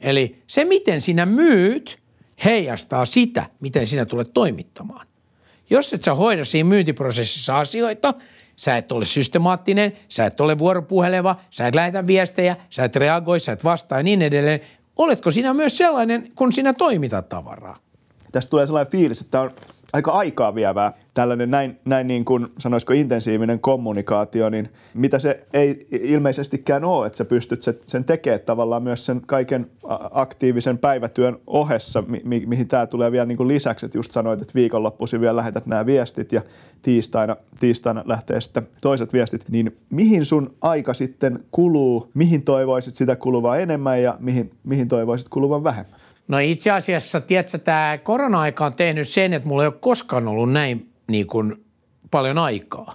Eli 0.00 0.42
se, 0.46 0.64
miten 0.64 1.00
sinä 1.00 1.26
myyt, 1.26 2.02
heijastaa 2.44 3.04
sitä, 3.04 3.46
miten 3.60 3.86
sinä 3.86 4.04
tulet 4.04 4.32
toimittamaan. 4.34 5.06
Jos 5.70 5.92
et 5.92 6.04
sä 6.04 6.14
hoida 6.14 6.44
siinä 6.44 6.68
myyntiprosessissa 6.68 7.58
asioita, 7.58 8.14
sä 8.58 8.76
et 8.76 8.92
ole 8.92 9.04
systemaattinen, 9.04 9.92
sä 10.08 10.26
et 10.26 10.40
ole 10.40 10.58
vuoropuheleva, 10.58 11.36
sä 11.50 11.68
et 11.68 11.74
lähetä 11.74 12.06
viestejä, 12.06 12.56
sä 12.70 12.84
et 12.84 12.96
reagoi, 12.96 13.40
sä 13.40 13.52
et 13.52 13.64
vastaa 13.64 13.98
ja 13.98 14.02
niin 14.02 14.22
edelleen, 14.22 14.60
oletko 14.96 15.30
sinä 15.30 15.54
myös 15.54 15.76
sellainen, 15.76 16.28
kun 16.34 16.52
sinä 16.52 16.72
toimitat 16.72 17.28
tavaraa? 17.28 17.76
Tästä 18.32 18.50
tulee 18.50 18.66
sellainen 18.66 18.92
fiilis, 18.92 19.20
että 19.20 19.40
on 19.40 19.50
aika 19.92 20.10
aikaa 20.10 20.54
vievää 20.54 20.92
tällainen 21.14 21.50
näin, 21.50 21.78
näin 21.84 22.06
niin 22.06 22.24
kuin 22.24 22.46
sanoisiko 22.58 22.92
intensiivinen 22.92 23.60
kommunikaatio, 23.60 24.50
niin 24.50 24.68
mitä 24.94 25.18
se 25.18 25.46
ei 25.52 25.86
ilmeisestikään 25.90 26.84
ole, 26.84 27.06
että 27.06 27.16
sä 27.16 27.24
pystyt 27.24 27.62
sen 27.86 28.04
tekemään 28.04 28.40
tavallaan 28.40 28.82
myös 28.82 29.06
sen 29.06 29.20
kaiken 29.26 29.70
aktiivisen 30.10 30.78
päivätyön 30.78 31.38
ohessa, 31.46 32.02
mi- 32.24 32.46
mihin 32.46 32.68
tämä 32.68 32.86
tulee 32.86 33.12
vielä 33.12 33.26
niin 33.26 33.36
kuin 33.36 33.48
lisäksi, 33.48 33.86
että 33.86 33.98
just 33.98 34.12
sanoit, 34.12 34.42
että 34.42 34.54
viikonloppuisin 34.54 35.20
vielä 35.20 35.36
lähetät 35.36 35.66
nämä 35.66 35.86
viestit 35.86 36.32
ja 36.32 36.42
tiistaina, 36.82 37.36
tiistaina 37.60 38.02
lähtee 38.06 38.40
sitten 38.40 38.68
toiset 38.80 39.12
viestit, 39.12 39.44
niin 39.48 39.76
mihin 39.90 40.24
sun 40.24 40.54
aika 40.60 40.94
sitten 40.94 41.44
kuluu, 41.50 42.10
mihin 42.14 42.42
toivoisit 42.42 42.94
sitä 42.94 43.16
kuluvaa 43.16 43.56
enemmän 43.56 44.02
ja 44.02 44.16
mihin, 44.20 44.50
mihin 44.64 44.88
toivoisit 44.88 45.28
kuluvan 45.28 45.64
vähemmän? 45.64 46.00
No 46.28 46.38
itse 46.38 46.70
asiassa, 46.70 47.20
tiedätkö, 47.20 47.58
tämä 47.58 47.98
korona-aika 48.02 48.66
on 48.66 48.74
tehnyt 48.74 49.08
sen, 49.08 49.32
että 49.32 49.48
mulla 49.48 49.62
ei 49.62 49.66
ole 49.66 49.74
koskaan 49.80 50.28
ollut 50.28 50.52
näin 50.52 50.92
niin 51.06 51.26
kuin 51.26 51.64
paljon 52.10 52.38
aikaa. 52.38 52.94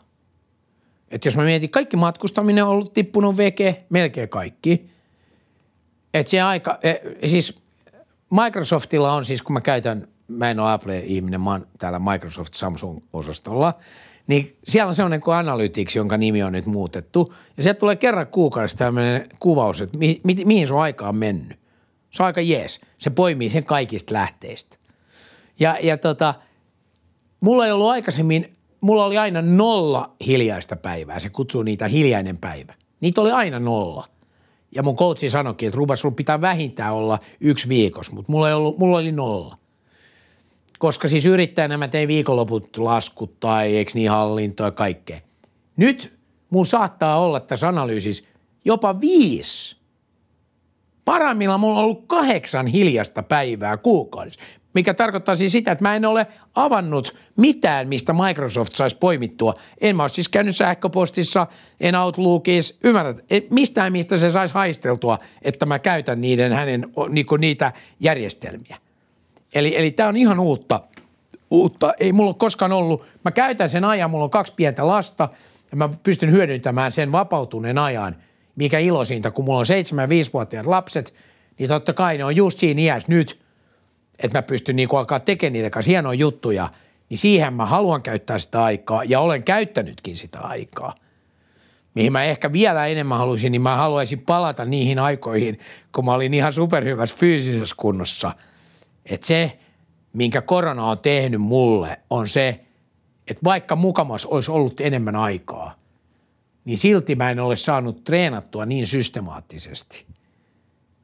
Että 1.11 1.27
jos 1.27 1.37
mä 1.37 1.43
mietin, 1.43 1.69
kaikki 1.69 1.97
matkustaminen 1.97 2.63
on 2.63 2.69
ollut 2.69 2.93
tippunut 2.93 3.37
veke, 3.37 3.83
melkein 3.89 4.29
kaikki. 4.29 4.89
Että 6.13 6.29
se 6.31 6.41
aika, 6.41 6.79
e, 6.83 6.93
siis 7.27 7.61
Microsoftilla 8.31 9.13
on 9.13 9.25
siis, 9.25 9.41
kun 9.41 9.53
mä 9.53 9.61
käytän, 9.61 10.07
mä 10.27 10.51
en 10.51 10.59
ole 10.59 10.71
Apple-ihminen, 10.71 11.41
mä 11.41 11.51
oon 11.51 11.67
täällä 11.79 11.99
Microsoft 11.99 12.53
Samsung-osastolla, 12.53 13.73
niin 14.27 14.57
siellä 14.63 14.89
on 14.89 14.95
sellainen 14.95 15.21
kuin 15.21 15.35
Analytics, 15.35 15.95
jonka 15.95 16.17
nimi 16.17 16.43
on 16.43 16.51
nyt 16.53 16.65
muutettu. 16.65 17.33
Ja 17.57 17.63
sieltä 17.63 17.79
tulee 17.79 17.95
kerran 17.95 18.27
kuukaudessa 18.27 18.77
tämmöinen 18.77 19.29
kuvaus, 19.39 19.81
että 19.81 19.97
mi, 19.97 20.21
mi, 20.23 20.35
mihin 20.45 20.67
sun 20.67 20.81
aika 20.81 21.07
on 21.07 21.15
mennyt. 21.15 21.62
Se 22.13 22.23
on 22.23 22.27
aika 22.27 22.41
jees. 22.41 22.81
Se 22.97 23.09
poimii 23.09 23.49
sen 23.49 23.65
kaikista 23.65 24.13
lähteistä. 24.13 24.77
Ja, 25.59 25.77
ja 25.81 25.97
tota, 25.97 26.33
mulla 27.39 27.65
ei 27.65 27.71
ollut 27.71 27.89
aikaisemmin, 27.89 28.53
mulla 28.81 29.05
oli 29.05 29.17
aina 29.17 29.41
nolla 29.41 30.15
hiljaista 30.25 30.75
päivää. 30.75 31.19
Se 31.19 31.29
kutsuu 31.29 31.63
niitä 31.63 31.87
hiljainen 31.87 32.37
päivä. 32.37 32.73
Niitä 33.01 33.21
oli 33.21 33.31
aina 33.31 33.59
nolla. 33.59 34.05
Ja 34.75 34.83
mun 34.83 34.95
coachi 34.95 35.29
sanoikin, 35.29 35.67
että 35.67 35.77
Rubas, 35.77 36.01
sulla 36.01 36.15
pitää 36.15 36.41
vähintään 36.41 36.93
olla 36.93 37.19
yksi 37.41 37.69
viikos, 37.69 38.11
mutta 38.11 38.31
mulla, 38.31 38.47
ei 38.47 38.53
ollut, 38.53 38.77
mulla 38.77 38.97
oli 38.97 39.11
nolla. 39.11 39.57
Koska 40.79 41.07
siis 41.07 41.25
yrittäjänä 41.25 41.77
mä 41.77 41.87
tein 41.87 42.07
viikonloput 42.07 42.77
laskut 42.77 43.39
tai 43.39 43.75
eikö 43.75 43.91
niin 43.93 44.09
hallintoa 44.09 44.67
ja 44.67 44.71
kaikkea. 44.71 45.19
Nyt 45.77 46.19
mulla 46.49 46.65
saattaa 46.65 47.19
olla 47.19 47.39
tässä 47.39 47.67
analyysissä 47.67 48.23
jopa 48.65 49.01
viisi 49.01 49.82
Parhaimmillaan 51.05 51.59
mulla 51.59 51.79
on 51.79 51.83
ollut 51.83 52.03
kahdeksan 52.07 52.67
hiljasta 52.67 53.23
päivää 53.23 53.77
kuukaudessa, 53.77 54.39
mikä 54.73 54.93
tarkoittaa 54.93 55.35
siis 55.35 55.51
sitä, 55.51 55.71
että 55.71 55.83
mä 55.83 55.95
en 55.95 56.05
ole 56.05 56.27
avannut 56.55 57.15
mitään, 57.37 57.87
mistä 57.87 58.13
Microsoft 58.13 58.75
saisi 58.75 58.97
poimittua. 58.97 59.53
En 59.81 59.95
mä 59.95 60.03
ole 60.03 60.09
siis 60.09 60.29
käynyt 60.29 60.55
sähköpostissa, 60.55 61.47
en 61.79 61.95
Outlookissa, 61.95 62.75
ymmärrät, 62.83 63.25
mistään 63.49 63.91
mistä 63.91 64.17
se 64.17 64.31
saisi 64.31 64.53
haisteltua, 64.53 65.19
että 65.41 65.65
mä 65.65 65.79
käytän 65.79 66.21
niiden 66.21 66.53
hänen 66.53 66.87
niinku 67.09 67.37
niitä 67.37 67.71
järjestelmiä. 67.99 68.77
Eli, 69.55 69.77
eli 69.77 69.91
tämä 69.91 70.09
on 70.09 70.17
ihan 70.17 70.39
uutta, 70.39 70.81
uutta, 71.51 71.93
ei 71.99 72.11
mulla 72.11 72.29
ole 72.29 72.35
koskaan 72.39 72.71
ollut, 72.71 73.05
mä 73.25 73.31
käytän 73.31 73.69
sen 73.69 73.85
ajan, 73.85 74.09
mulla 74.09 74.23
on 74.23 74.29
kaksi 74.29 74.53
pientä 74.55 74.87
lasta 74.87 75.29
ja 75.71 75.77
mä 75.77 75.89
pystyn 76.03 76.31
hyödyntämään 76.31 76.91
sen 76.91 77.11
vapautuneen 77.11 77.77
ajan– 77.77 78.15
mikä 78.55 78.79
iloisinta, 78.79 79.31
kun 79.31 79.45
mulla 79.45 79.59
on 79.59 79.65
7-5-vuotiaat 79.65 80.65
lapset, 80.65 81.13
niin 81.59 81.69
totta 81.69 81.93
kai 81.93 82.17
ne 82.17 82.25
on 82.25 82.35
just 82.35 82.59
siinä 82.59 82.81
iässä 82.81 83.07
nyt, 83.11 83.39
että 84.19 84.37
mä 84.37 84.41
pystyn 84.41 84.75
niin 84.75 84.89
alkaa 84.95 85.19
tekemään 85.19 85.53
niiden 85.53 85.71
kanssa 85.71 85.91
hienoja 85.91 86.19
juttuja, 86.19 86.69
niin 87.09 87.17
siihen 87.17 87.53
mä 87.53 87.65
haluan 87.65 88.01
käyttää 88.01 88.39
sitä 88.39 88.63
aikaa 88.63 89.03
ja 89.03 89.19
olen 89.19 89.43
käyttänytkin 89.43 90.17
sitä 90.17 90.39
aikaa. 90.39 90.95
Mihin 91.95 92.11
mä 92.11 92.23
ehkä 92.23 92.53
vielä 92.53 92.87
enemmän 92.87 93.17
haluaisin, 93.17 93.51
niin 93.51 93.61
mä 93.61 93.75
haluaisin 93.75 94.21
palata 94.21 94.65
niihin 94.65 94.99
aikoihin, 94.99 95.59
kun 95.95 96.05
mä 96.05 96.13
olin 96.13 96.33
ihan 96.33 96.53
superhyvässä 96.53 97.15
fyysisessä 97.19 97.75
kunnossa. 97.79 98.31
Että 99.05 99.27
se, 99.27 99.59
minkä 100.13 100.41
korona 100.41 100.85
on 100.85 100.99
tehnyt 100.99 101.41
mulle, 101.41 101.99
on 102.09 102.27
se, 102.27 102.59
että 103.27 103.43
vaikka 103.43 103.75
mukamas 103.75 104.25
olisi 104.25 104.51
ollut 104.51 104.81
enemmän 104.81 105.15
aikaa– 105.15 105.75
niin 106.65 106.77
silti 106.77 107.15
mä 107.15 107.31
en 107.31 107.39
ole 107.39 107.55
saanut 107.55 108.03
treenattua 108.03 108.65
niin 108.65 108.87
systemaattisesti. 108.87 110.05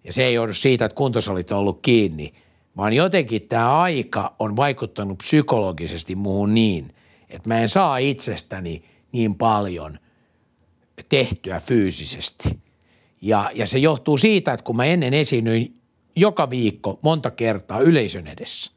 Ja 0.03 0.13
se 0.13 0.23
ei 0.23 0.33
joudu 0.33 0.53
siitä, 0.53 0.85
että 0.85 0.95
kuntosalit 0.95 1.51
on 1.51 1.57
ollut 1.57 1.79
kiinni, 1.81 2.33
vaan 2.77 2.93
jotenkin 2.93 3.41
tämä 3.41 3.79
aika 3.81 4.35
on 4.39 4.55
vaikuttanut 4.55 5.17
psykologisesti 5.17 6.15
muuhun 6.15 6.53
niin, 6.53 6.95
että 7.29 7.47
mä 7.47 7.59
en 7.59 7.69
saa 7.69 7.97
itsestäni 7.97 8.83
niin 9.11 9.35
paljon 9.35 9.99
tehtyä 11.09 11.59
fyysisesti. 11.59 12.59
Ja, 13.21 13.51
ja 13.53 13.67
se 13.67 13.79
johtuu 13.79 14.17
siitä, 14.17 14.53
että 14.53 14.63
kun 14.63 14.75
mä 14.75 14.85
ennen 14.85 15.13
esiinnyin 15.13 15.73
joka 16.15 16.49
viikko 16.49 16.99
monta 17.01 17.31
kertaa 17.31 17.79
yleisön 17.79 18.27
edessä, 18.27 18.71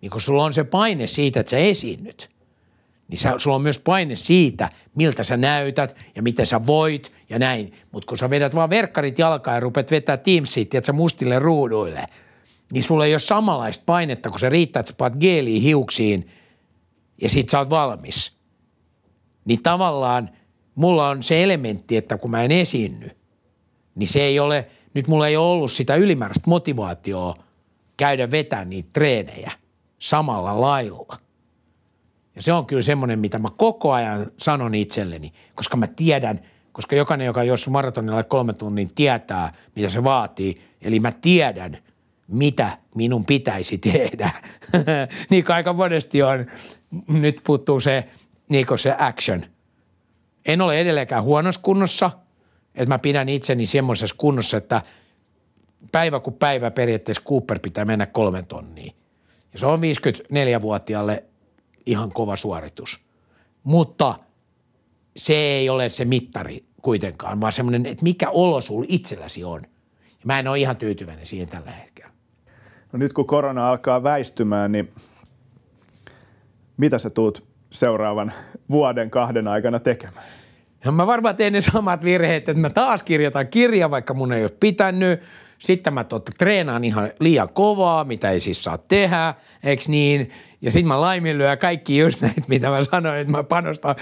niin 0.00 0.10
kun 0.10 0.20
sulla 0.20 0.44
on 0.44 0.52
se 0.52 0.64
paine 0.64 1.06
siitä, 1.06 1.40
että 1.40 1.50
sä 1.50 1.58
esiinnyt– 1.58 2.30
niin 3.08 3.18
sä, 3.18 3.34
sulla 3.36 3.56
on 3.56 3.62
myös 3.62 3.78
paine 3.78 4.16
siitä, 4.16 4.70
miltä 4.94 5.24
sä 5.24 5.36
näytät 5.36 5.96
ja 6.14 6.22
miten 6.22 6.46
sä 6.46 6.66
voit 6.66 7.12
ja 7.28 7.38
näin. 7.38 7.72
Mutta 7.92 8.08
kun 8.08 8.18
sä 8.18 8.30
vedät 8.30 8.54
vaan 8.54 8.70
verkkarit 8.70 9.18
jalkaan 9.18 9.54
ja 9.54 9.60
rupeat 9.60 9.90
vetää 9.90 10.16
Teamsit, 10.16 10.70
sä 10.82 10.92
mustille 10.92 11.38
ruuduille, 11.38 12.04
niin 12.72 12.82
sulla 12.82 13.06
ei 13.06 13.12
ole 13.12 13.18
samanlaista 13.18 13.82
painetta, 13.86 14.30
kun 14.30 14.40
se 14.40 14.48
riittää, 14.48 14.80
että 14.80 14.92
sä 14.92 14.96
paat 14.98 15.16
geeliin 15.16 15.62
hiuksiin 15.62 16.28
ja 17.22 17.30
sit 17.30 17.48
sä 17.48 17.58
oot 17.58 17.70
valmis. 17.70 18.32
Niin 19.44 19.62
tavallaan 19.62 20.30
mulla 20.74 21.08
on 21.08 21.22
se 21.22 21.42
elementti, 21.42 21.96
että 21.96 22.18
kun 22.18 22.30
mä 22.30 22.42
en 22.42 22.50
esiinny, 22.50 23.10
niin 23.94 24.08
se 24.08 24.22
ei 24.22 24.40
ole 24.40 24.66
nyt 24.94 25.08
mulla 25.08 25.28
ei 25.28 25.36
ole 25.36 25.50
ollut 25.50 25.72
sitä 25.72 25.94
ylimääräistä 25.94 26.50
motivaatioa 26.50 27.34
käydä 27.96 28.30
vetää 28.30 28.64
niitä 28.64 28.88
treenejä 28.92 29.52
samalla 29.98 30.60
lailla. 30.60 31.16
Ja 32.38 32.42
se 32.42 32.52
on 32.52 32.66
kyllä 32.66 32.82
semmoinen, 32.82 33.18
mitä 33.18 33.38
mä 33.38 33.48
koko 33.56 33.92
ajan 33.92 34.26
sanon 34.36 34.74
itselleni, 34.74 35.32
koska 35.54 35.76
mä 35.76 35.86
tiedän, 35.86 36.40
koska 36.72 36.96
jokainen, 36.96 37.26
joka 37.26 37.40
on 37.40 37.72
maratonilla 37.72 38.24
kolme 38.24 38.52
tunnin, 38.52 38.94
tietää, 38.94 39.52
mitä 39.76 39.88
se 39.88 40.04
vaatii. 40.04 40.62
Eli 40.82 41.00
mä 41.00 41.12
tiedän, 41.12 41.78
mitä 42.28 42.78
minun 42.94 43.24
pitäisi 43.24 43.78
tehdä. 43.78 44.30
niin 45.30 45.44
kuin 45.44 45.56
aika 45.56 45.72
monesti 45.72 46.22
on, 46.22 46.46
nyt 47.08 47.40
puuttuu 47.44 47.80
se, 47.80 48.08
niin 48.48 48.66
se 48.76 48.94
action. 48.98 49.44
En 50.46 50.60
ole 50.60 50.80
edelleenkään 50.80 51.22
huonossa 51.22 51.60
kunnossa, 51.60 52.10
että 52.74 52.94
mä 52.94 52.98
pidän 52.98 53.28
itseni 53.28 53.66
semmoisessa 53.66 54.16
kunnossa, 54.18 54.56
että 54.56 54.82
päivä 55.92 56.20
kuin 56.20 56.34
päivä 56.34 56.70
periaatteessa 56.70 57.22
Cooper 57.28 57.58
pitää 57.58 57.84
mennä 57.84 58.06
kolmen 58.06 58.46
tonniin. 58.46 58.94
Ja 59.52 59.58
se 59.58 59.66
on 59.66 59.80
54-vuotiaalle 59.80 61.24
ihan 61.88 62.12
kova 62.12 62.36
suoritus. 62.36 63.00
Mutta 63.62 64.14
se 65.16 65.34
ei 65.34 65.68
ole 65.68 65.88
se 65.88 66.04
mittari 66.04 66.64
kuitenkaan, 66.82 67.40
vaan 67.40 67.52
semmoinen, 67.52 67.86
että 67.86 68.02
mikä 68.02 68.30
olo 68.30 68.60
sulla 68.60 68.86
itselläsi 68.88 69.44
on. 69.44 69.62
Ja 70.10 70.24
mä 70.24 70.38
en 70.38 70.48
ole 70.48 70.58
ihan 70.58 70.76
tyytyväinen 70.76 71.26
siihen 71.26 71.48
tällä 71.48 71.70
hetkellä. 71.70 72.10
No 72.92 72.98
nyt 72.98 73.12
kun 73.12 73.26
korona 73.26 73.68
alkaa 73.68 74.02
väistymään, 74.02 74.72
niin 74.72 74.90
mitä 76.76 76.98
sä 76.98 77.10
tuut 77.10 77.44
seuraavan 77.70 78.32
vuoden 78.70 79.10
kahden 79.10 79.48
aikana 79.48 79.78
tekemään? 79.78 80.26
Ja 80.84 80.92
mä 80.92 81.06
varmaan 81.06 81.36
teen 81.36 81.52
ne 81.52 81.60
samat 81.60 82.04
virheet, 82.04 82.48
että 82.48 82.60
mä 82.60 82.70
taas 82.70 83.02
kirjoitan 83.02 83.48
kirja, 83.48 83.90
vaikka 83.90 84.14
mun 84.14 84.32
ei 84.32 84.42
ole 84.42 84.50
pitänyt. 84.60 85.20
Sitten 85.58 85.94
mä 85.94 86.04
totta 86.04 86.32
treenaan 86.38 86.84
ihan 86.84 87.12
liian 87.20 87.48
kovaa, 87.48 88.04
mitä 88.04 88.30
ei 88.30 88.40
siis 88.40 88.64
saa 88.64 88.78
tehdä, 88.78 89.34
eikö 89.62 89.82
niin? 89.88 90.30
Ja 90.62 90.70
sitten 90.70 90.88
mä 90.88 91.00
laiminlyön 91.00 91.58
kaikki 91.58 91.98
just 91.98 92.20
näitä, 92.20 92.42
mitä 92.48 92.70
mä 92.70 92.84
sanoin, 92.84 93.20
että 93.20 93.30
mä 93.30 93.42
panostan 93.42 93.96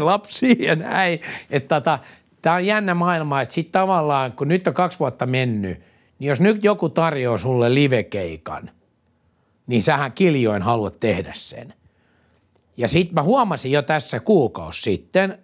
lapsiin 0.00 0.62
ja 0.62 0.76
näin. 0.76 1.20
Että 1.50 1.80
tota, 1.80 1.98
tää 2.42 2.54
on 2.54 2.66
jännä 2.66 2.94
maailma, 2.94 3.40
että 3.40 3.54
sitten 3.54 3.72
tavallaan, 3.72 4.32
kun 4.32 4.48
nyt 4.48 4.66
on 4.66 4.74
kaksi 4.74 4.98
vuotta 4.98 5.26
mennyt, 5.26 5.80
niin 6.18 6.28
jos 6.28 6.40
nyt 6.40 6.64
joku 6.64 6.88
tarjoaa 6.88 7.38
sulle 7.38 7.74
livekeikan, 7.74 8.70
niin 9.66 9.82
sähän 9.82 10.12
kiljoin 10.12 10.62
haluat 10.62 11.00
tehdä 11.00 11.32
sen. 11.34 11.74
Ja 12.76 12.88
sitten 12.88 13.14
mä 13.14 13.22
huomasin 13.22 13.72
jo 13.72 13.82
tässä 13.82 14.20
kuukausi 14.20 14.82
sitten, 14.82 15.38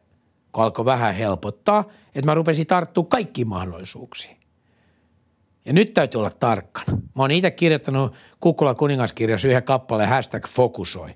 kun 0.52 0.64
alkoi 0.64 0.84
vähän 0.84 1.14
helpottaa, 1.14 1.84
että 2.14 2.26
mä 2.26 2.34
rupesin 2.34 2.66
tarttua 2.66 3.04
kaikkiin 3.04 3.48
mahdollisuuksiin. 3.48 4.37
Ja 5.64 5.72
nyt 5.72 5.94
täytyy 5.94 6.18
olla 6.18 6.30
tarkkana. 6.30 6.92
Mä 6.96 7.22
oon 7.22 7.30
itse 7.30 7.50
kirjoittanut 7.50 8.14
Kukkula 8.40 8.74
kuningaskirjassa 8.74 9.48
yhden 9.48 9.62
kappaleen 9.62 10.08
hashtag 10.08 10.46
fokusoi. 10.48 11.14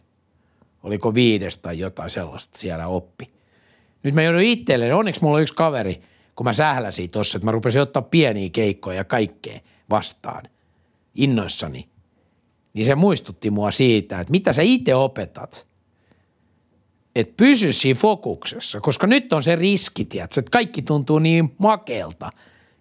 Oliko 0.82 1.14
viides 1.14 1.58
tai 1.58 1.78
jotain 1.78 2.10
sellaista 2.10 2.58
siellä 2.58 2.86
oppi. 2.86 3.32
Nyt 4.02 4.14
mä 4.14 4.22
joudun 4.22 4.42
itselleen, 4.42 4.94
onneksi 4.94 5.22
mulla 5.22 5.36
on 5.36 5.42
yksi 5.42 5.54
kaveri, 5.54 6.02
kun 6.36 6.44
mä 6.44 6.52
sähläsin 6.52 7.10
tossa, 7.10 7.38
että 7.38 7.44
mä 7.44 7.52
rupesin 7.52 7.82
ottaa 7.82 8.02
pieniä 8.02 8.50
keikkoja 8.52 8.96
ja 8.96 9.04
kaikkea 9.04 9.60
vastaan 9.90 10.42
innoissani. 11.14 11.88
Niin 12.74 12.86
se 12.86 12.94
muistutti 12.94 13.50
mua 13.50 13.70
siitä, 13.70 14.20
että 14.20 14.30
mitä 14.30 14.52
sä 14.52 14.62
itse 14.62 14.94
opetat– 14.94 15.66
että 17.16 17.34
pysy 17.36 17.72
siinä 17.72 18.00
fokuksessa, 18.00 18.80
koska 18.80 19.06
nyt 19.06 19.32
on 19.32 19.42
se 19.42 19.56
riski, 19.56 20.04
tiedätkö, 20.04 20.40
että 20.40 20.50
kaikki 20.50 20.82
tuntuu 20.82 21.18
niin 21.18 21.54
makeelta, 21.58 22.32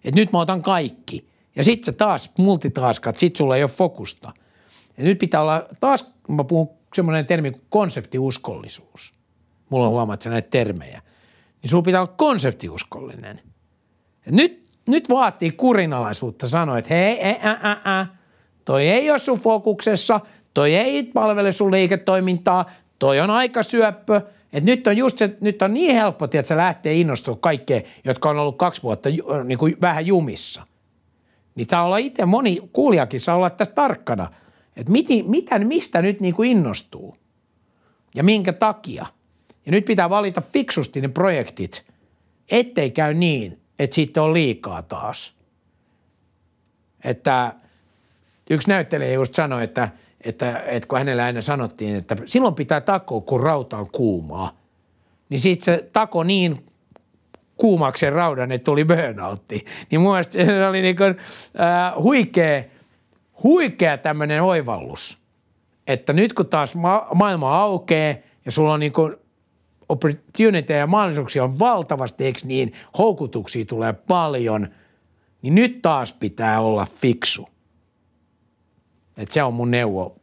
että 0.04 0.20
nyt 0.20 0.32
mä 0.32 0.40
otan 0.40 0.62
kaikki. 0.62 1.31
Ja 1.56 1.64
sit 1.64 1.84
sä 1.84 1.92
taas 1.92 2.30
multitaskat, 2.38 3.18
sit 3.18 3.36
sulla 3.36 3.56
ei 3.56 3.62
ole 3.62 3.70
fokusta. 3.70 4.32
Ja 4.98 5.04
nyt 5.04 5.18
pitää 5.18 5.40
olla, 5.40 5.66
taas 5.80 6.12
mä 6.28 6.44
puhun 6.44 6.70
semmoinen 6.94 7.26
termi 7.26 7.50
kuin 7.50 7.62
konseptiuskollisuus. 7.68 9.14
Mulla 9.68 9.86
on 9.86 9.92
huomaa, 9.92 10.14
että 10.14 10.30
näitä 10.30 10.50
termejä. 10.50 11.02
Niin 11.62 11.70
sulla 11.70 11.82
pitää 11.82 12.00
olla 12.00 12.14
konseptiuskollinen. 12.16 13.40
Ja 14.26 14.32
nyt, 14.32 14.64
nyt 14.86 15.08
vaatii 15.08 15.50
kurinalaisuutta 15.50 16.48
sanoa, 16.48 16.78
että 16.78 16.94
hei, 16.94 17.20
ä, 17.22 17.30
ä, 17.30 17.70
ä, 17.70 18.00
ä, 18.00 18.06
toi 18.64 18.88
ei 18.88 19.10
ole 19.10 19.18
sun 19.18 19.38
fokuksessa, 19.38 20.20
toi 20.54 20.74
ei 20.74 21.04
palvele 21.04 21.52
sun 21.52 21.70
liiketoimintaa, 21.70 22.70
toi 22.98 23.20
on 23.20 23.30
aika 23.30 23.62
syöppö, 23.62 24.20
että 24.52 24.70
nyt 24.70 24.86
on 24.86 24.96
just 24.96 25.18
se, 25.18 25.36
nyt 25.40 25.62
on 25.62 25.74
niin 25.74 25.94
helppo, 25.94 26.24
että 26.24 26.42
se 26.42 26.56
lähtee 26.56 26.94
innostumaan 26.94 27.40
kaikkea, 27.40 27.80
jotka 28.04 28.30
on 28.30 28.38
ollut 28.38 28.56
kaksi 28.56 28.82
vuotta 28.82 29.08
niin 29.44 29.58
kuin 29.58 29.76
vähän 29.80 30.06
jumissa. 30.06 30.66
Niin 31.54 31.66
saa 31.70 31.84
olla 31.84 31.96
itse, 31.96 32.26
moni 32.26 32.60
kuulijakin 32.72 33.20
saa 33.20 33.36
olla 33.36 33.50
tästä 33.50 33.74
tarkkana, 33.74 34.30
että 34.76 34.92
miti, 34.92 35.22
mitä, 35.22 35.58
mistä 35.58 36.02
nyt 36.02 36.20
niin 36.20 36.34
kuin 36.34 36.50
innostuu 36.50 37.16
ja 38.14 38.24
minkä 38.24 38.52
takia. 38.52 39.06
Ja 39.66 39.72
nyt 39.72 39.84
pitää 39.84 40.10
valita 40.10 40.40
fiksusti 40.40 41.00
ne 41.00 41.08
projektit, 41.08 41.84
ettei 42.50 42.90
käy 42.90 43.14
niin, 43.14 43.60
että 43.78 43.94
siitä 43.94 44.22
on 44.22 44.34
liikaa 44.34 44.82
taas. 44.82 45.34
Että 47.04 47.54
yksi 48.50 48.68
näyttelijä 48.68 49.12
just 49.12 49.34
sanoi, 49.34 49.64
että– 49.64 49.88
että, 50.24 50.58
että 50.66 50.88
kun 50.88 50.98
hänellä 50.98 51.24
aina 51.24 51.40
sanottiin, 51.40 51.96
että 51.96 52.16
silloin 52.26 52.54
pitää 52.54 52.80
takoa, 52.80 53.20
kun 53.20 53.40
rauta 53.40 53.78
on 53.78 53.90
kuumaa, 53.90 54.60
niin 55.28 55.40
sitten 55.40 55.64
se 55.64 55.88
tako 55.92 56.24
niin 56.24 56.66
kuumaksi 57.56 58.00
sen 58.00 58.12
raudan, 58.12 58.52
että 58.52 58.64
tuli 58.64 58.84
burnoutti. 58.84 59.64
Niin 59.90 60.00
mun 60.00 60.12
mielestä 60.12 60.32
se 60.32 60.66
oli 60.66 60.82
niin 60.82 60.96
kuin, 60.96 61.16
äh, 61.60 62.02
huikea, 62.02 62.62
huikea 63.42 63.98
tämmöinen 63.98 64.42
oivallus, 64.42 65.18
että 65.86 66.12
nyt 66.12 66.32
kun 66.32 66.46
taas 66.46 66.74
ma- 66.74 67.06
maailma 67.14 67.60
aukeaa 67.60 68.14
ja 68.44 68.52
sulla 68.52 68.72
on 68.72 68.80
niin 68.80 68.92
kuin 68.92 69.16
opportunity 69.88 70.72
ja 70.72 70.86
mahdollisuuksia 70.86 71.44
on 71.44 71.58
valtavasti, 71.58 72.24
eikö 72.24 72.40
niin, 72.44 72.72
houkutuksia 72.98 73.64
tulee 73.64 73.92
paljon, 73.92 74.68
niin 75.42 75.54
nyt 75.54 75.82
taas 75.82 76.12
pitää 76.12 76.60
olla 76.60 76.86
fiksu. 76.86 77.48
Et 79.16 79.30
se 79.30 79.42
on 79.42 79.54
mun 79.54 79.70
neuvo, 79.70 80.16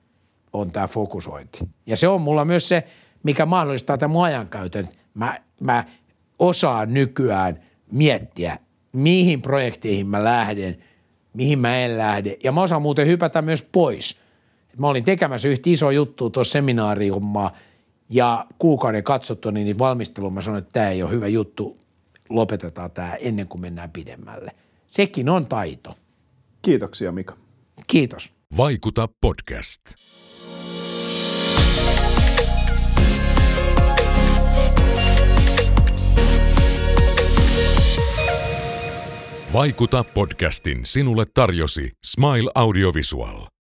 on 0.54 0.72
tämä 0.72 0.88
fokusointi. 0.88 1.60
Ja 1.86 1.98
se 1.98 2.08
on 2.08 2.22
mulla 2.22 2.46
myös 2.46 2.70
se, 2.70 2.84
mikä 3.24 3.46
mahdollistaa 3.46 3.98
tämän 3.98 4.12
mun 4.12 4.26
ajankäytön. 4.26 4.90
Mä, 5.14 5.40
mä 5.62 5.86
osaan 6.40 6.94
nykyään 6.94 7.60
miettiä, 7.92 8.58
mihin 8.94 9.42
projekteihin 9.42 10.08
mä 10.08 10.24
lähden, 10.24 10.78
mihin 11.34 11.60
mä 11.60 11.78
en 11.78 11.98
lähde. 11.98 12.38
Ja 12.44 12.52
mä 12.52 12.62
osaan 12.62 12.82
muuten 12.82 13.08
hypätä 13.08 13.42
myös 13.42 13.62
pois. 13.62 14.18
Mä 14.78 14.88
olin 14.88 15.04
tekemässä 15.04 15.48
yhtä 15.48 15.70
iso 15.70 15.92
juttu 15.92 16.30
tuossa 16.30 16.52
seminaariummaa 16.52 17.52
ja 18.10 18.46
kuukauden 18.60 19.04
katsottu 19.04 19.52
niin 19.52 19.80
valmisteluun 19.80 20.34
mä 20.34 20.42
sanoin, 20.42 20.62
että 20.62 20.74
tämä 20.74 20.90
ei 20.90 21.04
ole 21.04 21.12
hyvä 21.12 21.28
juttu, 21.28 21.78
lopetetaan 22.30 22.92
tämä 22.92 23.14
ennen 23.14 23.48
kuin 23.48 23.62
mennään 23.62 23.92
pidemmälle. 23.92 24.52
Sekin 24.92 25.30
on 25.30 25.46
taito. 25.46 25.96
Kiitoksia 26.62 27.12
Mika. 27.12 27.36
Kiitos. 27.88 28.32
Vaikuta 28.58 29.10
podcast. 29.22 29.82
Vaikuta 39.54 40.04
podcastin 40.04 40.86
sinulle 40.86 41.26
tarjosi 41.34 41.92
Smile 42.06 42.52
Audiovisual. 42.56 43.59